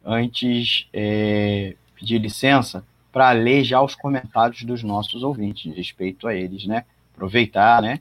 antes 0.05 0.87
é, 0.93 1.75
pedir 1.95 2.19
licença 2.19 2.85
para 3.11 3.31
ler 3.33 3.65
já 3.65 3.83
os 3.83 3.95
comentários 3.95 4.63
dos 4.63 4.83
nossos 4.83 5.23
ouvintes, 5.23 5.75
respeito 5.75 6.27
a 6.27 6.35
eles, 6.35 6.65
né? 6.67 6.85
Aproveitar, 7.13 7.83
né? 7.83 8.01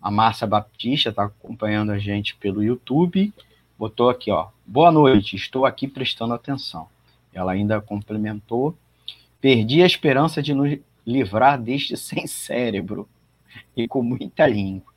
A 0.00 0.10
Márcia 0.10 0.46
Baptista 0.46 1.10
está 1.10 1.24
acompanhando 1.24 1.92
a 1.92 1.98
gente 1.98 2.34
pelo 2.36 2.62
YouTube 2.62 3.32
botou 3.82 4.08
aqui, 4.08 4.30
ó. 4.30 4.46
Boa 4.64 4.92
noite, 4.92 5.34
estou 5.34 5.66
aqui 5.66 5.88
prestando 5.88 6.32
atenção. 6.32 6.86
Ela 7.34 7.50
ainda 7.50 7.80
complementou. 7.80 8.78
Perdi 9.40 9.82
a 9.82 9.86
esperança 9.86 10.40
de 10.40 10.54
nos 10.54 10.78
livrar 11.06 11.60
deste 11.60 11.96
sem 11.98 12.26
cérebro 12.26 13.08
e 13.76 13.86
com 13.86 14.02
muita 14.02 14.46
língua. 14.46 14.92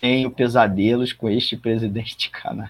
Tenho 0.00 0.30
pesadelos 0.30 1.12
com 1.12 1.28
este 1.28 1.56
presidente 1.56 2.30
canal. 2.30 2.68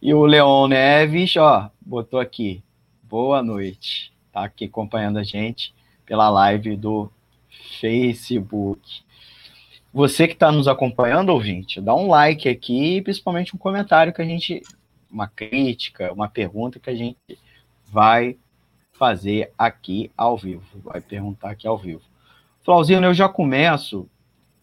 E 0.00 0.14
o 0.14 0.24
Leon 0.24 0.68
Neves, 0.68 1.36
ó, 1.36 1.70
botou 1.80 2.20
aqui. 2.20 2.62
Boa 3.02 3.42
noite. 3.42 4.12
Tá 4.32 4.44
aqui 4.44 4.66
acompanhando 4.66 5.18
a 5.18 5.24
gente 5.24 5.74
pela 6.06 6.30
live 6.30 6.76
do 6.76 7.10
Facebook. 7.80 9.02
Você 9.92 10.28
que 10.28 10.34
está 10.34 10.52
nos 10.52 10.68
acompanhando, 10.68 11.30
ouvinte, 11.30 11.80
dá 11.80 11.94
um 11.94 12.08
like 12.08 12.48
aqui, 12.48 13.02
principalmente 13.02 13.54
um 13.54 13.58
comentário 13.58 14.12
que 14.12 14.22
a 14.22 14.24
gente, 14.24 14.62
uma 15.10 15.26
crítica, 15.26 16.12
uma 16.12 16.28
pergunta 16.28 16.78
que 16.78 16.90
a 16.90 16.94
gente 16.94 17.18
vai 17.86 18.36
fazer 18.98 19.52
aqui 19.56 20.10
ao 20.16 20.36
vivo, 20.36 20.64
vai 20.82 21.00
perguntar 21.00 21.50
aqui 21.50 21.66
ao 21.66 21.78
vivo. 21.78 22.02
Flauzino, 22.64 23.06
eu 23.06 23.14
já 23.14 23.28
começo, 23.28 24.08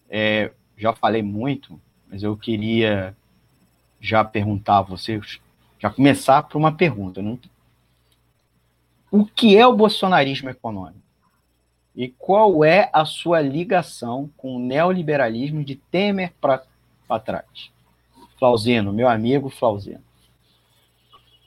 é, 0.09 0.51
já 0.77 0.93
falei 0.93 1.23
muito, 1.23 1.79
mas 2.07 2.21
eu 2.21 2.35
queria 2.35 3.15
já 3.99 4.23
perguntar 4.23 4.79
a 4.79 4.81
vocês, 4.81 5.39
já 5.79 5.89
começar 5.89 6.43
por 6.43 6.57
uma 6.57 6.71
pergunta. 6.71 7.21
Não? 7.21 7.39
O 9.09 9.25
que 9.25 9.57
é 9.57 9.65
o 9.65 9.75
bolsonarismo 9.75 10.49
econômico? 10.49 10.99
E 11.95 12.09
qual 12.09 12.65
é 12.65 12.89
a 12.91 13.05
sua 13.05 13.39
ligação 13.39 14.29
com 14.35 14.57
o 14.57 14.59
neoliberalismo 14.59 15.63
de 15.63 15.75
Temer 15.75 16.33
para 16.41 17.19
trás? 17.23 17.71
Flauzino, 18.37 18.91
meu 18.91 19.07
amigo 19.07 19.49
Flauzino. 19.49 20.03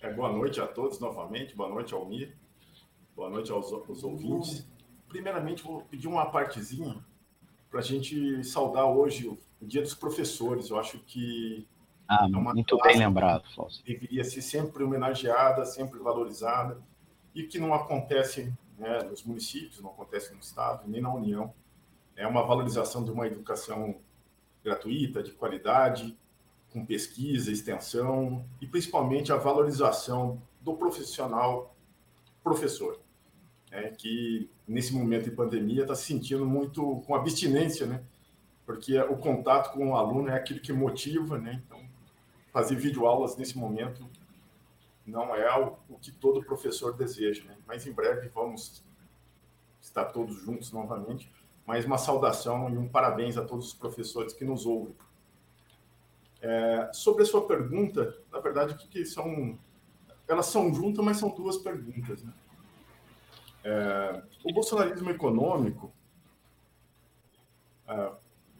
É, 0.00 0.10
boa 0.10 0.32
noite 0.32 0.58
a 0.58 0.66
todos 0.66 0.98
novamente, 0.98 1.54
boa 1.54 1.68
noite, 1.68 1.92
Almir, 1.92 2.34
boa 3.18 3.28
noite 3.28 3.50
aos, 3.50 3.72
aos 3.72 4.04
ouvintes. 4.04 4.64
Primeiramente, 5.08 5.64
vou 5.64 5.82
pedir 5.82 6.06
uma 6.06 6.26
partezinha 6.26 7.04
para 7.68 7.80
a 7.80 7.82
gente 7.82 8.44
saudar 8.44 8.86
hoje 8.86 9.26
o, 9.26 9.36
o, 9.60 9.66
Dia 9.66 9.82
dos 9.82 9.92
Professores. 9.92 10.70
Eu 10.70 10.78
acho 10.78 11.00
que. 11.00 11.66
Ah, 12.06 12.26
é 12.26 12.28
muito 12.28 12.78
bem 12.78 12.96
lembrado, 12.96 13.42
Flauzino. 13.52 13.84
Deveria 13.84 14.22
ser 14.22 14.40
sempre 14.40 14.84
homenageada, 14.84 15.64
sempre 15.64 15.98
valorizada, 15.98 16.80
e 17.34 17.42
que 17.42 17.58
não 17.58 17.74
acontece 17.74 18.54
né, 18.78 19.02
nos 19.02 19.24
municípios, 19.24 19.80
não 19.80 19.90
acontece 19.90 20.32
no 20.32 20.38
Estado, 20.38 20.84
nem 20.86 21.02
na 21.02 21.12
União. 21.12 21.52
É 22.14 22.24
uma 22.24 22.46
valorização 22.46 23.04
de 23.04 23.10
uma 23.10 23.26
educação 23.26 23.96
gratuita, 24.62 25.24
de 25.24 25.32
qualidade, 25.32 26.16
com 26.72 26.86
pesquisa, 26.86 27.50
extensão 27.50 28.44
e 28.60 28.66
principalmente 28.66 29.32
a 29.32 29.36
valorização 29.36 30.40
do 30.60 30.74
profissional 30.74 31.74
professor, 32.42 32.98
né, 33.70 33.90
que 33.90 34.50
nesse 34.66 34.94
momento 34.94 35.24
de 35.24 35.30
pandemia 35.30 35.82
está 35.82 35.94
se 35.94 36.04
sentindo 36.04 36.46
muito 36.46 37.02
com 37.06 37.14
abstinência, 37.14 37.86
né, 37.86 38.02
porque 38.64 38.98
o 39.00 39.16
contato 39.16 39.72
com 39.72 39.90
o 39.90 39.96
aluno 39.96 40.28
é 40.28 40.34
aquilo 40.34 40.60
que 40.60 40.72
motiva, 40.72 41.38
né, 41.38 41.62
então 41.64 41.80
fazer 42.52 42.76
videoaulas 42.76 43.36
nesse 43.36 43.56
momento 43.56 44.08
não 45.06 45.34
é 45.34 45.58
o, 45.58 45.76
o 45.88 45.98
que 45.98 46.12
todo 46.12 46.44
professor 46.44 46.94
deseja, 46.94 47.44
né, 47.44 47.56
mas 47.66 47.86
em 47.86 47.92
breve 47.92 48.28
vamos 48.28 48.84
estar 49.80 50.06
todos 50.06 50.36
juntos 50.36 50.72
novamente, 50.72 51.30
mas 51.66 51.84
uma 51.84 51.98
saudação 51.98 52.70
e 52.70 52.76
um 52.76 52.88
parabéns 52.88 53.36
a 53.36 53.44
todos 53.44 53.68
os 53.68 53.74
professores 53.74 54.32
que 54.32 54.44
nos 54.44 54.66
ouvem. 54.66 54.94
É, 56.40 56.90
sobre 56.92 57.24
a 57.24 57.26
sua 57.26 57.46
pergunta, 57.46 58.16
na 58.30 58.38
verdade, 58.38 58.74
que, 58.74 58.86
que 58.86 59.04
são 59.04 59.58
elas 60.28 60.46
são 60.46 60.72
juntas, 60.72 61.04
mas 61.04 61.16
são 61.16 61.30
duas 61.30 61.56
perguntas. 61.56 62.22
Né? 62.22 62.32
É, 63.64 64.22
o 64.44 64.52
bolsonarismo 64.52 65.10
econômico, 65.10 65.92
é, 67.86 68.10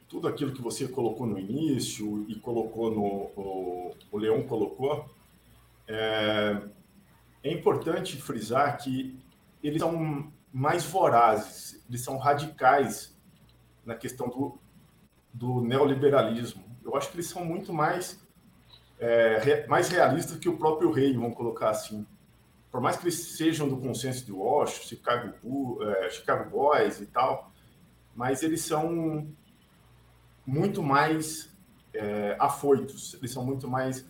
tudo 0.08 0.26
aquilo 0.26 0.52
que 0.52 0.62
você 0.62 0.88
colocou 0.88 1.26
no 1.26 1.38
início 1.38 2.24
e 2.28 2.34
colocou 2.36 2.90
no 2.90 3.06
o, 3.36 3.94
o 4.10 4.18
Leão 4.18 4.42
colocou, 4.42 5.08
é, 5.86 6.60
é 7.42 7.52
importante 7.52 8.16
frisar 8.16 8.78
que 8.78 9.18
eles 9.62 9.80
são 9.80 10.32
mais 10.52 10.84
vorazes, 10.84 11.82
eles 11.88 12.02
são 12.02 12.16
radicais 12.16 13.16
na 13.84 13.94
questão 13.94 14.28
do, 14.28 14.58
do 15.32 15.60
neoliberalismo. 15.60 16.64
Eu 16.84 16.96
acho 16.96 17.10
que 17.10 17.16
eles 17.16 17.28
são 17.28 17.44
muito 17.44 17.72
mais 17.72 18.20
é, 18.98 19.66
mais 19.66 19.88
realistas 19.88 20.38
que 20.38 20.48
o 20.48 20.56
próprio 20.56 20.90
rei, 20.90 21.14
vamos 21.14 21.36
colocar 21.36 21.70
assim. 21.70 22.06
Por 22.78 22.82
mais 22.82 22.96
que 22.96 23.02
eles 23.02 23.36
sejam 23.36 23.68
do 23.68 23.76
consenso 23.76 24.24
de 24.24 24.30
Washington, 24.30 24.86
Chicago, 24.86 25.82
é, 25.82 26.10
Chicago 26.10 26.48
Boys 26.48 27.00
e 27.00 27.06
tal, 27.06 27.50
mas 28.14 28.44
eles 28.44 28.60
são 28.60 29.26
muito 30.46 30.80
mais 30.80 31.52
é, 31.92 32.36
afoitos, 32.38 33.14
eles 33.14 33.32
são 33.32 33.44
muito 33.44 33.66
mais 33.66 34.06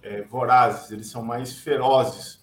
é, 0.00 0.22
vorazes, 0.22 0.92
eles 0.92 1.08
são 1.08 1.24
mais 1.24 1.58
ferozes 1.58 2.40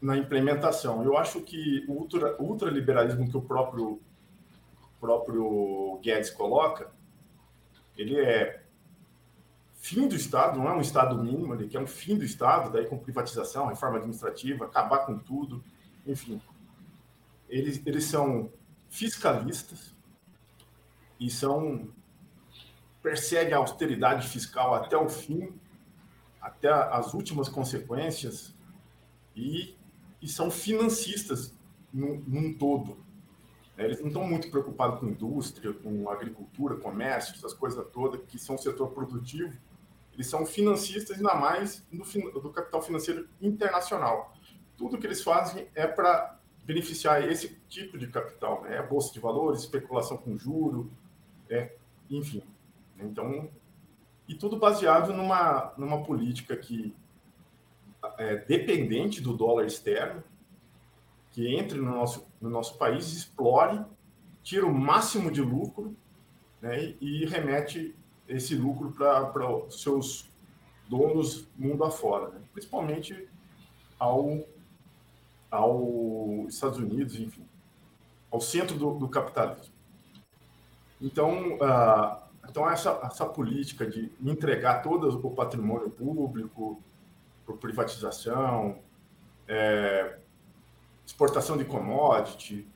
na 0.00 0.16
implementação. 0.16 1.04
Eu 1.04 1.18
acho 1.18 1.42
que 1.42 1.84
o 1.86 1.92
ultra, 1.92 2.40
ultraliberalismo 2.40 3.28
que 3.28 3.36
o 3.36 3.42
próprio, 3.42 4.00
próprio 4.98 6.00
Guedes 6.02 6.30
coloca, 6.30 6.90
ele 7.94 8.18
é 8.18 8.62
fim 9.88 10.06
do 10.06 10.14
Estado, 10.14 10.58
não 10.58 10.68
é 10.68 10.74
um 10.74 10.82
Estado 10.82 11.16
mínimo, 11.16 11.54
ele 11.54 11.66
quer 11.66 11.80
um 11.80 11.86
fim 11.86 12.16
do 12.18 12.24
Estado, 12.24 12.70
daí 12.70 12.84
com 12.84 12.98
privatização, 12.98 13.66
reforma 13.66 13.96
administrativa, 13.96 14.66
acabar 14.66 15.06
com 15.06 15.18
tudo, 15.18 15.64
enfim. 16.06 16.40
Eles, 17.48 17.80
eles 17.86 18.04
são 18.04 18.52
fiscalistas 18.90 19.94
e 21.18 21.30
são 21.30 21.88
perseguem 23.02 23.54
a 23.54 23.58
austeridade 23.58 24.28
fiscal 24.28 24.74
até 24.74 24.96
o 24.96 25.08
fim, 25.08 25.58
até 26.38 26.68
as 26.68 27.14
últimas 27.14 27.48
consequências 27.48 28.54
e, 29.34 29.74
e 30.20 30.28
são 30.28 30.50
financistas 30.50 31.54
num, 31.90 32.22
num 32.26 32.52
todo. 32.52 32.98
Eles 33.78 34.00
não 34.00 34.08
estão 34.08 34.26
muito 34.26 34.50
preocupados 34.50 35.00
com 35.00 35.06
indústria, 35.06 35.72
com 35.72 36.10
agricultura, 36.10 36.76
comércio, 36.76 37.34
essas 37.34 37.54
coisas 37.54 37.86
todas, 37.90 38.20
que 38.26 38.38
são 38.38 38.58
setor 38.58 38.90
produtivo, 38.90 39.56
eles 40.18 40.26
são 40.26 40.44
financistas, 40.44 41.16
ainda 41.16 41.36
mais 41.36 41.86
do, 41.92 42.40
do 42.40 42.50
capital 42.50 42.82
financeiro 42.82 43.28
internacional. 43.40 44.34
Tudo 44.76 44.98
que 44.98 45.06
eles 45.06 45.22
fazem 45.22 45.68
é 45.76 45.86
para 45.86 46.40
beneficiar 46.64 47.22
esse 47.30 47.56
tipo 47.68 47.96
de 47.96 48.08
capital, 48.08 48.62
né? 48.62 48.82
bolsa 48.82 49.12
de 49.12 49.20
valores, 49.20 49.60
especulação 49.60 50.16
com 50.16 50.36
juro, 50.36 50.90
é, 51.48 51.76
enfim. 52.10 52.42
Então, 52.98 53.48
e 54.26 54.34
tudo 54.34 54.58
baseado 54.58 55.12
numa, 55.12 55.72
numa 55.78 56.02
política 56.02 56.56
que 56.56 56.92
é 58.18 58.38
dependente 58.38 59.20
do 59.20 59.36
dólar 59.36 59.66
externo, 59.66 60.24
que 61.30 61.46
entre 61.54 61.78
no 61.78 61.92
nosso, 61.92 62.26
no 62.40 62.50
nosso 62.50 62.76
país, 62.76 63.06
explore, 63.12 63.84
tira 64.42 64.66
o 64.66 64.74
máximo 64.74 65.30
de 65.30 65.42
lucro 65.42 65.96
né, 66.60 66.96
e 67.00 67.24
remete 67.24 67.94
esse 68.28 68.54
lucro 68.54 68.92
para 68.92 69.70
seus 69.70 70.28
donos 70.88 71.46
mundo 71.56 71.82
afora, 71.84 72.28
né? 72.28 72.40
principalmente 72.52 73.28
ao, 73.98 74.44
ao 75.50 76.46
Estados 76.48 76.78
Unidos, 76.78 77.18
enfim, 77.18 77.46
ao 78.30 78.40
centro 78.40 78.76
do, 78.76 78.94
do 78.94 79.08
capitalismo. 79.08 79.74
Então, 81.00 81.54
uh, 81.54 82.22
então 82.48 82.68
essa, 82.68 83.00
essa 83.04 83.26
política 83.26 83.86
de 83.86 84.12
entregar 84.20 84.82
todo 84.82 85.08
o 85.08 85.30
patrimônio 85.30 85.90
público 85.90 86.82
por 87.46 87.56
privatização, 87.56 88.78
é, 89.46 90.18
exportação 91.06 91.56
de 91.56 91.64
commodity, 91.64 92.66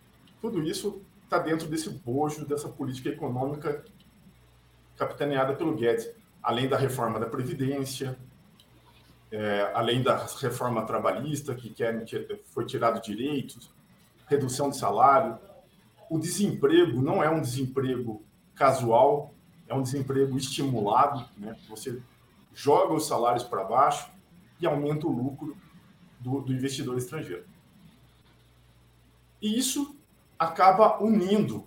tudo 0.40 0.62
isso 0.62 1.02
está 1.24 1.38
dentro 1.38 1.68
desse 1.68 1.90
bojo 1.90 2.46
dessa 2.46 2.68
política 2.68 3.10
econômica 3.10 3.84
capitaneada 5.02 5.54
pelo 5.54 5.74
Guedes, 5.74 6.08
além 6.40 6.68
da 6.68 6.76
reforma 6.76 7.18
da 7.18 7.26
Previdência, 7.26 8.16
é, 9.32 9.72
além 9.74 10.02
da 10.02 10.16
reforma 10.16 10.86
trabalhista, 10.86 11.54
que 11.54 11.70
quer, 11.70 12.04
foi 12.46 12.64
tirado 12.66 13.02
direitos, 13.02 13.70
redução 14.28 14.70
de 14.70 14.76
salário. 14.76 15.38
O 16.08 16.18
desemprego 16.18 17.02
não 17.02 17.22
é 17.22 17.28
um 17.28 17.40
desemprego 17.40 18.22
casual, 18.54 19.34
é 19.66 19.74
um 19.74 19.82
desemprego 19.82 20.36
estimulado, 20.36 21.28
né? 21.36 21.56
você 21.68 22.00
joga 22.54 22.92
os 22.92 23.06
salários 23.06 23.42
para 23.42 23.64
baixo 23.64 24.08
e 24.60 24.66
aumenta 24.66 25.06
o 25.06 25.10
lucro 25.10 25.56
do, 26.20 26.42
do 26.42 26.52
investidor 26.52 26.96
estrangeiro. 26.96 27.44
E 29.40 29.58
isso 29.58 29.96
acaba 30.38 31.02
unindo 31.02 31.64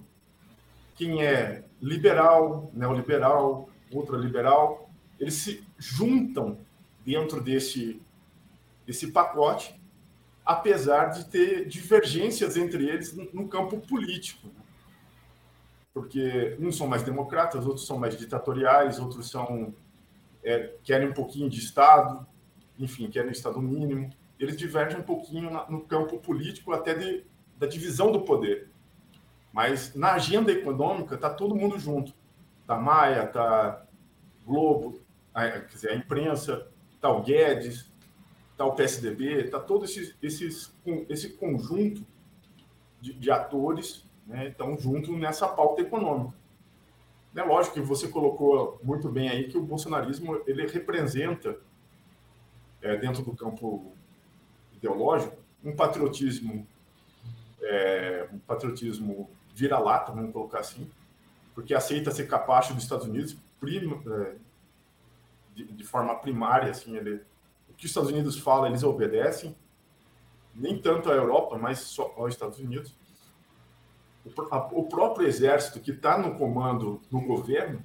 quem 0.95 1.23
é 1.23 1.64
liberal, 1.81 2.71
neoliberal, 2.73 3.69
ultraliberal, 3.91 4.89
eles 5.19 5.35
se 5.35 5.63
juntam 5.77 6.57
dentro 7.05 7.41
desse, 7.41 8.01
desse 8.85 9.11
pacote, 9.11 9.79
apesar 10.45 11.05
de 11.07 11.25
ter 11.25 11.67
divergências 11.67 12.57
entre 12.57 12.87
eles 12.87 13.13
no 13.33 13.47
campo 13.47 13.79
político. 13.79 14.49
Porque 15.93 16.57
uns 16.59 16.77
são 16.77 16.87
mais 16.87 17.03
democratas, 17.03 17.65
outros 17.65 17.87
são 17.87 17.97
mais 17.97 18.17
ditatoriais, 18.17 18.99
outros 18.99 19.29
são 19.29 19.73
é, 20.43 20.73
querem 20.83 21.09
um 21.09 21.13
pouquinho 21.13 21.49
de 21.49 21.59
Estado, 21.59 22.25
enfim, 22.77 23.09
querem 23.09 23.31
Estado 23.31 23.61
mínimo. 23.61 24.11
Eles 24.39 24.57
divergem 24.57 24.99
um 24.99 25.03
pouquinho 25.03 25.49
no 25.69 25.81
campo 25.81 26.19
político, 26.19 26.73
até 26.73 26.93
de, 26.93 27.23
da 27.57 27.65
divisão 27.65 28.11
do 28.11 28.21
poder. 28.21 28.69
Mas 29.55 29.95
na 29.95 30.15
agenda 30.15 30.51
econômica 30.51 31.15
está 31.15 31.29
todo 31.29 31.55
mundo 31.55 31.79
junto. 31.79 32.13
Está 32.59 32.75
Maia, 32.75 33.23
está 33.23 33.85
Globo, 34.45 34.99
a, 35.33 35.49
quer 35.49 35.65
dizer, 35.67 35.91
a 35.91 35.95
imprensa, 35.95 36.67
está 36.93 37.09
o 37.09 37.21
Guedes, 37.23 37.89
está 38.51 38.65
o 38.65 38.75
PSDB, 38.75 39.45
está 39.45 39.57
todo 39.57 39.85
esse, 39.85 40.13
esses, 40.21 40.75
esse 41.07 41.29
conjunto 41.37 42.05
de, 42.99 43.13
de 43.13 43.31
atores 43.31 44.03
né, 44.27 44.49
estão 44.49 44.77
juntos 44.77 45.17
nessa 45.17 45.47
pauta 45.47 45.81
econômica. 45.81 46.35
É 47.33 47.41
lógico 47.41 47.75
que 47.75 47.81
você 47.81 48.09
colocou 48.09 48.77
muito 48.83 49.07
bem 49.07 49.29
aí 49.29 49.47
que 49.47 49.57
o 49.57 49.63
bolsonarismo 49.63 50.41
ele 50.45 50.67
representa, 50.67 51.57
é, 52.81 52.97
dentro 52.97 53.23
do 53.23 53.33
campo 53.33 53.93
ideológico, 54.75 55.37
um 55.63 55.73
patriotismo, 55.73 56.67
é, 57.61 58.27
um 58.33 58.39
patriotismo 58.39 59.29
vira-lata, 59.55 60.11
vamos 60.11 60.33
colocar 60.33 60.59
assim, 60.59 60.91
porque 61.53 61.73
aceita 61.73 62.11
ser 62.11 62.27
capacho 62.27 62.73
dos 62.73 62.83
Estados 62.83 63.07
Unidos 63.07 63.37
prima, 63.57 64.03
é, 64.05 64.35
de, 65.55 65.63
de, 65.63 65.83
forma 65.85 66.13
primária, 66.15 66.69
assim, 66.69 66.97
ele, 66.97 67.21
o 67.69 67.73
que 67.73 67.85
os 67.85 67.91
Estados 67.91 68.11
Unidos 68.11 68.37
falam, 68.37 68.67
eles 68.67 68.83
obedecem, 68.83 69.55
nem 70.53 70.77
tanto 70.77 71.09
à 71.09 71.13
Europa, 71.13 71.57
mas 71.57 71.79
só 71.79 72.13
aos 72.17 72.33
Estados 72.33 72.59
Unidos. 72.59 72.93
O, 74.25 74.41
a, 74.53 74.57
o 74.73 74.83
próprio 74.83 75.25
exército 75.25 75.79
que 75.79 75.91
está 75.91 76.17
no 76.17 76.37
comando 76.37 77.01
no 77.09 77.21
governo 77.21 77.81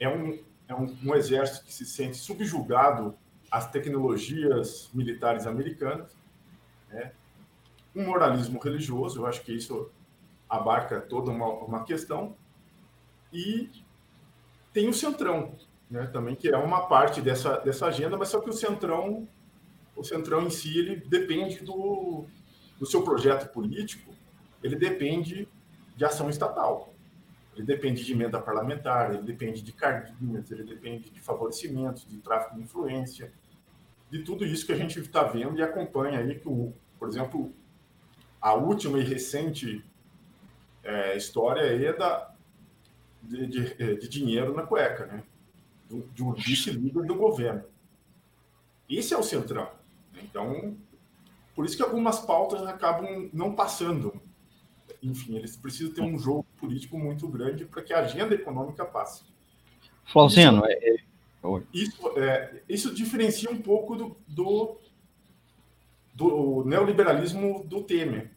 é 0.00 0.08
um, 0.08 0.42
é 0.66 0.74
um, 0.74 0.96
um 1.04 1.14
exército 1.14 1.64
que 1.64 1.72
se 1.72 1.86
sente 1.86 2.16
subjugado 2.16 3.16
às 3.50 3.70
tecnologias 3.70 4.90
militares 4.92 5.46
americanas, 5.46 6.16
né? 6.88 7.12
um 7.94 8.04
moralismo 8.04 8.58
religioso, 8.58 9.20
eu 9.20 9.26
acho 9.26 9.42
que 9.42 9.52
isso 9.52 9.90
abarca 10.48 11.00
toda 11.00 11.30
uma, 11.30 11.46
uma 11.46 11.84
questão, 11.84 12.34
e 13.32 13.70
tem 14.72 14.88
o 14.88 14.94
Centrão, 14.94 15.54
né, 15.90 16.06
também, 16.06 16.34
que 16.34 16.48
é 16.48 16.56
uma 16.56 16.86
parte 16.86 17.20
dessa, 17.20 17.58
dessa 17.58 17.86
agenda, 17.86 18.16
mas 18.16 18.28
só 18.28 18.40
que 18.40 18.48
o 18.48 18.52
Centrão, 18.52 19.28
o 19.96 20.04
Centrão 20.04 20.42
em 20.42 20.50
si, 20.50 20.78
ele 20.78 20.96
depende 20.96 21.64
do, 21.64 22.24
do 22.78 22.86
seu 22.86 23.02
projeto 23.02 23.52
político, 23.52 24.12
ele 24.62 24.76
depende 24.76 25.48
de 25.96 26.04
ação 26.04 26.30
estatal. 26.30 26.94
Ele 27.56 27.66
depende 27.66 28.04
de 28.04 28.12
emenda 28.12 28.40
parlamentar, 28.40 29.12
ele 29.12 29.24
depende 29.24 29.62
de 29.62 29.72
carguinhas, 29.72 30.48
ele 30.52 30.62
depende 30.62 31.10
de 31.10 31.20
favorecimentos, 31.20 32.06
de 32.06 32.18
tráfico 32.18 32.54
de 32.54 32.62
influência, 32.62 33.32
de 34.08 34.22
tudo 34.22 34.46
isso 34.46 34.64
que 34.64 34.72
a 34.72 34.76
gente 34.76 35.00
está 35.00 35.24
vendo 35.24 35.58
e 35.58 35.62
acompanha 35.62 36.20
aí 36.20 36.38
que, 36.38 36.48
o, 36.48 36.72
por 37.00 37.08
exemplo, 37.08 37.52
a 38.40 38.54
última 38.54 39.00
e 39.00 39.02
recente 39.02 39.84
é, 40.88 41.16
história 41.16 41.60
é 41.60 41.92
da, 41.92 42.30
de, 43.22 43.46
de, 43.46 43.96
de, 43.96 44.08
dinheiro 44.08 44.54
na 44.54 44.62
cueca, 44.62 45.06
né? 45.06 45.22
de 46.14 46.22
um 46.22 46.32
vice-líder 46.32 47.04
do 47.04 47.14
governo. 47.14 47.64
Esse 48.88 49.12
é 49.12 49.18
o 49.18 49.22
centrão. 49.22 49.70
Então, 50.22 50.76
por 51.54 51.66
isso 51.66 51.76
que 51.76 51.82
algumas 51.82 52.20
pautas 52.20 52.62
acabam 52.62 53.28
não 53.32 53.54
passando. 53.54 54.20
Enfim, 55.02 55.36
eles 55.36 55.56
precisam 55.56 55.92
ter 55.92 56.00
um 56.00 56.18
jogo 56.18 56.46
político 56.56 56.98
muito 56.98 57.28
grande 57.28 57.66
para 57.66 57.82
que 57.82 57.92
a 57.92 58.00
agenda 58.00 58.34
econômica 58.34 58.84
passe. 58.84 59.24
Flauzino, 60.04 60.62
isso, 60.64 60.66
é, 60.66 60.88
é... 60.88 61.62
Isso, 61.72 62.18
é, 62.18 62.62
isso 62.68 62.94
diferencia 62.94 63.50
um 63.50 63.60
pouco 63.60 63.94
do, 63.94 64.16
do, 64.26 64.78
do 66.14 66.64
neoliberalismo 66.64 67.64
do 67.64 67.82
Temer, 67.84 68.30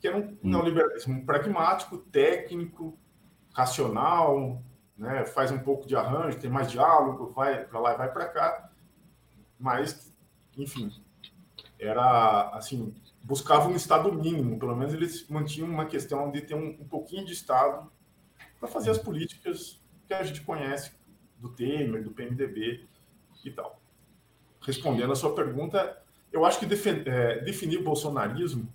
que 0.00 0.06
era 0.06 0.16
um 0.16 0.20
hum. 0.20 0.38
neoliberalismo 0.42 1.24
pragmático, 1.24 1.98
técnico, 1.98 2.98
racional, 3.52 4.62
né? 4.96 5.24
faz 5.24 5.50
um 5.50 5.58
pouco 5.58 5.86
de 5.86 5.96
arranjo, 5.96 6.38
tem 6.38 6.50
mais 6.50 6.70
diálogo, 6.70 7.28
vai 7.28 7.64
para 7.64 7.80
lá 7.80 7.94
e 7.94 7.96
vai 7.96 8.12
para 8.12 8.28
cá, 8.28 8.70
mas, 9.58 10.12
enfim, 10.56 10.92
era 11.78 12.50
assim, 12.50 12.94
buscava 13.22 13.68
um 13.68 13.76
Estado 13.76 14.12
mínimo, 14.12 14.58
pelo 14.58 14.76
menos 14.76 14.94
eles 14.94 15.28
mantinham 15.28 15.68
uma 15.68 15.86
questão 15.86 16.30
de 16.30 16.40
ter 16.42 16.54
um, 16.54 16.68
um 16.80 16.88
pouquinho 16.88 17.24
de 17.24 17.32
Estado 17.32 17.90
para 18.58 18.68
fazer 18.68 18.90
as 18.90 18.98
políticas 18.98 19.80
que 20.06 20.14
a 20.14 20.22
gente 20.22 20.40
conhece 20.42 20.92
do 21.38 21.48
Temer, 21.50 22.02
do 22.02 22.10
PMDB 22.10 22.86
e 23.44 23.50
tal. 23.50 23.80
Respondendo 24.60 25.12
a 25.12 25.16
sua 25.16 25.34
pergunta, 25.34 26.00
eu 26.32 26.44
acho 26.44 26.58
que 26.58 26.66
é, 27.06 27.38
definir 27.40 27.78
o 27.78 27.84
bolsonarismo, 27.84 28.72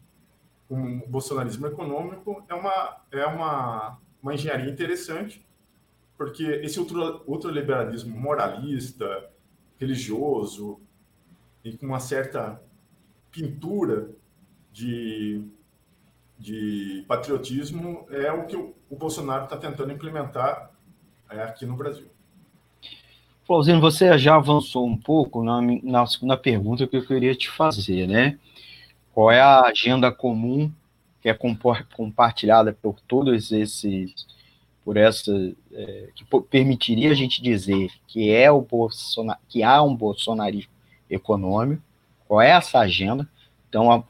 um 0.70 1.00
bolsonarismo 1.08 1.68
econômico, 1.68 2.44
é 2.50 2.54
uma, 2.54 2.98
é 3.12 3.26
uma, 3.26 3.98
uma 4.22 4.34
engenharia 4.34 4.72
interessante, 4.72 5.46
porque 6.18 6.44
esse 6.44 6.80
ultraliberalismo 6.80 8.18
moralista, 8.18 9.30
religioso, 9.80 10.80
e 11.64 11.78
com 11.78 11.86
uma 11.86 12.00
certa 12.00 12.62
pintura 13.32 14.10
de, 14.72 15.46
de 16.38 17.04
patriotismo 17.08 18.06
é 18.10 18.32
o 18.32 18.46
que 18.46 18.56
o, 18.56 18.74
o 18.90 18.96
Bolsonaro 18.96 19.46
está 19.46 19.58
tentando 19.58 19.92
implementar 19.92 20.72
é, 21.30 21.42
aqui 21.42 21.66
no 21.66 21.76
Brasil. 21.76 22.08
Flauzino, 23.46 23.82
você 23.82 24.18
já 24.18 24.36
avançou 24.36 24.86
um 24.86 24.98
pouco 24.98 25.44
na, 25.44 25.62
na 25.84 26.06
segunda 26.06 26.38
pergunta 26.38 26.88
que 26.88 26.96
eu 26.96 27.06
queria 27.06 27.36
te 27.36 27.50
fazer, 27.50 28.08
né? 28.08 28.40
Qual 29.14 29.32
é 29.32 29.40
a 29.40 29.62
agenda 29.62 30.12
comum 30.12 30.72
que 31.22 31.30
é 31.30 31.38
compartilhada 31.96 32.74
por 32.74 33.00
todos 33.08 33.52
esses, 33.52 34.28
por 34.84 34.98
essa, 34.98 35.32
é, 35.72 36.10
que 36.16 36.26
permitiria 36.50 37.12
a 37.12 37.14
gente 37.14 37.42
dizer 37.42 37.92
que 38.08 38.30
é 38.30 38.52
o 38.52 38.62
Bolsonaro, 38.62 39.40
que 39.48 39.64
há 39.64 39.82
um 39.82 39.96
bolsonarismo 39.96 40.72
econômico? 41.10 41.82
Qual 42.28 42.42
é 42.42 42.50
essa 42.50 42.80
agenda? 42.80 43.30
Então, 43.70 44.04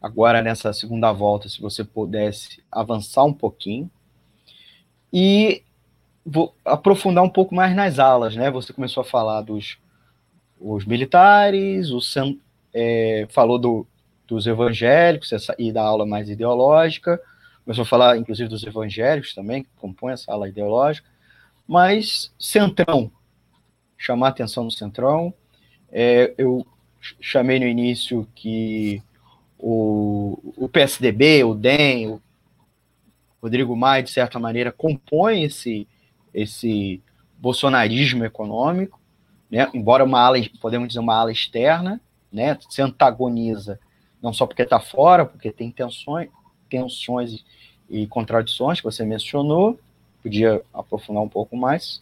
agora 0.00 0.42
nessa 0.42 0.72
segunda 0.72 1.12
volta, 1.12 1.48
se 1.48 1.60
você 1.60 1.84
pudesse 1.84 2.62
avançar 2.72 3.24
um 3.24 3.32
pouquinho. 3.32 3.90
E 5.12 5.62
vou 6.24 6.54
aprofundar 6.64 7.22
um 7.22 7.30
pouco 7.30 7.54
mais 7.54 7.76
nas 7.76 7.98
alas, 7.98 8.34
né? 8.34 8.50
Você 8.50 8.72
começou 8.72 9.02
a 9.02 9.04
falar 9.04 9.42
dos 9.42 9.78
os 10.58 10.86
militares, 10.86 11.90
o, 11.90 12.00
é, 12.72 13.26
falou 13.30 13.58
do, 13.58 13.86
dos 14.26 14.46
evangélicos 14.46 15.30
e 15.58 15.72
da 15.72 15.82
aula 15.82 16.04
mais 16.04 16.28
ideológica, 16.28 17.20
começou 17.64 17.82
a 17.82 17.86
falar, 17.86 18.16
inclusive, 18.16 18.48
dos 18.48 18.62
evangélicos 18.64 19.34
também, 19.34 19.62
que 19.62 19.68
compõem 19.76 20.12
essa 20.12 20.32
aula 20.32 20.48
ideológica, 20.48 21.08
mas 21.66 22.32
centrão, 22.38 23.10
chamar 23.96 24.28
atenção 24.28 24.64
no 24.64 24.70
centrão, 24.70 25.34
é, 25.90 26.34
eu 26.38 26.66
chamei 27.20 27.58
no 27.58 27.66
início 27.66 28.26
que 28.34 29.02
o, 29.58 30.54
o 30.56 30.68
PSDB, 30.68 31.44
o 31.44 31.54
DEM, 31.54 32.08
o 32.08 32.22
Rodrigo 33.42 33.76
Maia, 33.76 34.02
de 34.02 34.10
certa 34.10 34.38
maneira, 34.38 34.72
compõe 34.72 35.44
esse, 35.44 35.88
esse 36.34 37.02
bolsonarismo 37.38 38.24
econômico, 38.24 39.00
né? 39.50 39.68
embora 39.72 40.04
uma 40.04 40.20
ala, 40.20 40.38
podemos 40.60 40.88
dizer, 40.88 41.00
uma 41.00 41.14
ala 41.14 41.32
externa, 41.32 42.00
né? 42.30 42.58
se 42.68 42.82
antagoniza 42.82 43.78
não 44.22 44.32
só 44.32 44.46
porque 44.46 44.62
está 44.62 44.80
fora, 44.80 45.24
porque 45.24 45.50
tem 45.50 45.70
tensões, 45.70 46.28
tensões 46.68 47.44
e, 47.88 48.06
contradições 48.06 48.80
que 48.80 48.84
você 48.84 49.04
mencionou, 49.04 49.78
podia 50.22 50.62
aprofundar 50.72 51.22
um 51.22 51.28
pouco 51.28 51.56
mais, 51.56 52.00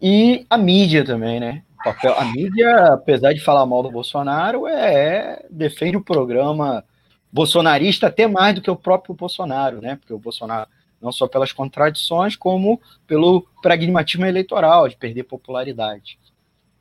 e 0.00 0.46
a 0.48 0.56
mídia 0.56 1.04
também, 1.04 1.40
né? 1.40 1.62
papel, 1.82 2.14
a 2.14 2.24
mídia, 2.26 2.92
apesar 2.92 3.32
de 3.32 3.40
falar 3.40 3.66
mal 3.66 3.82
do 3.82 3.90
Bolsonaro, 3.90 4.66
é 4.66 5.44
defende 5.50 5.96
o 5.96 6.04
programa 6.04 6.84
bolsonarista 7.32 8.06
até 8.06 8.26
mais 8.26 8.54
do 8.54 8.60
que 8.60 8.70
o 8.70 8.76
próprio 8.76 9.14
Bolsonaro, 9.14 9.80
né? 9.80 9.96
Porque 9.96 10.12
o 10.12 10.18
Bolsonaro 10.18 10.68
não 11.00 11.10
só 11.10 11.26
pelas 11.26 11.52
contradições, 11.52 12.36
como 12.36 12.80
pelo 13.06 13.46
pragmatismo 13.62 14.26
eleitoral, 14.26 14.88
de 14.88 14.96
perder 14.96 15.24
popularidade. 15.24 16.18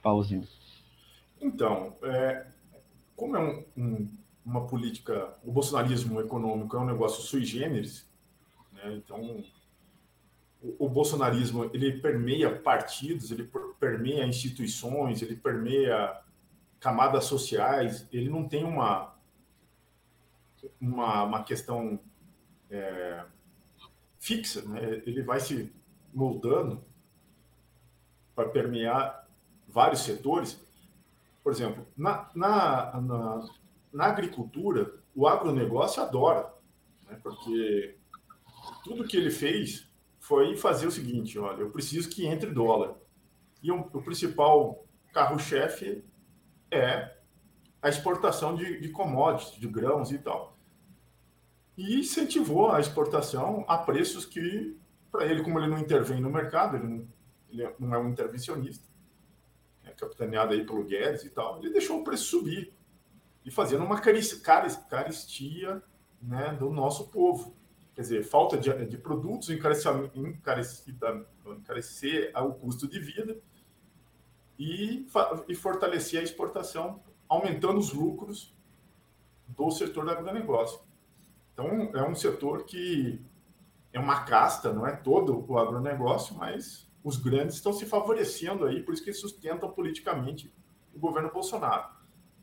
Pauzinho. 0.01 0.45
Então, 1.41 1.93
é, 2.03 2.45
como 3.15 3.37
é 3.37 3.39
um, 3.39 3.63
um, 3.77 4.09
uma 4.49 4.65
política, 4.65 5.31
o 5.43 5.51
bolsonarismo 5.51 6.19
econômico 6.19 6.75
é 6.75 6.79
um 6.79 6.85
negócio 6.85 7.21
sui 7.21 7.45
generis, 7.45 8.09
né? 8.73 8.95
então 8.95 9.43
o, 10.59 10.85
o, 10.85 10.89
bolsonarismo 10.89 11.69
ele 11.71 11.99
permeia 11.99 12.57
partidos, 12.57 13.29
ele 13.29 13.47
permeia 13.79 14.25
instituições, 14.25 15.21
ele 15.21 15.35
permeia 15.35 16.19
camadas 16.79 17.25
sociais, 17.25 18.07
ele 18.11 18.27
não 18.27 18.47
tem 18.47 18.63
uma, 18.63 19.13
uma, 20.81 21.23
uma 21.23 21.43
questão 21.43 21.99
é, 22.71 23.23
fixa, 24.17 24.63
né? 24.63 25.03
ele 25.05 25.21
vai 25.21 25.39
se 25.39 25.71
moldando 26.11 26.83
para 28.33 28.49
permear 28.49 29.27
vários 29.67 30.01
setores. 30.01 30.59
Por 31.43 31.51
exemplo, 31.51 31.85
na, 31.95 32.29
na, 32.33 32.99
na, 32.99 33.49
na 33.91 34.05
agricultura, 34.05 34.93
o 35.15 35.27
agronegócio 35.27 36.01
adora, 36.01 36.53
né? 37.07 37.19
porque 37.21 37.97
tudo 38.83 39.07
que 39.07 39.17
ele 39.17 39.31
fez 39.31 39.89
foi 40.19 40.55
fazer 40.55 40.87
o 40.87 40.91
seguinte: 40.91 41.37
olha, 41.39 41.61
eu 41.61 41.71
preciso 41.71 42.09
que 42.09 42.25
entre 42.25 42.51
dólar. 42.51 42.95
E 43.61 43.71
o, 43.71 43.79
o 43.79 44.01
principal 44.01 44.85
carro-chefe 45.13 46.03
é 46.71 47.17
a 47.81 47.89
exportação 47.89 48.55
de, 48.55 48.79
de 48.79 48.89
commodities, 48.89 49.59
de 49.59 49.67
grãos 49.67 50.11
e 50.11 50.19
tal 50.19 50.59
e 51.79 51.97
incentivou 51.97 52.69
a 52.73 52.81
exportação 52.81 53.63
a 53.65 53.77
preços 53.77 54.25
que, 54.25 54.77
para 55.09 55.25
ele, 55.25 55.41
como 55.41 55.57
ele 55.57 55.69
não 55.69 55.79
intervém 55.79 56.19
no 56.19 56.29
mercado, 56.29 56.75
ele 56.75 56.85
não, 56.85 57.07
ele 57.49 57.73
não 57.79 57.93
é 57.93 57.97
um 57.97 58.09
intervencionista, 58.09 58.85
é 59.85 59.91
capitaneado 59.91 60.51
aí 60.51 60.65
pelo 60.65 60.83
Guedes 60.83 61.23
e 61.23 61.29
tal, 61.29 61.57
ele 61.59 61.69
deixou 61.69 62.01
o 62.01 62.03
preço 62.03 62.25
subir 62.25 62.73
e 63.45 63.51
fazendo 63.51 63.83
uma 63.83 63.99
caristia 63.99 65.81
né, 66.21 66.53
do 66.53 66.69
nosso 66.69 67.09
povo. 67.09 67.55
Quer 67.95 68.01
dizer, 68.01 68.23
falta 68.23 68.57
de, 68.57 68.85
de 68.85 68.97
produtos, 68.97 69.49
encarecer, 69.49 70.01
o 72.35 72.53
custo 72.53 72.87
de 72.87 72.99
vida 72.99 73.37
e, 74.57 75.07
e 75.47 75.55
fortalecer 75.55 76.19
a 76.19 76.23
exportação, 76.23 77.01
aumentando 77.27 77.79
os 77.79 77.93
lucros 77.93 78.55
do 79.47 79.71
setor 79.71 80.05
do 80.05 80.11
agronegócio. 80.11 80.79
Então, 81.53 81.91
é 81.93 82.03
um 82.03 82.15
setor 82.15 82.63
que 82.63 83.21
é 83.91 83.99
uma 83.99 84.23
casta, 84.23 84.71
não 84.71 84.85
é 84.85 84.95
todo 84.95 85.45
o 85.47 85.57
agronegócio, 85.57 86.35
mas 86.35 86.89
os 87.03 87.17
grandes 87.17 87.55
estão 87.55 87.73
se 87.73 87.85
favorecendo 87.85 88.65
aí, 88.65 88.81
por 88.83 88.93
isso 88.93 89.03
que 89.03 89.11
sustentam 89.11 89.69
politicamente 89.71 90.53
o 90.93 90.99
governo 90.99 91.31
Bolsonaro. 91.31 91.98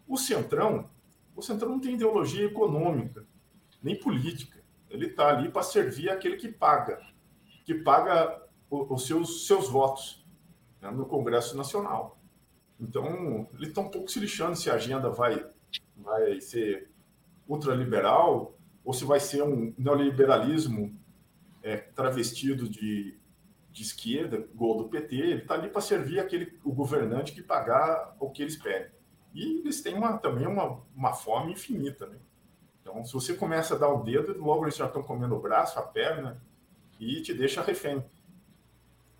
O 0.07 0.17
Centrão, 0.17 0.91
o 1.35 1.43
Centrão 1.43 1.71
não 1.71 1.81
tem 1.81 1.95
ideologia 1.95 2.47
econômica, 2.47 3.27
nem 3.83 3.99
política. 3.99 4.63
Ele 4.89 5.07
está 5.07 5.29
ali 5.29 5.51
para 5.51 5.63
servir 5.63 6.09
aquele 6.09 6.37
que 6.37 6.49
paga, 6.49 7.01
que 7.65 7.75
paga 7.75 8.43
os 8.71 9.07
seus, 9.07 9.47
seus 9.47 9.69
votos. 9.69 10.25
né, 10.81 10.91
no 10.91 11.07
Congresso 11.07 11.57
Nacional. 11.57 12.19
Então, 12.79 13.49
ele 13.55 13.69
está 13.69 13.81
um 13.81 13.91
pouco 13.91 14.11
se 14.11 14.21
lixando 14.21 14.57
se 14.57 14.71
a 14.71 14.75
agenda 14.75 15.11
vai, 15.11 15.45
vai 15.97 16.41
ser 16.41 16.91
ultraliberal 17.49 18.57
ou 18.85 18.93
se 18.93 19.05
vai 19.05 19.19
ser 19.19 19.43
um 19.43 19.75
neoliberalismo 19.79 20.99
é, 21.63 21.77
travestido 21.77 22.69
de, 22.69 23.19
de 23.73 23.83
esquerda, 23.83 24.47
gol 24.55 24.77
do 24.77 24.89
PT. 24.89 25.17
Ele 25.17 25.43
está 25.43 25.55
ali 25.55 25.69
para 25.69 25.81
servir 25.81 26.21
aquele, 26.21 26.59
o 26.63 26.73
governante 26.73 27.33
que 27.33 27.43
pagar 27.43 28.15
o 28.21 28.31
que 28.31 28.43
eles 28.43 28.57
pedem. 28.57 28.96
E 29.37 29.59
eles 29.59 29.83
têm 29.83 29.95
uma, 29.95 30.17
também 30.17 30.47
uma, 30.47 30.81
uma 30.97 31.13
fome 31.13 31.53
infinita. 31.53 32.07
Né? 32.07 32.17
Então, 32.81 33.05
se 33.05 33.13
você 33.13 33.35
começa 33.35 33.75
a 33.75 33.79
dar 33.79 33.91
o 33.91 34.03
dedo, 34.03 34.35
logo 34.43 34.65
eles 34.65 34.77
já 34.77 34.87
estão 34.87 35.03
comendo 35.03 35.37
o 35.37 35.41
braço, 35.41 35.79
a 35.79 35.83
perna, 35.83 36.43
e 36.99 37.21
te 37.21 37.35
deixa 37.35 37.61
refém. 37.63 38.03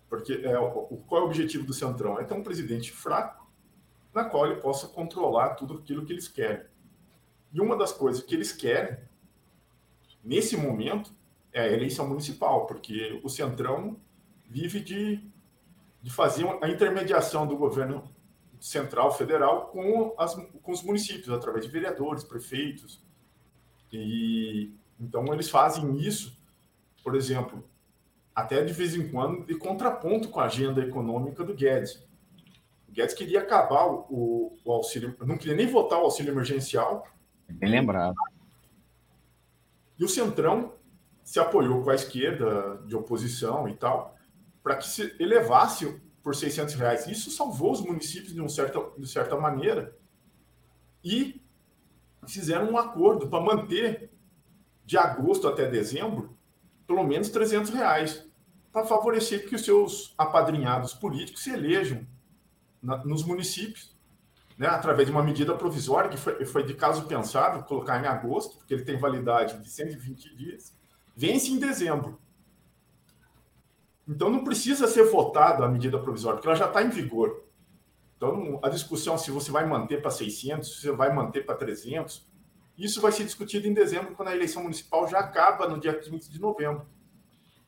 Porque 0.09 0.33
é, 0.43 0.57
o, 0.57 0.97
qual 1.07 1.21
é 1.21 1.23
o 1.23 1.27
objetivo 1.27 1.67
do 1.67 1.73
Centrão? 1.73 2.19
É 2.19 2.23
ter 2.23 2.33
um 2.33 2.41
presidente 2.41 2.91
fraco, 2.91 3.47
na 4.11 4.25
qual 4.25 4.47
ele 4.47 4.59
possa 4.59 4.87
controlar 4.87 5.53
tudo 5.53 5.75
aquilo 5.75 6.03
que 6.03 6.13
eles 6.13 6.27
querem. 6.27 6.65
E 7.53 7.61
uma 7.61 7.77
das 7.77 7.91
coisas 7.91 8.23
que 8.23 8.33
eles 8.33 8.51
querem, 8.51 8.97
nesse 10.23 10.57
momento, 10.57 11.11
é 11.53 11.61
a 11.61 11.71
eleição 11.71 12.07
municipal, 12.07 12.65
porque 12.65 13.21
o 13.23 13.29
Centrão 13.29 13.99
vive 14.47 14.79
de, 14.79 15.23
de 16.01 16.09
fazer 16.09 16.43
a 16.59 16.67
intermediação 16.67 17.45
do 17.45 17.55
governo 17.55 18.16
central, 18.59 19.13
federal, 19.13 19.67
com, 19.67 20.13
as, 20.17 20.35
com 20.35 20.71
os 20.71 20.83
municípios, 20.83 21.29
através 21.29 21.65
de 21.65 21.71
vereadores, 21.71 22.23
prefeitos. 22.23 23.01
E 23.91 24.73
então 24.99 25.31
eles 25.33 25.49
fazem 25.49 25.97
isso, 25.97 26.37
por 27.03 27.15
exemplo, 27.15 27.63
até 28.35 28.63
de 28.63 28.73
vez 28.73 28.95
em 28.95 29.09
quando, 29.09 29.45
de 29.45 29.55
contraponto 29.55 30.29
com 30.29 30.39
a 30.39 30.45
agenda 30.45 30.81
econômica 30.81 31.43
do 31.43 31.53
Guedes. 31.53 32.03
O 32.87 32.91
Guedes 32.91 33.15
queria 33.15 33.39
acabar 33.39 33.87
o, 33.87 34.57
o 34.63 34.71
auxílio, 34.71 35.15
não 35.25 35.37
queria 35.37 35.55
nem 35.55 35.67
votar 35.67 35.99
o 35.99 36.03
auxílio 36.03 36.31
emergencial. 36.31 37.07
Bem 37.49 37.69
lembrado. 37.69 38.15
E 39.97 40.03
o 40.03 40.09
Centrão 40.09 40.73
se 41.23 41.39
apoiou 41.39 41.83
com 41.83 41.89
a 41.89 41.95
esquerda 41.95 42.81
de 42.85 42.95
oposição 42.95 43.67
e 43.67 43.75
tal, 43.75 44.15
para 44.63 44.75
que 44.75 44.87
se 44.87 45.15
elevasse 45.19 46.01
por 46.27 46.35
600 46.35 46.73
reais. 46.73 47.07
Isso 47.07 47.31
salvou 47.31 47.71
os 47.71 47.79
municípios 47.79 48.33
de, 48.33 48.41
um 48.41 48.49
certa, 48.49 48.81
de 48.97 49.07
certa 49.07 49.37
maneira 49.37 49.95
e 51.01 51.41
fizeram 52.27 52.69
um 52.69 52.77
acordo 52.77 53.29
para 53.29 53.39
manter 53.39 54.11
de 54.85 54.97
agosto 54.97 55.47
até 55.47 55.69
dezembro 55.69 56.37
pelo 56.85 57.01
menos 57.05 57.29
300 57.29 57.71
reais 57.71 58.27
para 58.73 58.85
favorecer 58.85 59.47
que 59.47 59.55
os 59.55 59.63
seus 59.63 60.13
apadrinhados 60.17 60.93
políticos 60.93 61.43
se 61.43 61.51
elejam 61.51 62.05
na, 62.83 62.97
nos 63.05 63.23
municípios, 63.23 63.95
né, 64.57 64.67
através 64.67 65.07
de 65.07 65.13
uma 65.13 65.23
medida 65.23 65.55
provisória 65.55 66.09
que 66.09 66.17
foi, 66.17 66.43
foi 66.43 66.63
de 66.65 66.73
caso 66.73 67.05
pensado, 67.05 67.63
colocar 67.63 68.03
em 68.03 68.05
agosto, 68.05 68.57
porque 68.57 68.73
ele 68.73 68.83
tem 68.83 68.97
validade 68.97 69.63
de 69.63 69.69
120 69.69 70.35
dias, 70.35 70.73
vence 71.15 71.49
em 71.49 71.57
dezembro. 71.57 72.19
Então 74.07 74.29
não 74.29 74.43
precisa 74.43 74.87
ser 74.87 75.03
votada 75.03 75.65
a 75.65 75.67
medida 75.67 75.99
provisória, 75.99 76.37
porque 76.37 76.47
ela 76.47 76.57
já 76.57 76.67
está 76.67 76.81
em 76.81 76.89
vigor. 76.89 77.43
Então 78.15 78.59
a 78.63 78.69
discussão 78.69 79.17
se 79.17 79.31
você 79.31 79.51
vai 79.51 79.65
manter 79.65 80.01
para 80.01 80.11
600, 80.11 80.75
se 80.75 80.81
você 80.81 80.91
vai 80.91 81.13
manter 81.13 81.45
para 81.45 81.55
300, 81.55 82.25
isso 82.77 83.01
vai 83.01 83.11
ser 83.11 83.23
discutido 83.23 83.67
em 83.67 83.73
dezembro, 83.73 84.15
quando 84.15 84.29
a 84.29 84.35
eleição 84.35 84.63
municipal 84.63 85.07
já 85.07 85.19
acaba 85.19 85.67
no 85.67 85.79
dia 85.79 85.93
15 85.93 86.31
de 86.31 86.39
novembro 86.39 86.85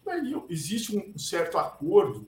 aí 0.09 0.33
existe 0.49 0.97
um 0.97 1.17
certo 1.17 1.57
acordo, 1.57 2.27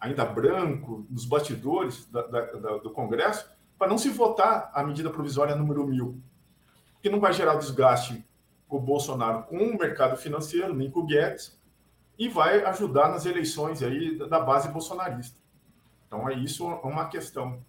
ainda 0.00 0.24
branco, 0.24 1.06
nos 1.10 1.24
bastidores 1.24 2.06
da, 2.10 2.22
da, 2.22 2.40
da, 2.52 2.76
do 2.78 2.90
Congresso, 2.90 3.48
para 3.78 3.88
não 3.88 3.98
se 3.98 4.08
votar 4.08 4.70
a 4.72 4.82
medida 4.82 5.10
provisória 5.10 5.54
número 5.54 5.86
mil, 5.86 6.20
que 7.02 7.10
não 7.10 7.20
vai 7.20 7.32
gerar 7.32 7.56
desgaste 7.56 8.24
com 8.68 8.78
o 8.78 8.80
Bolsonaro 8.80 9.44
com 9.44 9.58
o 9.58 9.78
mercado 9.78 10.16
financeiro, 10.16 10.74
nem 10.74 10.90
com 10.90 11.00
o 11.00 11.06
Guedes, 11.06 11.55
e 12.18 12.28
vai 12.28 12.64
ajudar 12.64 13.08
nas 13.08 13.26
eleições 13.26 13.82
aí 13.82 14.16
da 14.16 14.40
base 14.40 14.68
bolsonarista. 14.68 15.38
Então, 16.06 16.28
é 16.28 16.34
isso 16.34 16.64
uma 16.66 17.08
questão 17.08 17.62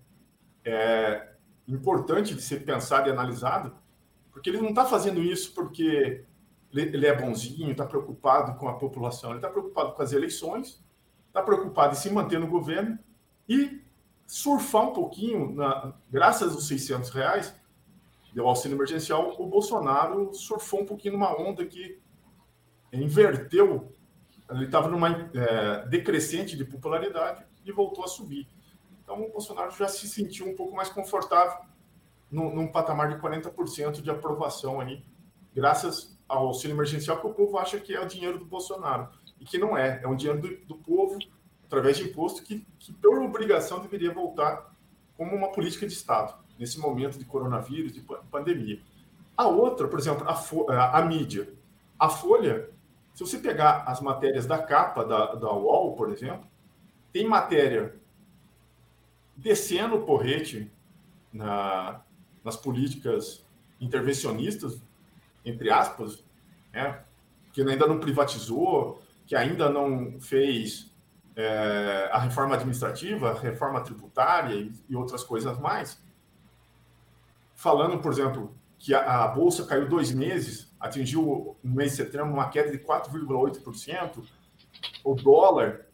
é, 0.64 1.30
importante 1.68 2.34
de 2.34 2.42
ser 2.42 2.64
pensada 2.64 3.10
e 3.10 3.12
analisada, 3.12 3.74
porque 4.32 4.50
ele 4.50 4.62
não 4.62 4.70
está 4.70 4.86
fazendo 4.86 5.22
isso 5.22 5.54
porque 5.54 6.24
ele 6.74 7.06
é 7.06 7.16
bonzinho, 7.16 7.72
está 7.72 7.86
preocupado 7.86 8.58
com 8.60 8.68
a 8.68 8.74
população, 8.74 9.32
ele 9.32 9.40
está 9.40 9.50
preocupado 9.50 9.94
com 9.94 10.02
as 10.02 10.14
eleições, 10.14 10.84
está 11.28 11.42
preocupado 11.42 11.94
em 11.94 11.98
se 11.98 12.10
manter 12.12 12.40
no 12.40 12.48
governo 12.48 13.00
e 13.48 13.82
surfar 14.26 14.90
um 14.90 14.94
pouquinho, 14.94 15.56
na, 15.56 15.94
graças 16.10 16.54
aos 16.54 16.68
600 16.68 17.10
reais 17.10 17.56
do 18.34 18.44
auxílio 18.44 18.76
emergencial, 18.76 19.36
o 19.40 19.48
Bolsonaro 19.48 20.34
surfou 20.34 20.82
um 20.82 20.86
pouquinho 20.86 21.14
numa 21.14 21.36
onda 21.36 21.66
que 21.66 22.00
inverteu, 22.94 23.92
ele 24.50 24.66
estava 24.66 24.88
numa 24.88 25.30
é, 25.34 25.86
decrescente 25.88 26.56
de 26.56 26.64
popularidade 26.64 27.46
e 27.66 27.72
voltou 27.72 28.04
a 28.04 28.08
subir. 28.08 28.48
Então 29.04 29.22
o 29.24 29.32
Bolsonaro 29.32 29.72
já 29.72 29.88
se 29.88 30.08
sentiu 30.08 30.48
um 30.48 30.56
pouco 30.56 30.76
mais 30.76 30.90
confortável 30.90 31.66
no, 32.32 32.54
num 32.54 32.68
patamar 32.68 33.10
de 33.10 33.22
40% 33.22 34.02
de 34.02 34.10
aprovação 34.10 34.80
aí, 34.80 35.04
graças 35.54 36.18
ao 36.28 36.48
auxílio 36.48 36.76
emergencial 36.76 37.20
que 37.20 37.28
o 37.28 37.34
povo 37.34 37.58
acha 37.58 37.80
que 37.80 37.94
é 37.94 38.02
o 38.02 38.08
dinheiro 38.08 38.38
do 38.38 38.46
Bolsonaro. 38.46 39.10
E 39.40 39.46
que 39.46 39.58
não 39.58 39.78
é. 39.78 40.02
É 40.04 40.08
um 40.08 40.16
dinheiro 40.16 40.42
do, 40.42 40.58
do 40.66 40.76
povo, 40.76 41.18
através 41.66 41.98
de 41.98 42.04
imposto, 42.04 42.44
que, 42.44 42.66
que, 42.80 42.92
por 42.92 43.20
obrigação, 43.20 43.80
deveria 43.80 44.12
voltar 44.12 44.74
como 45.16 45.36
uma 45.36 45.52
política 45.52 45.88
de 45.88 45.94
Estado, 45.94 46.34
nesse 46.60 46.80
momento 46.80 47.18
de 47.18 47.26
coronavírus, 47.26 47.94
de 47.94 48.02
pandemia. 48.30 48.80
A 49.36 49.48
outra, 49.48 49.88
por 49.88 50.00
exemplo, 50.00 50.28
a, 50.28 50.34
a, 50.74 51.00
a 51.00 51.06
mídia. 51.06 51.54
A 51.98 52.10
Folha, 52.10 52.70
se 53.18 53.24
você 53.26 53.40
pegar 53.40 53.84
as 53.88 54.00
matérias 54.00 54.46
da 54.46 54.60
capa 54.60 55.04
da, 55.04 55.34
da 55.34 55.52
UOL, 55.52 55.96
por 55.96 56.12
exemplo, 56.12 56.46
tem 57.12 57.28
matéria 57.28 57.96
descendo 59.36 59.96
o 59.96 60.06
porrete 60.06 60.72
na, 61.34 62.02
nas 62.44 62.56
políticas 62.56 63.44
intervencionistas 63.82 64.82
entre 65.48 65.72
aspas, 65.72 66.24
né, 66.74 67.00
que 67.54 67.62
ainda 67.62 67.88
não 67.88 68.00
privatizou, 68.00 69.02
que 69.26 69.36
ainda 69.36 69.70
não 69.70 70.20
fez 70.20 70.92
é, 71.36 72.10
a 72.12 72.20
reforma 72.20 72.56
administrativa, 72.56 73.34
reforma 73.40 73.82
tributária 73.82 74.56
e, 74.56 74.72
e, 74.90 74.96
outras 74.96 75.24
coisas 75.24 75.58
mais. 75.60 76.02
Falando, 77.56 78.00
por 78.00 78.12
exemplo, 78.12 78.54
que 78.80 78.94
a, 78.94 79.24
a 79.24 79.28
Bolsa 79.28 79.66
caiu 79.66 79.88
dois 79.88 80.12
meses, 80.12 80.74
atingiu 80.80 81.58
no 81.64 81.76
mês 81.76 81.92
de 81.92 81.98
setembro 81.98 82.34
uma 82.34 82.50
queda 82.50 82.72
de 82.72 82.80
4,8%, 82.80 84.24
o 85.04 85.16
dólar 85.16 85.88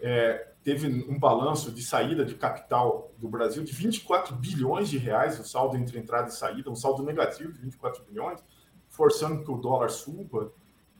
é, 0.00 0.48
teve 0.62 0.86
um 0.86 1.18
balanço 1.18 1.72
de 1.72 1.82
saída 1.82 2.24
de 2.24 2.34
capital 2.34 3.12
do 3.18 3.28
Brasil 3.28 3.64
de 3.64 3.72
24 3.72 4.34
bilhões 4.36 4.88
de 4.88 4.98
reais, 4.98 5.38
o 5.38 5.44
saldo 5.44 5.76
entre 5.76 5.98
entrada 5.98 6.28
e 6.28 6.32
saída, 6.32 6.70
um 6.70 6.76
saldo 6.76 7.02
negativo 7.02 7.52
de 7.52 7.58
24 7.58 8.04
bilhões, 8.04 8.40
forçando 8.88 9.42
que 9.42 9.50
o 9.50 9.56
dólar 9.56 9.88
suba. 9.88 10.52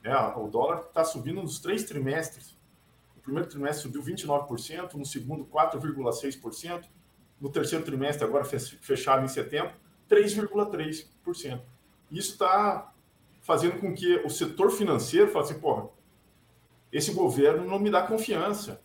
Né? 0.03 0.15
O 0.37 0.47
dólar 0.47 0.85
está 0.87 1.03
subindo 1.03 1.41
nos 1.41 1.59
três 1.59 1.83
trimestres. 1.83 2.57
No 3.15 3.21
primeiro 3.21 3.47
trimestre 3.47 3.83
subiu 3.83 4.01
29%, 4.01 4.93
no 4.95 5.05
segundo 5.05 5.45
4,6%, 5.45 6.85
no 7.39 7.49
terceiro 7.49 7.85
trimestre, 7.85 8.25
agora 8.25 8.43
fechado 8.43 9.23
em 9.23 9.27
setembro, 9.27 9.73
3,3%. 10.09 11.61
Isso 12.11 12.31
está 12.31 12.91
fazendo 13.41 13.79
com 13.79 13.93
que 13.93 14.17
o 14.17 14.29
setor 14.29 14.71
financeiro 14.71 15.29
fale 15.29 15.45
assim, 15.45 15.59
porra, 15.59 15.89
esse 16.91 17.11
governo 17.11 17.65
não 17.65 17.79
me 17.79 17.89
dá 17.89 18.01
confiança. 18.01 18.81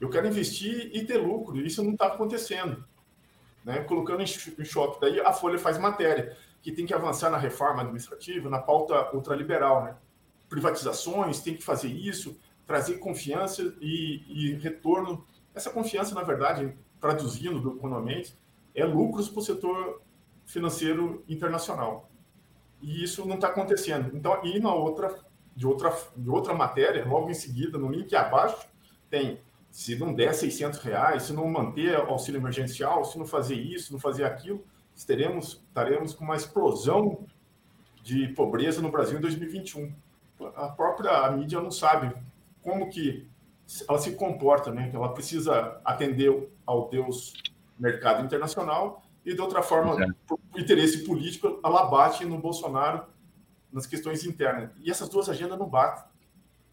Eu 0.00 0.08
quero 0.10 0.26
investir 0.26 0.90
e 0.94 1.04
ter 1.04 1.18
lucro. 1.18 1.58
Isso 1.58 1.82
não 1.82 1.92
está 1.92 2.06
acontecendo. 2.06 2.84
Né? 3.64 3.80
Colocando 3.80 4.22
em 4.22 4.64
choque. 4.64 5.00
Daí 5.00 5.20
a 5.20 5.32
Folha 5.32 5.58
faz 5.58 5.78
matéria 5.78 6.36
que 6.62 6.72
tem 6.72 6.86
que 6.86 6.94
avançar 6.94 7.30
na 7.30 7.38
reforma 7.38 7.82
administrativa, 7.82 8.50
na 8.50 8.58
pauta 8.58 9.14
ultraliberal, 9.14 9.84
né? 9.84 9.96
Privatizações, 10.48 11.40
tem 11.40 11.54
que 11.54 11.62
fazer 11.62 11.88
isso, 11.88 12.36
trazer 12.66 12.98
confiança 12.98 13.62
e, 13.80 14.22
e 14.28 14.54
retorno. 14.54 15.24
Essa 15.54 15.70
confiança, 15.70 16.14
na 16.14 16.22
verdade, 16.22 16.76
traduzindo 17.00 17.60
do 17.60 17.76
economês, 17.76 18.36
é 18.74 18.84
lucros 18.84 19.28
para 19.28 19.38
o 19.38 19.42
setor 19.42 20.02
financeiro 20.46 21.22
internacional. 21.28 22.08
E 22.80 23.02
isso 23.02 23.26
não 23.26 23.34
está 23.34 23.48
acontecendo. 23.48 24.16
Então, 24.16 24.40
e 24.44 24.58
na 24.58 24.72
outra, 24.72 25.14
de 25.54 25.66
outra, 25.66 25.94
de 26.16 26.30
outra 26.30 26.54
matéria, 26.54 27.04
logo 27.04 27.28
em 27.28 27.34
seguida, 27.34 27.76
no 27.76 27.90
link 27.90 28.14
abaixo, 28.14 28.66
tem 29.10 29.40
se 29.70 29.94
não 29.98 30.14
der 30.14 30.34
600 30.34 30.78
reais, 30.78 31.24
se 31.24 31.34
não 31.34 31.46
manter 31.48 31.96
auxílio 31.96 32.40
emergencial, 32.40 33.04
se 33.04 33.18
não 33.18 33.26
fazer 33.26 33.56
isso, 33.56 33.92
não 33.92 34.00
fazer 34.00 34.24
aquilo, 34.24 34.64
teremos, 35.06 35.62
estaremos 35.68 36.14
com 36.14 36.24
uma 36.24 36.36
explosão 36.36 37.26
de 38.02 38.28
pobreza 38.28 38.80
no 38.80 38.90
Brasil 38.90 39.18
em 39.18 39.20
2021. 39.20 39.92
A 40.54 40.68
própria 40.68 41.30
mídia 41.32 41.60
não 41.60 41.70
sabe 41.70 42.14
como 42.62 42.88
que 42.88 43.28
ela 43.86 43.98
se 43.98 44.12
comporta, 44.12 44.70
né? 44.70 44.90
Ela 44.94 45.12
precisa 45.12 45.78
atender 45.84 46.48
ao 46.64 46.88
Deus 46.88 47.34
mercado 47.78 48.24
internacional 48.24 49.02
e 49.26 49.34
de 49.34 49.40
outra 49.40 49.60
forma, 49.60 50.00
é. 50.04 50.06
por 50.24 50.38
interesse 50.56 51.04
político, 51.04 51.60
ela 51.64 51.84
bate 51.86 52.24
no 52.24 52.38
Bolsonaro 52.38 53.04
nas 53.72 53.84
questões 53.84 54.24
internas. 54.24 54.70
E 54.80 54.88
essas 54.88 55.08
duas 55.08 55.28
agendas 55.28 55.58
não 55.58 55.68
batem. 55.68 56.04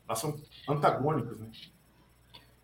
Elas 0.07 0.19
são 0.19 0.39
antagônicas, 0.69 1.39
né? 1.39 1.47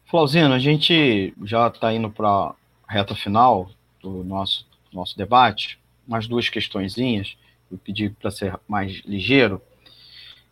Flauzino, 0.05 0.53
a 0.53 0.59
gente 0.59 1.33
já 1.43 1.67
está 1.67 1.91
indo 1.91 2.09
para 2.11 2.29
a 2.29 2.55
reta 2.87 3.15
final 3.15 3.69
do 3.99 4.23
nosso, 4.23 4.67
nosso 4.93 5.17
debate. 5.17 5.79
Mais 6.07 6.27
duas 6.27 6.49
questõezinhas. 6.49 7.35
Eu 7.71 7.77
pedi 7.79 8.09
para 8.09 8.29
ser 8.29 8.59
mais 8.67 9.01
ligeiro. 9.05 9.59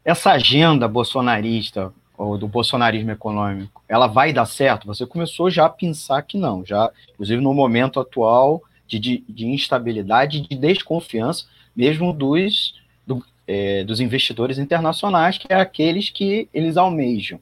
Essa 0.04 0.32
agenda 0.32 0.88
bolsonarista 0.88 1.94
ou 2.18 2.40
do 2.40 2.48
bolsonarismo 2.48 3.12
econômico, 3.12 3.84
ela 3.88 4.08
vai 4.08 4.34
dar 4.34 4.46
certo? 4.46 4.88
Você 4.88 5.06
começou 5.06 5.52
já 5.52 5.68
a 5.68 5.70
pensar 5.70 6.24
que 6.24 6.38
não, 6.38 6.66
já, 6.66 6.92
inclusive 7.14 7.40
no 7.40 7.54
momento 7.54 8.00
atual 8.00 8.64
de, 8.88 9.00
de, 9.00 9.24
de 9.28 9.46
instabilidade, 9.48 10.42
de 10.42 10.56
desconfiança, 10.56 11.46
mesmo 11.76 12.14
dos, 12.14 12.76
do, 13.06 13.24
é, 13.48 13.84
dos 13.84 14.00
investidores 14.00 14.58
internacionais, 14.58 15.38
que 15.38 15.48
é 15.50 15.56
aqueles 15.56 16.10
que 16.10 16.50
eles 16.54 16.78
almejam. 16.78 17.40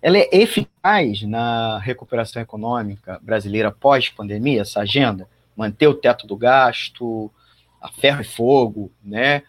Ela 0.00 0.18
é 0.18 0.28
eficaz 0.32 1.22
na 1.22 1.78
recuperação 1.78 2.42
econômica 2.42 3.20
brasileira 3.22 3.70
pós-pandemia, 3.70 4.62
essa 4.62 4.80
agenda? 4.80 5.28
Manter 5.56 5.86
o 5.86 5.94
teto 5.94 6.26
do 6.26 6.36
gasto, 6.36 7.30
a 7.80 7.88
ferro 7.88 8.22
e 8.22 8.24
fogo, 8.24 8.90
né? 9.02 9.42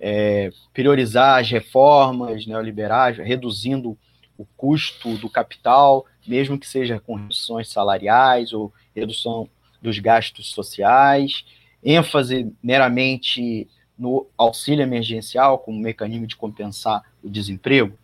é, 0.00 0.50
priorizar 0.72 1.40
as 1.40 1.50
reformas 1.50 2.46
neoliberais, 2.46 3.18
reduzindo 3.18 3.96
o 4.38 4.46
custo 4.56 5.18
do 5.18 5.28
capital, 5.28 6.06
mesmo 6.26 6.58
que 6.58 6.66
seja 6.66 6.98
com 6.98 7.16
reduções 7.16 7.68
salariais 7.68 8.54
ou 8.54 8.72
redução 8.96 9.46
dos 9.80 9.98
gastos 9.98 10.50
sociais, 10.50 11.44
ênfase 11.82 12.52
meramente 12.62 13.68
no 13.98 14.26
auxílio 14.36 14.82
emergencial 14.82 15.58
como 15.58 15.78
mecanismo 15.78 16.26
de 16.26 16.36
compensar 16.36 17.02
o 17.22 17.28
desemprego. 17.28 17.96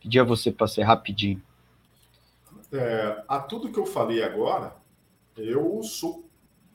Pedir 0.00 0.20
a 0.20 0.24
você 0.24 0.50
para 0.50 0.66
ser 0.66 0.82
rapidinho. 0.82 1.42
É, 2.72 3.22
a 3.28 3.38
tudo 3.38 3.70
que 3.70 3.78
eu 3.78 3.86
falei 3.86 4.22
agora, 4.22 4.74
eu 5.36 5.82
sou, 5.82 6.24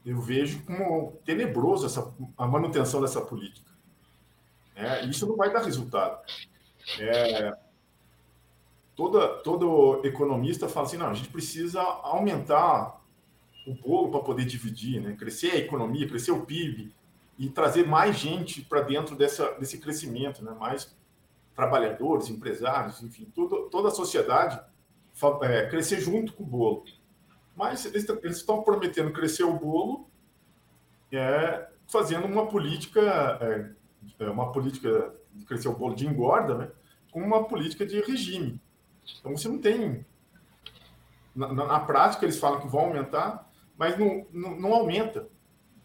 eu 0.05 0.21
vejo 0.21 0.63
como 0.63 1.13
tenebroso 1.25 1.85
essa, 1.85 2.13
a 2.37 2.47
manutenção 2.47 3.01
dessa 3.01 3.21
política. 3.21 3.71
É, 4.75 5.05
isso 5.05 5.27
não 5.27 5.35
vai 5.35 5.51
dar 5.51 5.63
resultado. 5.63 6.19
É, 6.99 7.57
toda, 8.95 9.27
todo 9.39 10.01
economista 10.05 10.69
fala 10.69 10.85
assim, 10.85 10.97
não, 10.97 11.09
a 11.09 11.13
gente 11.13 11.29
precisa 11.29 11.81
aumentar 11.81 13.00
o 13.65 13.73
bolo 13.73 14.11
para 14.11 14.21
poder 14.21 14.45
dividir, 14.45 15.01
né? 15.01 15.15
crescer 15.17 15.51
a 15.51 15.57
economia, 15.57 16.07
crescer 16.07 16.31
o 16.31 16.45
PIB 16.45 16.93
e 17.37 17.49
trazer 17.49 17.87
mais 17.87 18.17
gente 18.17 18.61
para 18.61 18.81
dentro 18.81 19.15
dessa, 19.15 19.51
desse 19.53 19.77
crescimento, 19.77 20.43
né? 20.43 20.51
mais 20.51 20.95
trabalhadores, 21.55 22.29
empresários, 22.29 23.03
enfim, 23.03 23.31
toda 23.69 23.89
a 23.89 23.91
sociedade 23.91 24.59
é, 25.41 25.67
crescer 25.67 25.99
junto 25.99 26.33
com 26.33 26.43
o 26.43 26.47
bolo. 26.47 26.85
Mas 27.55 27.85
eles, 27.85 28.07
eles 28.09 28.37
estão 28.37 28.63
prometendo 28.63 29.11
crescer 29.11 29.43
o 29.43 29.53
bolo 29.53 30.09
é, 31.11 31.67
fazendo 31.87 32.25
uma 32.25 32.47
política 32.47 33.01
é, 33.41 33.71
é, 34.19 34.29
uma 34.29 34.51
política 34.51 35.13
de 35.33 35.45
crescer 35.45 35.67
o 35.67 35.75
bolo 35.75 35.95
de 35.95 36.07
engorda, 36.07 36.55
né, 36.55 36.71
com 37.11 37.21
uma 37.21 37.43
política 37.43 37.85
de 37.85 37.99
regime. 38.01 38.59
Então 39.19 39.35
você 39.35 39.47
não 39.47 39.59
tem. 39.59 40.05
Na, 41.35 41.53
na, 41.53 41.79
prática, 41.79 42.25
eles 42.25 42.39
falam 42.39 42.59
que 42.59 42.67
vão 42.67 42.81
aumentar, 42.81 43.49
mas 43.81 43.97
não, 43.97 44.27
não, 44.31 44.59
não 44.59 44.73
aumenta. 44.75 45.27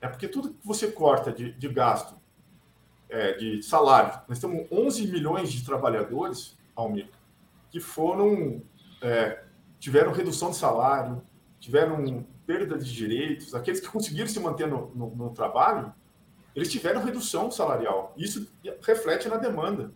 É 0.02 0.06
porque 0.06 0.28
tudo 0.28 0.50
que 0.50 0.66
você 0.66 0.88
corta 0.88 1.32
de, 1.32 1.50
de 1.52 1.66
gasto, 1.66 2.14
é, 3.08 3.32
de 3.32 3.62
salário, 3.62 4.20
nós 4.28 4.38
temos 4.38 4.70
11 4.70 5.06
milhões 5.06 5.50
de 5.50 5.64
trabalhadores, 5.64 6.58
Almir, 6.74 7.08
que 7.70 7.80
foram. 7.80 8.60
É, 9.00 9.44
tiveram 9.78 10.12
redução 10.12 10.50
de 10.50 10.56
salário, 10.56 11.22
tiveram 11.58 12.22
perda 12.46 12.76
de 12.76 12.92
direitos, 12.92 13.54
aqueles 13.54 13.80
que 13.80 13.88
conseguiram 13.88 14.28
se 14.28 14.38
manter 14.40 14.68
no, 14.68 14.90
no, 14.94 15.16
no 15.16 15.30
trabalho 15.30 15.90
eles 16.54 16.70
tiveram 16.70 17.02
redução 17.02 17.50
salarial. 17.50 18.14
Isso 18.14 18.46
reflete 18.82 19.26
na 19.28 19.36
demanda. 19.36 19.90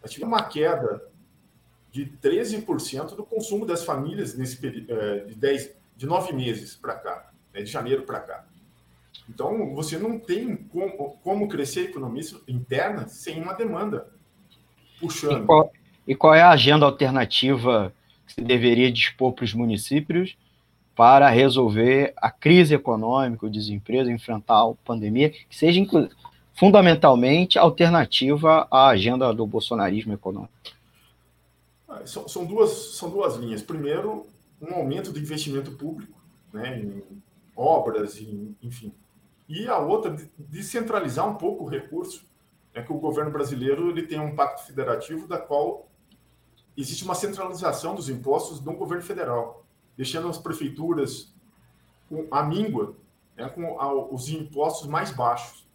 Nós 0.00 0.12
tivemos 0.12 0.32
uma 0.32 0.44
queda 0.44 1.00
de 1.90 2.06
13% 2.06 3.16
do 3.16 3.24
consumo 3.24 3.66
das 3.66 3.84
famílias 3.84 4.34
nesse 4.34 4.56
período 4.56 4.92
é, 4.92 5.24
de 5.24 5.34
10, 5.34 5.70
de 5.96 6.06
9 6.06 6.32
meses 6.32 6.74
para 6.74 6.94
cá, 6.94 7.31
né, 7.52 7.62
de 7.62 7.70
janeiro 7.70 8.02
para 8.02 8.20
cá. 8.20 8.44
Então, 9.28 9.74
você 9.74 9.98
não 9.98 10.18
tem 10.18 10.56
como, 10.56 11.16
como 11.22 11.48
crescer 11.48 11.80
a 11.80 11.84
economia 11.84 12.22
interna 12.48 13.06
sem 13.08 13.40
uma 13.40 13.54
demanda 13.54 14.08
puxando. 15.00 15.42
E 15.42 15.46
qual, 15.46 15.72
e 16.06 16.14
qual 16.14 16.34
é 16.34 16.42
a 16.42 16.50
agenda 16.50 16.84
alternativa 16.84 17.92
que 18.26 18.34
se 18.34 18.40
deveria 18.40 18.90
dispor 18.90 19.32
para 19.32 19.44
os 19.44 19.54
municípios 19.54 20.36
para 20.94 21.30
resolver 21.30 22.12
a 22.16 22.30
crise 22.30 22.74
econômica, 22.74 23.46
o 23.46 23.50
desemprego, 23.50 24.10
enfrentar 24.10 24.60
a 24.62 24.74
pandemia, 24.84 25.30
que 25.30 25.56
seja 25.56 25.80
fundamentalmente 26.54 27.58
alternativa 27.58 28.66
à 28.70 28.88
agenda 28.88 29.32
do 29.32 29.46
bolsonarismo 29.46 30.12
econômico? 30.12 30.52
Ah, 31.88 32.02
são, 32.04 32.28
são, 32.28 32.44
duas, 32.44 32.70
são 32.96 33.08
duas 33.08 33.36
linhas. 33.36 33.62
Primeiro, 33.62 34.26
um 34.60 34.74
aumento 34.74 35.10
do 35.12 35.18
investimento 35.18 35.72
público 35.72 36.20
né, 36.52 36.78
em 36.78 37.02
obras, 37.56 38.18
em, 38.18 38.56
enfim. 38.62 38.94
E 39.48 39.66
a 39.68 39.78
outra, 39.78 40.16
descentralizar 40.38 41.28
um 41.28 41.34
pouco 41.34 41.64
o 41.64 41.68
recurso. 41.68 42.30
É 42.74 42.82
que 42.82 42.90
o 42.90 42.98
governo 42.98 43.30
brasileiro 43.30 43.90
ele 43.90 44.06
tem 44.06 44.18
um 44.18 44.34
pacto 44.34 44.64
federativo 44.64 45.28
da 45.28 45.38
qual 45.38 45.86
existe 46.74 47.04
uma 47.04 47.14
centralização 47.14 47.94
dos 47.94 48.08
impostos 48.08 48.62
no 48.62 48.74
governo 48.74 49.04
federal 49.04 49.62
deixando 49.96 50.28
as 50.28 50.38
prefeituras 50.38 51.32
com 52.08 52.26
a 52.30 52.42
míngua, 52.42 52.96
né, 53.36 53.48
com 53.48 53.80
a, 53.80 53.92
os 54.12 54.28
impostos 54.28 54.88
mais 54.88 55.10
baixos, 55.10 55.66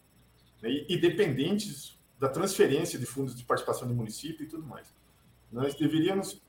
né, 0.60 0.70
e, 0.70 0.86
e 0.88 1.00
dependentes 1.00 1.98
da 2.18 2.28
transferência 2.28 2.98
de 2.98 3.06
fundos 3.06 3.36
de 3.36 3.44
participação 3.44 3.86
do 3.86 3.94
município 3.94 4.44
e 4.44 4.48
tudo 4.48 4.66
mais. 4.66 4.92
Nós 5.50 5.74
deveríamos 5.74 6.40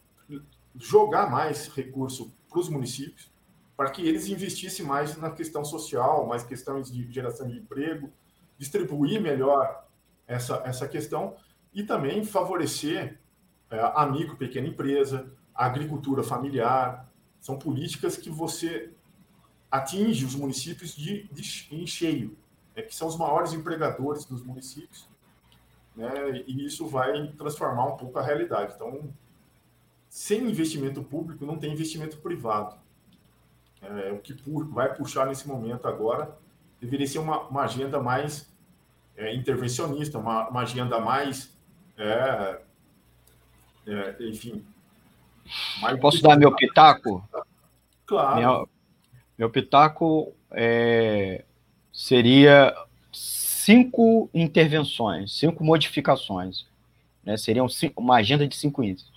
jogar 0.76 1.30
mais 1.30 1.68
recurso 1.68 2.32
para 2.50 2.60
os 2.60 2.70
municípios 2.70 3.30
para 3.80 3.92
que 3.92 4.06
eles 4.06 4.28
investissem 4.28 4.86
mais 4.86 5.16
na 5.16 5.32
questão 5.32 5.64
social, 5.64 6.28
mais 6.28 6.44
questões 6.44 6.92
de 6.92 7.10
geração 7.10 7.48
de 7.48 7.60
emprego, 7.60 8.12
distribuir 8.58 9.22
melhor 9.22 9.88
essa, 10.28 10.62
essa 10.66 10.86
questão 10.86 11.38
e 11.74 11.82
também 11.82 12.26
favorecer 12.26 13.18
é, 13.70 13.80
a 13.96 14.06
micro 14.06 14.36
pequena 14.36 14.68
empresa, 14.68 15.32
a 15.56 15.66
agricultura 15.66 16.24
familiar, 16.24 17.10
são 17.40 17.58
políticas 17.58 18.18
que 18.18 18.30
você 18.30 18.92
atinge 19.72 20.26
os 20.26 20.36
municípios 20.36 20.94
de, 20.94 21.30
de 21.32 21.70
em 21.72 21.88
cheio, 21.88 22.38
né, 22.76 22.82
que 22.82 22.94
são 22.94 23.08
os 23.08 23.16
maiores 23.16 23.54
empregadores 23.54 24.26
dos 24.26 24.44
municípios, 24.44 25.08
né, 25.96 26.44
e 26.46 26.66
isso 26.66 26.86
vai 26.86 27.30
transformar 27.38 27.86
um 27.86 27.96
pouco 27.96 28.20
a 28.20 28.22
realidade. 28.22 28.74
Então, 28.76 29.10
sem 30.10 30.50
investimento 30.50 31.02
público, 31.02 31.46
não 31.46 31.58
tem 31.58 31.72
investimento 31.72 32.18
privado. 32.18 32.89
É, 33.82 34.12
o 34.12 34.20
que 34.20 34.36
vai 34.72 34.94
puxar 34.94 35.26
nesse 35.28 35.48
momento 35.48 35.88
agora 35.88 36.38
deveria 36.82 37.08
ser 37.08 37.20
uma, 37.20 37.42
uma 37.48 37.64
agenda 37.64 38.02
mais 38.02 38.52
é, 39.16 39.34
intervencionista, 39.34 40.18
uma, 40.18 40.50
uma, 40.50 40.62
agenda 40.62 41.00
mais, 41.00 41.54
é, 41.98 42.62
é 43.88 44.16
enfim, 44.20 44.64
Posso 46.00 46.22
dar 46.22 46.38
meu 46.38 46.56
pitaco? 46.56 47.28
Claro. 48.06 48.40
Meu, 48.40 48.70
meu 49.38 49.50
pitaco 49.50 50.34
é, 50.52 51.44
seria 51.92 52.76
cinco 53.12 54.30
intervenções, 54.34 55.38
cinco 55.38 55.64
modificações. 55.64 56.66
Né? 57.24 57.38
Seriam 57.38 57.68
uma 57.96 58.18
agenda 58.18 58.48
de 58.48 58.56
cinco 58.56 58.84
itens. 58.84 59.10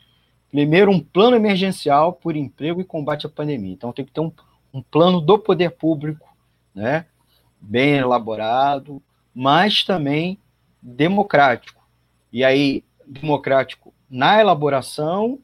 Primeiro, 0.51 0.91
um 0.91 1.01
plano 1.01 1.37
emergencial 1.37 2.13
por 2.13 2.37
emprego 2.37 2.81
e 2.81 2.85
combate 2.85 3.27
à 3.27 3.31
pandemia. 3.31 3.73
Então, 3.73 3.93
tem 3.93 4.05
que 4.05 4.13
ter 4.13 4.21
um, 4.21 4.31
um 4.73 4.83
plano 4.83 5.21
do 5.21 5.39
poder 5.39 5.71
público, 5.71 6.29
né? 6.75 7.07
bem 7.61 7.95
elaborado, 7.97 9.03
mas 9.35 9.85
também 9.85 10.39
democrático. 10.81 11.83
E 12.33 12.43
aí, 12.43 12.85
democrático 13.07 13.93
na 14.11 14.41
elaboração 14.41 15.39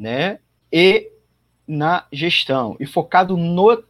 né? 0.00 0.38
E 0.72 1.10
na 1.68 2.06
gestão, 2.10 2.74
e 2.80 2.86
focado 2.86 3.36
no, 3.36 3.84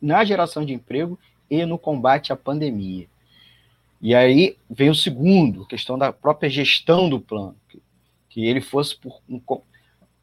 na 0.00 0.24
geração 0.24 0.64
de 0.64 0.72
emprego 0.72 1.18
e 1.50 1.66
no 1.66 1.78
combate 1.78 2.32
à 2.32 2.36
pandemia. 2.36 3.06
E 4.00 4.14
aí 4.14 4.56
vem 4.70 4.88
o 4.88 4.94
segundo, 4.94 5.66
questão 5.66 5.98
da 5.98 6.14
própria 6.14 6.48
gestão 6.48 7.10
do 7.10 7.20
plano, 7.20 7.54
que, 7.68 7.82
que 8.30 8.46
ele 8.46 8.62
fosse 8.62 8.96
por 8.96 9.20
um, 9.28 9.38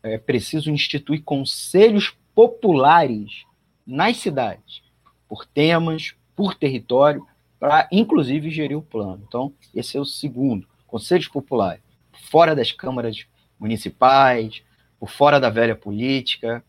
é 0.01 0.17
preciso 0.17 0.71
instituir 0.71 1.21
conselhos 1.23 2.15
populares 2.33 3.45
nas 3.87 4.17
cidades, 4.17 4.83
por 5.29 5.45
temas, 5.45 6.13
por 6.35 6.53
território, 6.53 7.25
para 7.57 7.87
inclusive 7.91 8.51
gerir 8.51 8.77
o 8.77 8.81
plano. 8.81 9.23
Então, 9.25 9.53
esse 9.73 9.97
é 9.97 9.99
o 9.99 10.05
segundo, 10.05 10.67
conselhos 10.85 11.29
populares, 11.29 11.81
fora 12.29 12.53
das 12.53 12.71
câmaras 12.71 13.25
municipais, 13.57 14.61
por 14.99 15.09
fora 15.09 15.39
da 15.39 15.49
velha 15.49 15.75
política. 15.75 16.63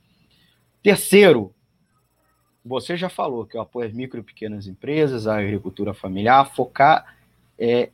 Terceiro, 0.83 1.53
você 2.65 2.97
já 2.97 3.09
falou 3.09 3.47
que 3.47 3.57
o 3.57 3.61
apoio 3.61 3.89
às 3.89 3.95
micro 3.95 4.21
e 4.21 4.23
pequenas 4.23 4.67
empresas, 4.67 5.27
à 5.27 5.39
agricultura 5.39 5.93
familiar, 5.93 6.45
focar 6.55 7.17
é, 7.59 7.91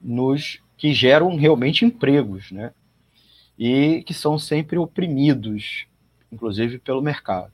nos 0.00 0.60
que 0.76 0.92
geram 0.92 1.36
realmente 1.36 1.84
empregos, 1.84 2.50
né? 2.50 2.72
E 3.58 4.02
que 4.04 4.14
são 4.14 4.38
sempre 4.38 4.78
oprimidos, 4.78 5.86
inclusive 6.30 6.78
pelo 6.78 7.02
mercado. 7.02 7.52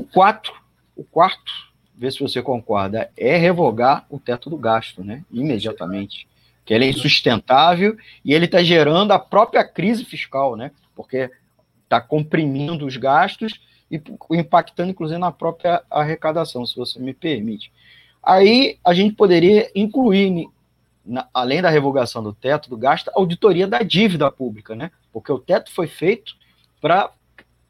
O 0.00 0.04
quarto, 0.04 0.50
o 0.96 1.04
quarto, 1.04 1.52
vê 1.94 2.10
se 2.10 2.20
você 2.20 2.40
concorda, 2.40 3.10
é 3.18 3.36
revogar 3.36 4.06
o 4.08 4.18
teto 4.18 4.48
do 4.48 4.56
gasto, 4.56 5.04
né? 5.04 5.22
Imediatamente. 5.30 6.26
Que 6.64 6.72
ele 6.72 6.86
é 6.86 6.88
insustentável 6.88 7.98
e 8.24 8.32
ele 8.32 8.46
está 8.46 8.62
gerando 8.62 9.12
a 9.12 9.18
própria 9.18 9.62
crise 9.62 10.02
fiscal, 10.02 10.56
né? 10.56 10.70
Porque 10.96 11.30
está 11.84 12.00
comprimindo 12.00 12.86
os 12.86 12.96
gastos 12.96 13.60
e 13.90 14.00
impactando, 14.30 14.90
inclusive, 14.90 15.18
na 15.18 15.30
própria 15.30 15.82
arrecadação, 15.90 16.64
se 16.64 16.74
você 16.74 16.98
me 16.98 17.12
permite. 17.12 17.70
Aí 18.22 18.78
a 18.82 18.94
gente 18.94 19.14
poderia 19.14 19.70
incluir 19.74 20.48
na, 21.04 21.28
além 21.34 21.60
da 21.60 21.68
revogação 21.68 22.22
do 22.22 22.32
teto 22.32 22.70
do 22.70 22.76
gasto, 22.78 23.10
auditoria 23.14 23.66
da 23.66 23.80
dívida 23.82 24.32
pública, 24.32 24.74
né? 24.74 24.90
Porque 25.12 25.30
o 25.30 25.38
teto 25.38 25.70
foi 25.70 25.86
feito 25.86 26.34
para 26.80 27.12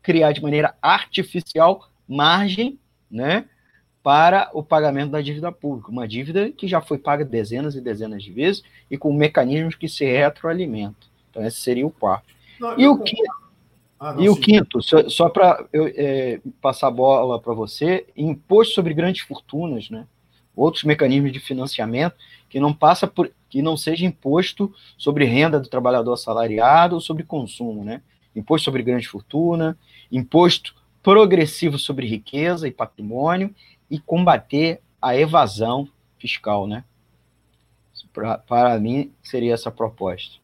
criar 0.01 0.31
de 0.31 0.41
maneira 0.41 0.77
artificial 0.81 1.90
margem, 2.11 2.79
né, 3.11 3.45
para 4.03 4.51
o 4.53 4.63
pagamento 4.63 5.13
da 5.13 5.21
dívida 5.21 5.53
pública, 5.53 5.91
uma 5.91 6.09
dívida 6.09 6.51
que 6.51 6.67
já 6.67 6.81
foi 6.81 6.99
paga 6.99 7.25
dezenas 7.25 7.75
e 7.75 7.81
dezenas 7.81 8.23
de 8.23 8.33
vezes 8.33 8.63
e 8.91 8.99
com 8.99 9.13
mecanismos 9.13 9.75
que 9.75 9.89
se 9.89 10.05
retroalimentam. 10.05 11.09
Então 11.31 11.45
esse 11.45 11.61
seria 11.61 11.87
o 11.87 11.91
quarto. 11.91 12.35
Não, 12.59 12.79
e 12.79 12.89
o 12.89 12.99
quinto, 12.99 13.33
ah, 13.99 14.15
não, 14.15 14.23
e 14.23 14.29
o 14.29 14.37
quinto, 14.37 14.83
só, 14.83 15.09
só 15.09 15.29
para 15.29 15.65
é, 15.73 16.41
passar 16.61 16.89
a 16.89 16.91
bola 16.91 17.39
para 17.39 17.53
você, 17.53 18.07
imposto 18.17 18.75
sobre 18.75 18.95
grandes 18.95 19.23
fortunas, 19.23 19.89
né? 19.91 20.07
outros 20.57 20.85
mecanismos 20.85 21.33
de 21.33 21.41
financiamento 21.41 22.17
que 22.49 22.61
não 22.61 22.73
passa 22.73 23.07
por 23.07 23.31
que 23.49 23.63
não 23.63 23.77
seja 23.77 24.07
imposto 24.07 24.73
sobre 24.97 25.25
renda 25.25 25.59
do 25.59 25.69
trabalhador 25.69 26.13
assalariado 26.13 26.95
ou 26.95 27.01
sobre 27.01 27.25
consumo, 27.25 27.85
né? 27.85 28.01
Imposto 28.35 28.67
sobre 28.67 28.83
grande 28.83 29.09
fortuna, 29.09 29.77
imposto 30.11 30.75
progressivo 31.03 31.79
sobre 31.79 32.07
riqueza 32.07 32.69
e 32.69 32.73
patrimônio 32.73 33.55
e 33.91 33.99
combater 33.99 34.81
a 35.01 35.17
evasão 35.17 35.89
fiscal, 36.19 36.67
né? 36.67 36.85
Pra, 38.13 38.39
para 38.39 38.79
mim 38.79 39.13
seria 39.23 39.55
essa 39.55 39.71
proposta. 39.71 40.39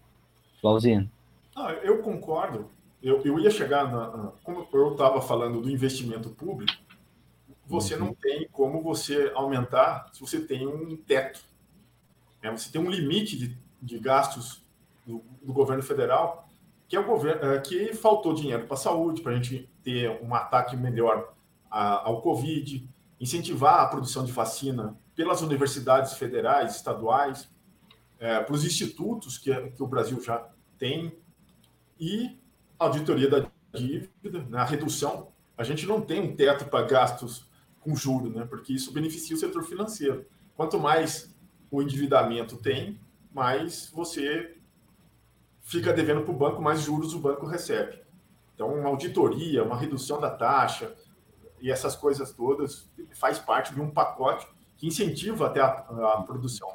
Flauzino. 0.61 1.11
Ah, 1.55 1.73
eu 1.83 1.99
concordo. 2.03 2.71
Eu, 3.03 3.23
eu 3.25 3.39
ia 3.39 3.51
chegar 3.51 3.91
na, 3.91 4.33
como 4.43 4.67
eu 4.73 4.93
estava 4.93 5.21
falando 5.21 5.61
do 5.61 5.71
investimento 5.71 6.31
público, 6.31 6.73
você 7.67 7.95
uhum. 7.95 8.07
não 8.07 8.15
tem 8.15 8.49
como 8.51 8.83
você 8.83 9.31
aumentar 9.35 10.09
se 10.13 10.21
você 10.21 10.41
tem 10.41 10.67
um 10.67 10.97
teto. 10.97 11.41
Né? 12.43 12.51
Você 12.51 12.71
tem 12.71 12.81
um 12.81 12.91
limite 12.91 13.37
de, 13.37 13.57
de 13.83 13.99
gastos 13.99 14.63
do, 15.07 15.23
do, 15.43 15.53
governo 15.53 15.83
federal 15.83 16.49
que 16.89 16.95
é 16.95 17.01
o 17.01 17.05
governo 17.05 17.53
é, 17.53 17.61
que 17.61 17.93
faltou 17.95 18.33
dinheiro 18.33 18.65
para 18.65 18.75
a 18.75 18.79
saúde, 18.79 19.21
para 19.21 19.33
a 19.33 19.35
gente 19.35 19.69
ter 19.87 20.20
um 20.20 20.34
ataque 20.34 20.76
melhor 20.76 21.32
ao 21.70 22.20
Covid, 22.20 22.91
incentivar 23.20 23.78
a 23.78 23.87
produção 23.87 24.24
de 24.24 24.32
vacina 24.32 24.99
pelas 25.14 25.43
universidades 25.43 26.14
federais, 26.14 26.74
estaduais, 26.74 27.49
é, 28.18 28.41
para 28.41 28.53
os 28.53 28.64
institutos 28.64 29.39
que, 29.39 29.55
que 29.70 29.80
o 29.80 29.87
Brasil 29.87 30.20
já 30.20 30.45
tem 30.76 31.16
e 32.01 32.37
auditoria 32.76 33.30
da 33.30 33.47
dívida, 33.72 34.43
né, 34.49 34.59
a 34.59 34.64
redução. 34.64 35.28
A 35.57 35.62
gente 35.62 35.87
não 35.87 36.01
tem 36.01 36.20
um 36.20 36.34
teto 36.34 36.64
para 36.64 36.84
gastos 36.84 37.49
com 37.78 37.95
juro, 37.95 38.28
né? 38.28 38.45
Porque 38.45 38.72
isso 38.72 38.93
beneficia 38.93 39.37
o 39.37 39.39
setor 39.39 39.62
financeiro. 39.62 40.26
Quanto 40.57 40.80
mais 40.80 41.32
o 41.70 41.80
endividamento 41.80 42.57
tem, 42.57 42.99
mais 43.32 43.89
você 43.95 44.57
fica 45.62 45.93
devendo 45.93 46.22
para 46.22 46.32
o 46.32 46.37
banco, 46.37 46.61
mais 46.61 46.80
juros 46.80 47.14
o 47.14 47.20
banco 47.20 47.47
recebe. 47.47 48.06
Então, 48.57 48.73
uma 48.73 48.89
auditoria, 48.89 49.63
uma 49.63 49.77
redução 49.77 50.19
da 50.19 50.31
taxa 50.31 50.97
e 51.61 51.71
essas 51.71 51.95
coisas 51.95 52.33
todas 52.33 52.89
faz 53.13 53.39
parte 53.39 53.75
de 53.75 53.81
um 53.81 53.91
pacote 53.91 54.49
que 54.79 54.87
incentiva 54.87 55.47
até 55.47 55.61
a, 55.61 55.69
a 55.69 56.23
produção. 56.23 56.75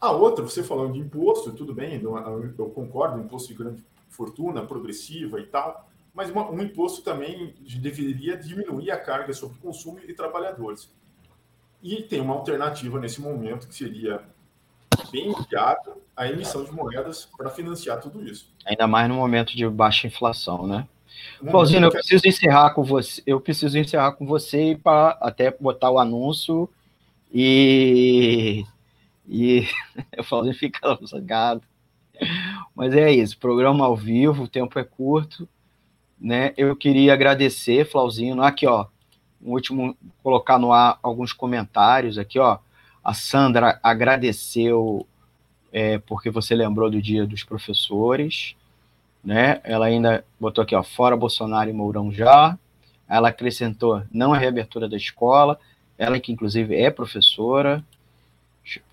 A 0.00 0.10
outra, 0.12 0.42
você 0.42 0.62
falando 0.62 0.94
de 0.94 0.98
imposto, 0.98 1.52
tudo 1.52 1.74
bem, 1.74 2.00
eu 2.02 2.70
concordo, 2.70 3.20
imposto 3.20 3.48
de 3.48 3.54
grande 3.54 3.84
fortuna, 4.08 4.64
progressiva 4.64 5.38
e 5.38 5.46
tal, 5.46 5.88
mas 6.14 6.30
uma, 6.30 6.50
um 6.50 6.62
imposto 6.62 7.02
também 7.02 7.54
deveria 7.78 8.36
diminuir 8.36 8.90
a 8.90 8.98
carga 8.98 9.34
sobre 9.34 9.58
o 9.58 9.60
consumo 9.60 10.00
e 10.00 10.14
trabalhadores. 10.14 10.90
E 11.82 12.02
tem 12.02 12.20
uma 12.20 12.34
alternativa 12.34 12.98
nesse 12.98 13.20
momento 13.20 13.68
que 13.68 13.74
seria 13.74 14.26
bem 15.12 15.34
viável 15.50 16.02
a 16.16 16.26
emissão 16.28 16.64
de 16.64 16.72
moedas 16.72 17.28
para 17.36 17.50
financiar 17.50 18.00
tudo 18.00 18.26
isso. 18.26 18.50
Ainda 18.64 18.86
mais 18.86 19.08
no 19.08 19.16
momento 19.16 19.56
de 19.56 19.68
baixa 19.68 20.06
inflação, 20.06 20.66
né? 20.66 20.86
Paulino, 21.50 21.86
eu 21.86 21.90
preciso 21.90 22.26
encerrar 22.26 22.70
com 22.70 22.82
você. 22.82 23.22
Eu 23.26 23.40
preciso 23.40 23.76
encerrar 23.78 24.12
com 24.12 24.26
você 24.26 24.78
para 24.82 25.10
até 25.20 25.50
botar 25.50 25.90
o 25.90 25.98
anúncio 25.98 26.68
e 27.32 28.64
e 29.28 29.66
eu 30.16 30.24
falo 30.24 30.52
fica 30.54 30.98
zangado. 31.04 31.62
Mas 32.74 32.94
é 32.94 33.12
isso, 33.12 33.38
programa 33.38 33.84
ao 33.84 33.96
vivo, 33.96 34.44
o 34.44 34.48
tempo 34.48 34.78
é 34.78 34.84
curto 34.84 35.46
né? 36.18 36.52
Eu 36.56 36.74
queria 36.74 37.12
agradecer, 37.12 37.88
Flauzino, 37.88 38.42
aqui, 38.42 38.66
ó, 38.66 38.86
um 39.42 39.52
último, 39.52 39.96
colocar 40.22 40.58
no 40.58 40.72
ar 40.72 40.98
alguns 41.02 41.32
comentários 41.32 42.18
aqui, 42.18 42.38
ó. 42.38 42.58
A 43.04 43.14
Sandra 43.14 43.78
agradeceu 43.82 45.06
é, 45.76 45.98
porque 45.98 46.30
você 46.30 46.54
lembrou 46.54 46.90
do 46.90 47.02
Dia 47.02 47.26
dos 47.26 47.44
Professores, 47.44 48.56
né? 49.22 49.60
Ela 49.62 49.84
ainda 49.84 50.24
botou 50.40 50.64
aqui, 50.64 50.74
ó, 50.74 50.82
fora 50.82 51.14
Bolsonaro 51.14 51.68
e 51.68 51.72
Mourão 51.74 52.10
já. 52.10 52.58
Ela 53.06 53.28
acrescentou, 53.28 54.02
não 54.10 54.32
a 54.32 54.38
reabertura 54.38 54.88
da 54.88 54.96
escola, 54.96 55.60
ela 55.98 56.18
que 56.18 56.32
inclusive 56.32 56.74
é 56.74 56.90
professora, 56.90 57.84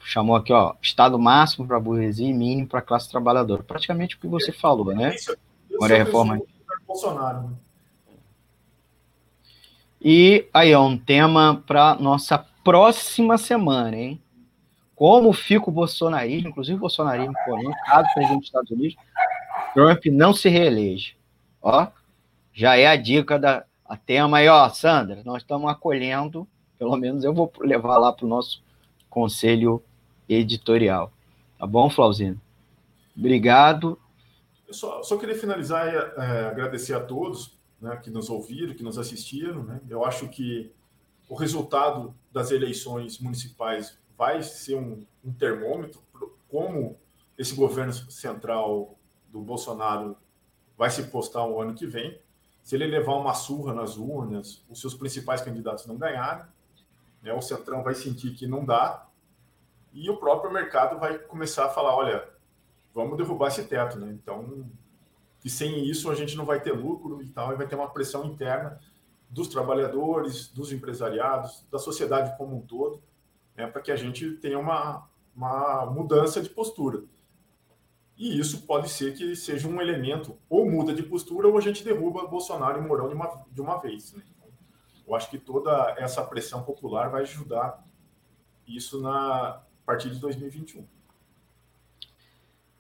chamou 0.03 0.36
aqui, 0.36 0.51
ó, 0.51 0.73
estado 0.81 1.17
máximo 1.17 1.65
para 1.65 1.77
a 1.77 1.79
burguesia 1.79 2.27
e 2.27 2.34
mínimo 2.34 2.67
para 2.67 2.79
a 2.79 2.81
classe 2.81 3.09
trabalhadora. 3.09 3.63
Praticamente 3.63 4.17
o 4.17 4.19
que 4.19 4.27
você 4.27 4.51
falou, 4.51 4.93
né? 4.93 5.15
Agora 5.73 5.95
a 5.95 5.97
reforma... 5.99 6.41
Bolsonaro. 6.86 7.43
Né? 7.43 7.49
E 10.01 10.49
aí, 10.53 10.71
é 10.71 10.77
um 10.77 10.97
tema 10.97 11.63
para 11.65 11.95
nossa 11.95 12.45
próxima 12.61 13.38
semana, 13.38 13.95
hein? 13.95 14.22
Como 14.95 15.33
fica 15.33 15.69
o 15.69 15.73
bolsonarismo, 15.73 16.49
inclusive 16.49 16.77
o 16.77 16.81
bolsonarismo 16.81 17.33
polêmico, 17.45 17.85
caso 17.85 18.07
presidente 18.13 18.39
dos 18.39 18.47
Estados 18.47 18.71
Unidos, 18.71 18.95
Trump 19.73 20.05
não 20.07 20.33
se 20.33 20.49
reeleja. 20.49 21.13
Ó, 21.61 21.87
já 22.53 22.77
é 22.77 22.87
a 22.87 22.95
dica 22.95 23.39
da 23.39 23.65
a 23.85 23.97
tema 23.97 24.37
aí, 24.37 24.47
ó, 24.47 24.67
Sandra, 24.69 25.21
nós 25.25 25.43
estamos 25.43 25.69
acolhendo, 25.69 26.47
pelo 26.79 26.95
menos 26.95 27.23
eu 27.23 27.33
vou 27.33 27.51
levar 27.59 27.97
lá 27.97 28.13
para 28.13 28.25
o 28.25 28.29
nosso 28.29 28.63
conselho 29.09 29.83
editorial. 30.27 31.11
Tá 31.59 31.67
bom, 31.67 31.89
Flauzino? 31.89 32.39
Obrigado 33.15 33.99
eu 34.73 34.75
só, 34.75 35.03
só 35.03 35.17
queria 35.17 35.37
finalizar 35.37 35.87
e 35.87 35.95
é, 35.95 36.45
agradecer 36.45 36.95
a 36.95 36.99
todos 36.99 37.55
né, 37.79 37.95
que 37.97 38.09
nos 38.09 38.27
ouviram, 38.27 38.73
que 38.73 38.81
nos 38.81 38.97
assistiram. 38.97 39.63
Né? 39.63 39.79
Eu 39.87 40.03
acho 40.03 40.27
que 40.27 40.71
o 41.29 41.35
resultado 41.35 42.13
das 42.31 42.49
eleições 42.49 43.19
municipais 43.19 43.95
vai 44.18 44.41
ser 44.43 44.76
um, 44.76 45.05
um 45.24 45.34
termômetro 45.34 46.01
como 46.49 46.97
esse 47.38 47.55
governo 47.55 47.93
central 47.93 48.95
do 49.30 49.41
Bolsonaro 49.41 50.16
vai 50.78 50.89
se 50.89 51.03
postar 51.03 51.45
o 51.45 51.59
ano 51.61 51.74
que 51.74 51.88
vem. 51.88 52.20
Se 52.61 52.76
ele 52.76 52.88
levar 52.88 53.16
uma 53.16 53.34
surra 53.34 53.74
nas 53.74 53.97
urnas, 53.97 54.64
os 54.70 54.80
seus 54.80 54.93
principais 54.93 55.41
candidatos 55.41 55.86
não 55.86 55.97
ganharem, 55.97 56.45
né, 57.22 57.34
o 57.34 57.41
Centrão 57.41 57.84
vai 57.84 57.95
sentir 57.95 58.36
que 58.36 58.45
não 58.45 58.64
dá, 58.64 59.07
e 59.93 60.09
o 60.09 60.18
próprio 60.18 60.51
mercado 60.51 60.99
vai 60.99 61.18
começar 61.18 61.66
a 61.66 61.70
falar: 61.70 61.95
olha, 61.95 62.28
vamos 62.93 63.18
derrubar 63.18 63.47
esse 63.47 63.64
teto, 63.66 63.99
né? 63.99 64.11
Então, 64.11 64.66
que 65.39 65.49
sem 65.49 65.86
isso 65.86 66.09
a 66.09 66.16
gente 66.16 66.36
não 66.36 66.45
vai 66.45 66.59
ter 66.61 66.72
lucro 66.72 67.22
e 67.22 67.28
tal, 67.28 67.51
e 67.51 67.55
vai 67.55 67.68
ter 67.68 67.76
uma 67.76 67.89
pressão 67.89 68.26
interna 68.26 68.80
dos 69.30 69.47
trabalhadores, 69.47 70.47
dos 70.47 70.72
empresariados, 70.72 71.66
da 71.72 71.80
sociedade 71.80 72.38
como 72.38 72.57
um 72.57 72.61
todo, 72.61 73.01
né, 73.56 73.68
para 73.68 73.82
que 73.82 73.91
a 73.91 73.95
gente 73.95 74.32
tenha 74.34 74.60
uma, 74.60 75.08
uma 75.36 75.86
mudança 75.86 76.41
de 76.41 76.49
postura. 76.49 77.04
E 78.18 78.39
isso 78.39 78.62
pode 78.66 78.89
ser 78.89 79.16
que 79.16 79.36
seja 79.36 79.68
um 79.68 79.82
elemento, 79.82 80.38
ou 80.49 80.70
muda 80.70 80.93
de 80.93 81.04
postura, 81.04 81.47
ou 81.47 81.58
a 81.58 81.62
gente 81.62 81.84
derruba 81.84 82.28
Bolsonaro 82.28 82.80
e 82.80 82.88
Mourão 82.88 83.08
de 83.08 83.16
uma, 83.16 83.45
de 83.51 83.62
uma 83.62 83.78
vez. 83.78 84.14
Né? 84.14 84.24
Eu 85.08 85.16
acho 85.16 85.30
que 85.30 85.38
toda 85.38 85.95
essa 85.97 86.24
pressão 86.24 86.64
popular 86.64 87.10
vai 87.10 87.24
ajudar 87.24 87.84
isso 88.68 89.01
na 89.01 89.62
a 89.84 89.86
partir 89.86 90.10
de 90.10 90.20
2021. 90.20 90.78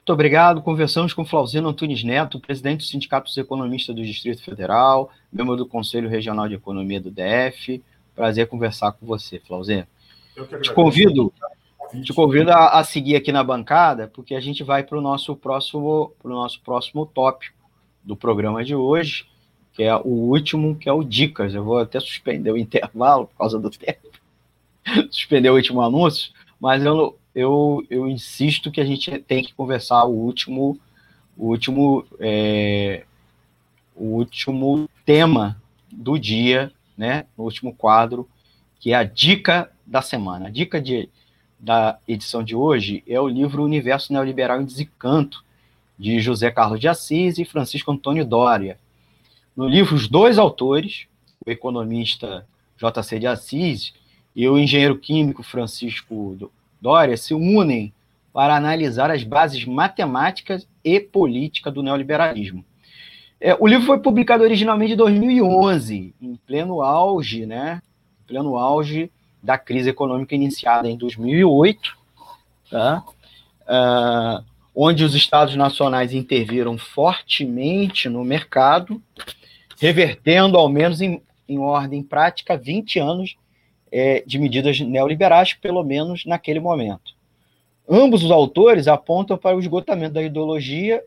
Muito 0.03 0.13
obrigado. 0.13 0.61
Conversamos 0.61 1.13
com 1.13 1.25
Flauzino 1.25 1.67
Antunes 1.67 2.03
Neto, 2.03 2.39
presidente 2.39 2.79
do 2.79 2.83
Sindicato 2.83 3.27
dos 3.27 3.37
Economistas 3.37 3.95
do 3.95 4.03
Distrito 4.03 4.41
Federal, 4.41 5.11
membro 5.31 5.55
do 5.55 5.65
Conselho 5.65 6.09
Regional 6.09 6.47
de 6.47 6.55
Economia 6.55 6.99
do 6.99 7.11
DF. 7.11 7.83
Prazer 8.15 8.47
conversar 8.47 8.93
com 8.93 9.05
você, 9.05 9.39
Flauzino. 9.39 9.87
Te 10.61 10.73
convido 10.73 11.33
te 12.01 12.13
convido 12.13 12.51
a, 12.51 12.79
a, 12.79 12.83
seguir 12.83 13.15
aqui 13.15 13.31
na 13.31 13.43
bancada, 13.43 14.07
porque 14.07 14.33
a 14.33 14.39
gente 14.39 14.63
vai 14.63 14.83
para 14.83 14.97
o 14.97 15.01
nosso 15.01 15.35
próximo, 15.35 16.11
pro 16.19 16.31
nosso 16.31 16.59
próximo 16.61 17.05
tópico 17.05 17.55
do 18.03 18.15
programa 18.15 18.63
de 18.63 18.73
hoje, 18.73 19.27
que 19.73 19.83
é 19.83 19.95
o 19.95 20.07
último, 20.07 20.75
que 20.75 20.89
é 20.89 20.93
o 20.93 21.03
Dicas. 21.03 21.53
Eu 21.53 21.63
vou 21.63 21.77
até 21.77 21.99
suspender 21.99 22.51
o 22.51 22.57
intervalo 22.57 23.27
por 23.27 23.37
causa 23.37 23.59
do 23.59 23.69
tempo, 23.69 24.09
suspender 25.11 25.49
o 25.49 25.55
último 25.55 25.81
anúncio, 25.81 26.31
mas 26.59 26.83
eu, 26.83 27.17
eu, 27.35 27.85
eu 27.89 28.07
insisto 28.07 28.71
que 28.71 28.81
a 28.81 28.85
gente 28.85 29.19
tem 29.19 29.43
que 29.43 29.53
conversar 29.53 30.03
o 30.05 30.11
último, 30.11 30.79
o 31.37 31.47
último, 31.47 32.05
é, 32.19 33.03
o 33.95 34.05
último 34.05 34.89
tema 35.05 35.61
do 35.91 36.17
dia, 36.17 36.71
né? 36.97 37.25
O 37.37 37.43
último 37.43 37.73
quadro, 37.73 38.27
que 38.79 38.93
é 38.93 38.95
a 38.95 39.03
dica 39.03 39.69
da 39.85 40.01
semana. 40.01 40.47
A 40.47 40.49
dica 40.49 40.81
de 40.81 41.09
da 41.59 41.97
edição 42.05 42.43
de 42.43 42.53
hoje 42.53 43.01
é 43.07 43.19
o 43.21 43.27
livro 43.27 43.63
Universo 43.63 44.11
Neoliberal 44.11 44.61
em 44.61 44.65
Desencanto, 44.65 45.45
de 45.97 46.19
José 46.19 46.51
Carlos 46.51 46.77
de 46.77 46.89
Assis 46.89 47.37
e 47.37 47.45
Francisco 47.45 47.89
Antônio 47.89 48.25
Dória. 48.25 48.77
No 49.55 49.65
livro, 49.65 49.95
os 49.95 50.09
dois 50.09 50.37
autores, 50.37 51.05
o 51.45 51.49
economista 51.49 52.45
J.C. 52.77 53.17
de 53.17 53.27
Assis 53.27 53.93
e 54.35 54.45
o 54.49 54.57
engenheiro 54.57 54.97
químico 54.97 55.41
Francisco 55.41 56.51
Dória, 56.81 57.15
se 57.15 57.33
unem 57.33 57.93
para 58.33 58.57
analisar 58.57 59.09
as 59.09 59.23
bases 59.23 59.63
matemáticas 59.63 60.67
e 60.83 60.99
política 60.99 61.71
do 61.71 61.81
neoliberalismo. 61.81 62.65
É, 63.39 63.55
o 63.57 63.67
livro 63.67 63.85
foi 63.85 63.99
publicado 63.99 64.43
originalmente 64.43 64.93
em 64.93 64.97
2011, 64.97 66.13
em 66.21 66.35
pleno 66.47 66.81
auge, 66.81 67.45
né? 67.45 67.81
Em 68.23 68.27
pleno 68.27 68.57
auge 68.57 69.11
da 69.43 69.57
crise 69.57 69.89
econômica 69.89 70.33
iniciada 70.33 70.89
em 70.89 70.97
2008, 70.97 71.97
tá? 72.71 73.03
Uh, 73.63 74.43
onde 74.73 75.03
os 75.03 75.13
estados 75.13 75.55
nacionais 75.55 76.13
interviram 76.13 76.77
fortemente 76.77 78.07
no 78.07 78.23
mercado, 78.23 79.01
revertendo, 79.79 80.57
ao 80.57 80.69
menos 80.69 81.01
em, 81.01 81.21
em 81.47 81.59
ordem 81.59 82.01
prática, 82.01 82.57
20 82.57 82.99
anos 82.99 83.35
é, 83.91 84.23
de 84.25 84.39
medidas 84.39 84.79
neoliberais, 84.79 85.53
pelo 85.53 85.83
menos 85.83 86.25
naquele 86.25 86.59
momento. 86.59 87.13
Ambos 87.87 88.23
os 88.23 88.31
autores 88.31 88.87
apontam 88.87 89.37
para 89.37 89.55
o 89.55 89.59
esgotamento 89.59 90.13
da 90.13 90.23
ideologia 90.23 91.03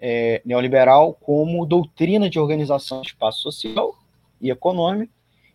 é, 0.00 0.40
neoliberal 0.44 1.12
como 1.12 1.66
doutrina 1.66 2.30
de 2.30 2.38
organização 2.38 3.02
do 3.02 3.06
espaço 3.06 3.42
social 3.42 3.94
e 4.40 4.50
econômico 4.50 5.12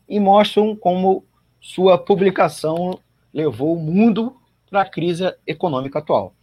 e 0.08 0.20
mostram 0.20 0.76
como 0.76 1.26
sua 1.64 1.98
publicação 1.98 3.00
levou 3.34 3.78
o 3.78 3.80
mundo 3.80 4.36
para 4.70 4.82
a 4.82 4.90
crise 4.90 5.34
econômica 5.48 6.00
atual. 6.00 6.36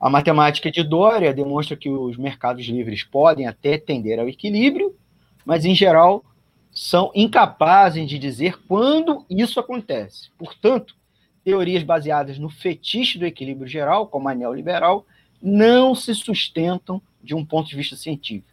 A 0.00 0.08
matemática 0.08 0.70
de 0.70 0.82
Dória 0.82 1.34
demonstra 1.34 1.76
que 1.76 1.90
os 1.90 2.16
mercados 2.16 2.64
livres 2.64 3.04
podem 3.04 3.46
até 3.46 3.76
tender 3.76 4.18
ao 4.18 4.30
equilíbrio, 4.30 4.96
mas, 5.44 5.66
em 5.66 5.74
geral, 5.74 6.24
são 6.70 7.12
incapazes 7.14 8.08
de 8.08 8.18
dizer 8.18 8.62
quando 8.66 9.26
isso 9.28 9.60
acontece. 9.60 10.30
Portanto, 10.38 10.96
teorias 11.44 11.82
baseadas 11.82 12.38
no 12.38 12.48
fetiche 12.48 13.18
do 13.18 13.26
equilíbrio 13.26 13.68
geral, 13.68 14.06
como 14.06 14.30
a 14.30 14.34
neoliberal, 14.34 15.04
não 15.40 15.94
se 15.94 16.14
sustentam 16.14 17.00
de 17.22 17.34
um 17.34 17.44
ponto 17.44 17.68
de 17.68 17.76
vista 17.76 17.94
científico. 17.94 18.48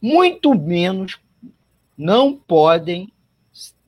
Muito 0.00 0.54
menos 0.54 1.18
não 1.96 2.32
podem 2.32 3.12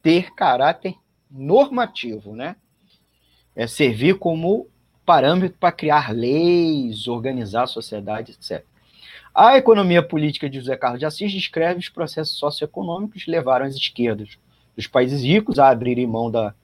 ter 0.03 0.35
caráter 0.35 0.97
normativo, 1.31 2.35
né? 2.35 2.57
É 3.55 3.67
servir 3.67 4.19
como 4.19 4.67
parâmetro 5.05 5.59
para 5.59 5.73
criar 5.73 6.13
leis, 6.15 7.09
organizar 7.09 7.65
a 7.65 7.67
sociedade, 7.67 8.33
etc. 8.33 8.65
A 9.35 9.57
economia 9.57 10.03
política 10.03 10.49
de 10.49 10.59
José 10.59 10.77
Carlos 10.77 10.99
de 10.99 11.07
Assis 11.07 11.33
descreve 11.33 11.79
os 11.79 11.89
processos 11.89 12.39
socioeconômicos 12.39 13.25
que 13.25 13.31
levaram 13.31 13.67
as 13.67 13.75
esquerdas 13.75 14.39
dos 14.77 14.87
países 14.87 15.23
ricos 15.23 15.59
a 15.59 15.69
abrirem 15.69 16.07
mão 16.07 16.31
da, 16.31 16.55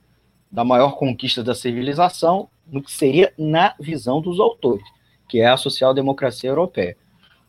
da 0.50 0.64
maior 0.64 0.96
conquista 0.96 1.44
da 1.44 1.54
civilização, 1.54 2.48
no 2.66 2.82
que 2.82 2.90
seria 2.90 3.32
na 3.38 3.74
visão 3.78 4.20
dos 4.20 4.40
autores, 4.40 4.86
que 5.28 5.40
é 5.40 5.46
a 5.46 5.56
social-democracia 5.56 6.50
europeia. 6.50 6.96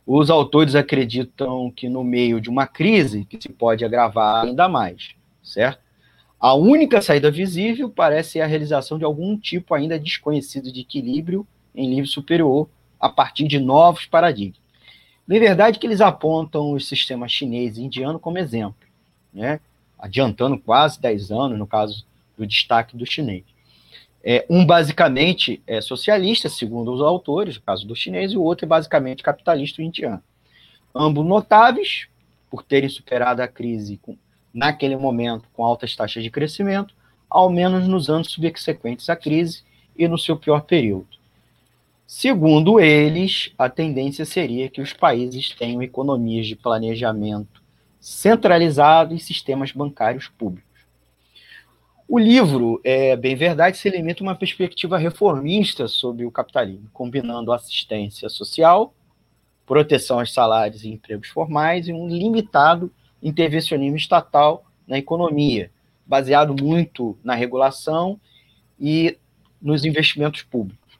Os 0.06 0.30
autores 0.30 0.76
acreditam 0.76 1.72
que 1.72 1.90
no 1.90 2.04
meio 2.04 2.40
de 2.40 2.50
uma 2.50 2.68
crise 2.68 3.26
que 3.26 3.42
se 3.42 3.50
pode 3.50 3.84
agravar 3.84 4.46
ainda 4.46 4.68
mais, 4.70 5.16
certo? 5.44 5.87
A 6.40 6.54
única 6.54 7.02
saída 7.02 7.32
visível 7.32 7.90
parece 7.90 8.34
ser 8.34 8.42
a 8.42 8.48
realização 8.48 8.98
de 8.98 9.04
algum 9.04 9.38
tipo 9.38 9.74
ainda 9.74 10.00
desconhecido 10.00 10.72
de 10.72 10.82
equilíbrio 10.82 11.48
em 11.76 11.90
nível 11.90 12.06
superior 12.06 12.70
a 13.00 13.10
partir 13.10 13.48
de 13.48 13.60
novos 13.60 14.06
paradigmas. 14.06 14.60
Na 15.28 15.40
verdade, 15.40 15.80
que 15.80 15.88
eles 15.88 16.00
apontam 16.00 16.72
os 16.72 16.88
sistemas 16.88 17.32
chinês 17.32 17.78
e 17.78 17.84
indiano 17.84 18.20
como 18.20 18.38
exemplo, 18.38 18.88
né? 19.34 19.60
adiantando 19.98 20.58
quase 20.58 21.02
10 21.02 21.32
anos, 21.32 21.58
no 21.58 21.68
caso 21.68 22.06
do 22.38 22.46
destaque 22.46 22.96
do 22.96 23.06
chinês. 23.06 23.44
É, 24.24 24.46
um 24.50 24.66
basicamente 24.66 25.62
é 25.66 25.82
socialista, 25.82 26.50
segundo 26.50 26.92
os 26.94 27.02
autores, 27.02 27.56
no 27.56 27.62
caso 27.62 27.88
do 27.88 27.96
chinês, 27.96 28.32
e 28.32 28.38
o 28.38 28.44
outro 28.44 28.66
é 28.66 28.68
basicamente 28.68 29.24
capitalista 29.24 29.82
indiano. 29.82 30.22
Ambos 30.94 31.26
notáveis 31.26 32.08
por 32.50 32.64
terem 32.64 32.90
superado 32.90 33.42
a 33.42 33.48
crise 33.48 33.98
com 33.98 34.16
naquele 34.58 34.98
momento 34.98 35.48
com 35.54 35.64
altas 35.64 35.96
taxas 35.96 36.24
de 36.24 36.32
crescimento, 36.32 36.96
ao 37.30 37.48
menos 37.48 37.88
nos 37.88 38.10
anos 38.10 38.32
subsequentes 38.32 39.08
à 39.08 39.16
crise 39.16 39.62
e 39.96 40.08
no 40.08 40.18
seu 40.18 40.36
pior 40.36 40.62
período. 40.62 41.08
Segundo 42.08 42.80
eles, 42.80 43.54
a 43.56 43.70
tendência 43.70 44.26
seria 44.26 44.68
que 44.68 44.82
os 44.82 44.94
países 44.94 45.52
tenham 45.52 45.84
economias 45.84 46.48
de 46.48 46.56
planejamento 46.56 47.62
centralizado 48.00 49.14
e 49.14 49.20
sistemas 49.20 49.72
bancários 49.72 50.28
públicos. 50.28 50.66
O 52.08 52.18
livro, 52.18 52.82
é 52.84 53.16
bem 53.16 53.36
verdade, 53.36 53.78
se 53.78 53.90
limita 53.92 54.24
a 54.24 54.26
uma 54.26 54.36
perspectiva 54.36 54.98
reformista 54.98 55.88
sobre 55.88 56.26
o 56.26 56.32
capitalismo, 56.32 56.90
combinando 56.92 57.52
assistência 57.52 58.28
social, 58.28 58.92
proteção 59.68 60.20
aos 60.20 60.34
salários 60.34 60.84
e 60.84 60.90
empregos 60.90 61.28
formais 61.28 61.88
e 61.88 61.94
um 61.94 62.08
limitado 62.08 62.92
intervencionismo 63.22 63.98
estatal 63.98 64.66
na 64.88 64.98
economia, 64.98 65.72
baseado 66.06 66.56
muito 66.62 67.18
na 67.24 67.36
regulação 67.36 68.20
e 68.80 69.18
nos 69.62 69.84
investimentos 69.84 70.44
públicos, 70.44 71.00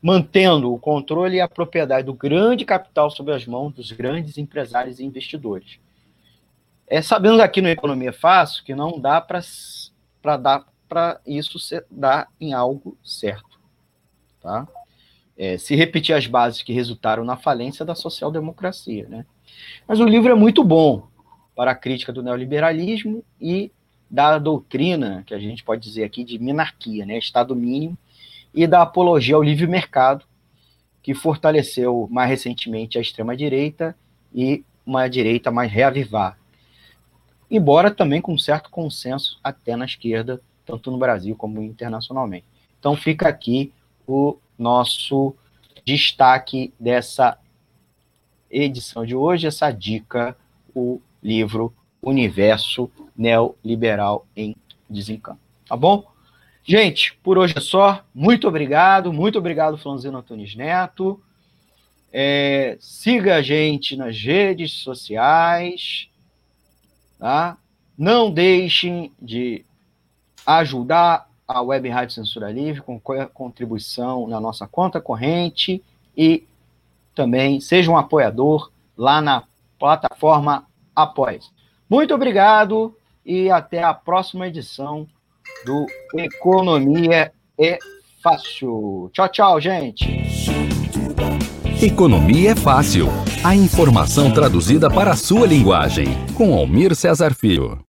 mantendo 0.00 0.72
o 0.72 0.78
controle 0.78 1.36
e 1.36 1.40
a 1.40 1.48
propriedade 1.48 2.06
do 2.06 2.14
grande 2.14 2.64
capital 2.64 3.10
sob 3.10 3.32
as 3.32 3.46
mãos 3.46 3.72
dos 3.72 3.90
grandes 3.92 4.38
empresários 4.38 5.00
e 5.00 5.04
investidores. 5.04 5.78
É, 6.86 7.02
sabemos 7.02 7.40
aqui 7.40 7.60
no 7.60 7.68
Economia 7.68 8.12
Fácil 8.12 8.62
que 8.62 8.74
não 8.74 9.00
dá 9.00 9.20
para 9.20 10.36
dar 10.36 10.64
para 10.88 11.20
isso 11.26 11.58
ser, 11.58 11.84
dar 11.90 12.28
em 12.40 12.52
algo 12.52 12.96
certo. 13.02 13.58
Tá? 14.40 14.68
É, 15.36 15.58
se 15.58 15.74
repetir 15.74 16.14
as 16.14 16.26
bases 16.26 16.62
que 16.62 16.72
resultaram 16.72 17.24
na 17.24 17.36
falência 17.36 17.84
da 17.84 17.94
social-democracia. 17.94 19.08
Né? 19.08 19.26
Mas 19.86 19.98
o 20.00 20.04
livro 20.04 20.30
é 20.30 20.34
muito 20.34 20.62
bom 20.62 21.08
para 21.56 21.70
a 21.70 21.74
crítica 21.74 22.12
do 22.12 22.22
neoliberalismo 22.22 23.24
e 23.40 23.72
da 24.08 24.38
doutrina, 24.38 25.24
que 25.26 25.34
a 25.34 25.38
gente 25.38 25.64
pode 25.64 25.82
dizer 25.82 26.04
aqui, 26.04 26.22
de 26.22 26.38
minarquia, 26.38 27.06
né, 27.06 27.18
Estado 27.18 27.56
mínimo, 27.56 27.98
e 28.54 28.66
da 28.66 28.82
apologia 28.82 29.34
ao 29.34 29.42
livre 29.42 29.66
mercado, 29.66 30.24
que 31.02 31.14
fortaleceu 31.14 32.06
mais 32.10 32.28
recentemente 32.28 32.98
a 32.98 33.00
extrema-direita 33.00 33.96
e 34.34 34.64
uma 34.84 35.08
direita 35.08 35.50
mais 35.50 35.72
reavivada. 35.72 36.36
Embora 37.50 37.90
também 37.90 38.20
com 38.20 38.36
certo 38.36 38.70
consenso 38.70 39.38
até 39.42 39.76
na 39.76 39.84
esquerda, 39.84 40.40
tanto 40.64 40.90
no 40.90 40.98
Brasil 40.98 41.34
como 41.36 41.62
internacionalmente. 41.62 42.44
Então 42.78 42.96
fica 42.96 43.28
aqui 43.28 43.72
o 44.06 44.36
nosso 44.58 45.34
destaque 45.84 46.72
dessa 46.78 47.38
edição 48.50 49.06
de 49.06 49.14
hoje, 49.14 49.46
essa 49.46 49.70
dica, 49.70 50.36
o 50.74 51.00
livro 51.22 51.72
Universo 52.02 52.90
Neoliberal 53.16 54.26
em 54.36 54.54
Desencanto. 54.88 55.40
Tá 55.68 55.76
bom? 55.76 56.04
Gente, 56.64 57.16
por 57.22 57.38
hoje 57.38 57.54
é 57.56 57.60
só. 57.60 58.02
Muito 58.14 58.48
obrigado. 58.48 59.12
Muito 59.12 59.38
obrigado, 59.38 59.78
Flanzino 59.78 60.18
Antunes 60.18 60.54
Neto. 60.54 61.20
É, 62.12 62.76
siga 62.80 63.36
a 63.36 63.42
gente 63.42 63.96
nas 63.96 64.16
redes 64.18 64.72
sociais, 64.72 66.08
tá? 67.18 67.56
Não 67.96 68.30
deixem 68.30 69.12
de 69.20 69.64
ajudar 70.46 71.28
a 71.46 71.60
Web 71.62 71.88
Rádio 71.88 72.14
Censura 72.14 72.50
Livre 72.50 72.82
com 72.82 73.00
contribuição 73.32 74.26
na 74.26 74.40
nossa 74.40 74.66
conta 74.66 75.00
corrente 75.00 75.82
e 76.16 76.44
também 77.14 77.60
seja 77.60 77.90
um 77.90 77.96
apoiador 77.96 78.70
lá 78.96 79.20
na 79.20 79.44
plataforma 79.78 80.65
Apoia. 80.96 81.38
Muito 81.88 82.14
obrigado 82.14 82.96
e 83.24 83.50
até 83.50 83.82
a 83.82 83.92
próxima 83.92 84.48
edição 84.48 85.06
do 85.64 85.86
Economia 86.16 87.30
é 87.60 87.78
Fácil. 88.22 89.10
Tchau, 89.12 89.28
tchau, 89.28 89.60
gente. 89.60 90.26
Economia 91.80 92.52
é 92.52 92.56
Fácil. 92.56 93.06
A 93.44 93.54
informação 93.54 94.32
traduzida 94.32 94.90
para 94.90 95.12
a 95.12 95.16
sua 95.16 95.46
linguagem. 95.46 96.06
Com 96.34 96.54
Almir 96.54 96.96
Cesar 96.96 97.34
Filho. 97.34 97.85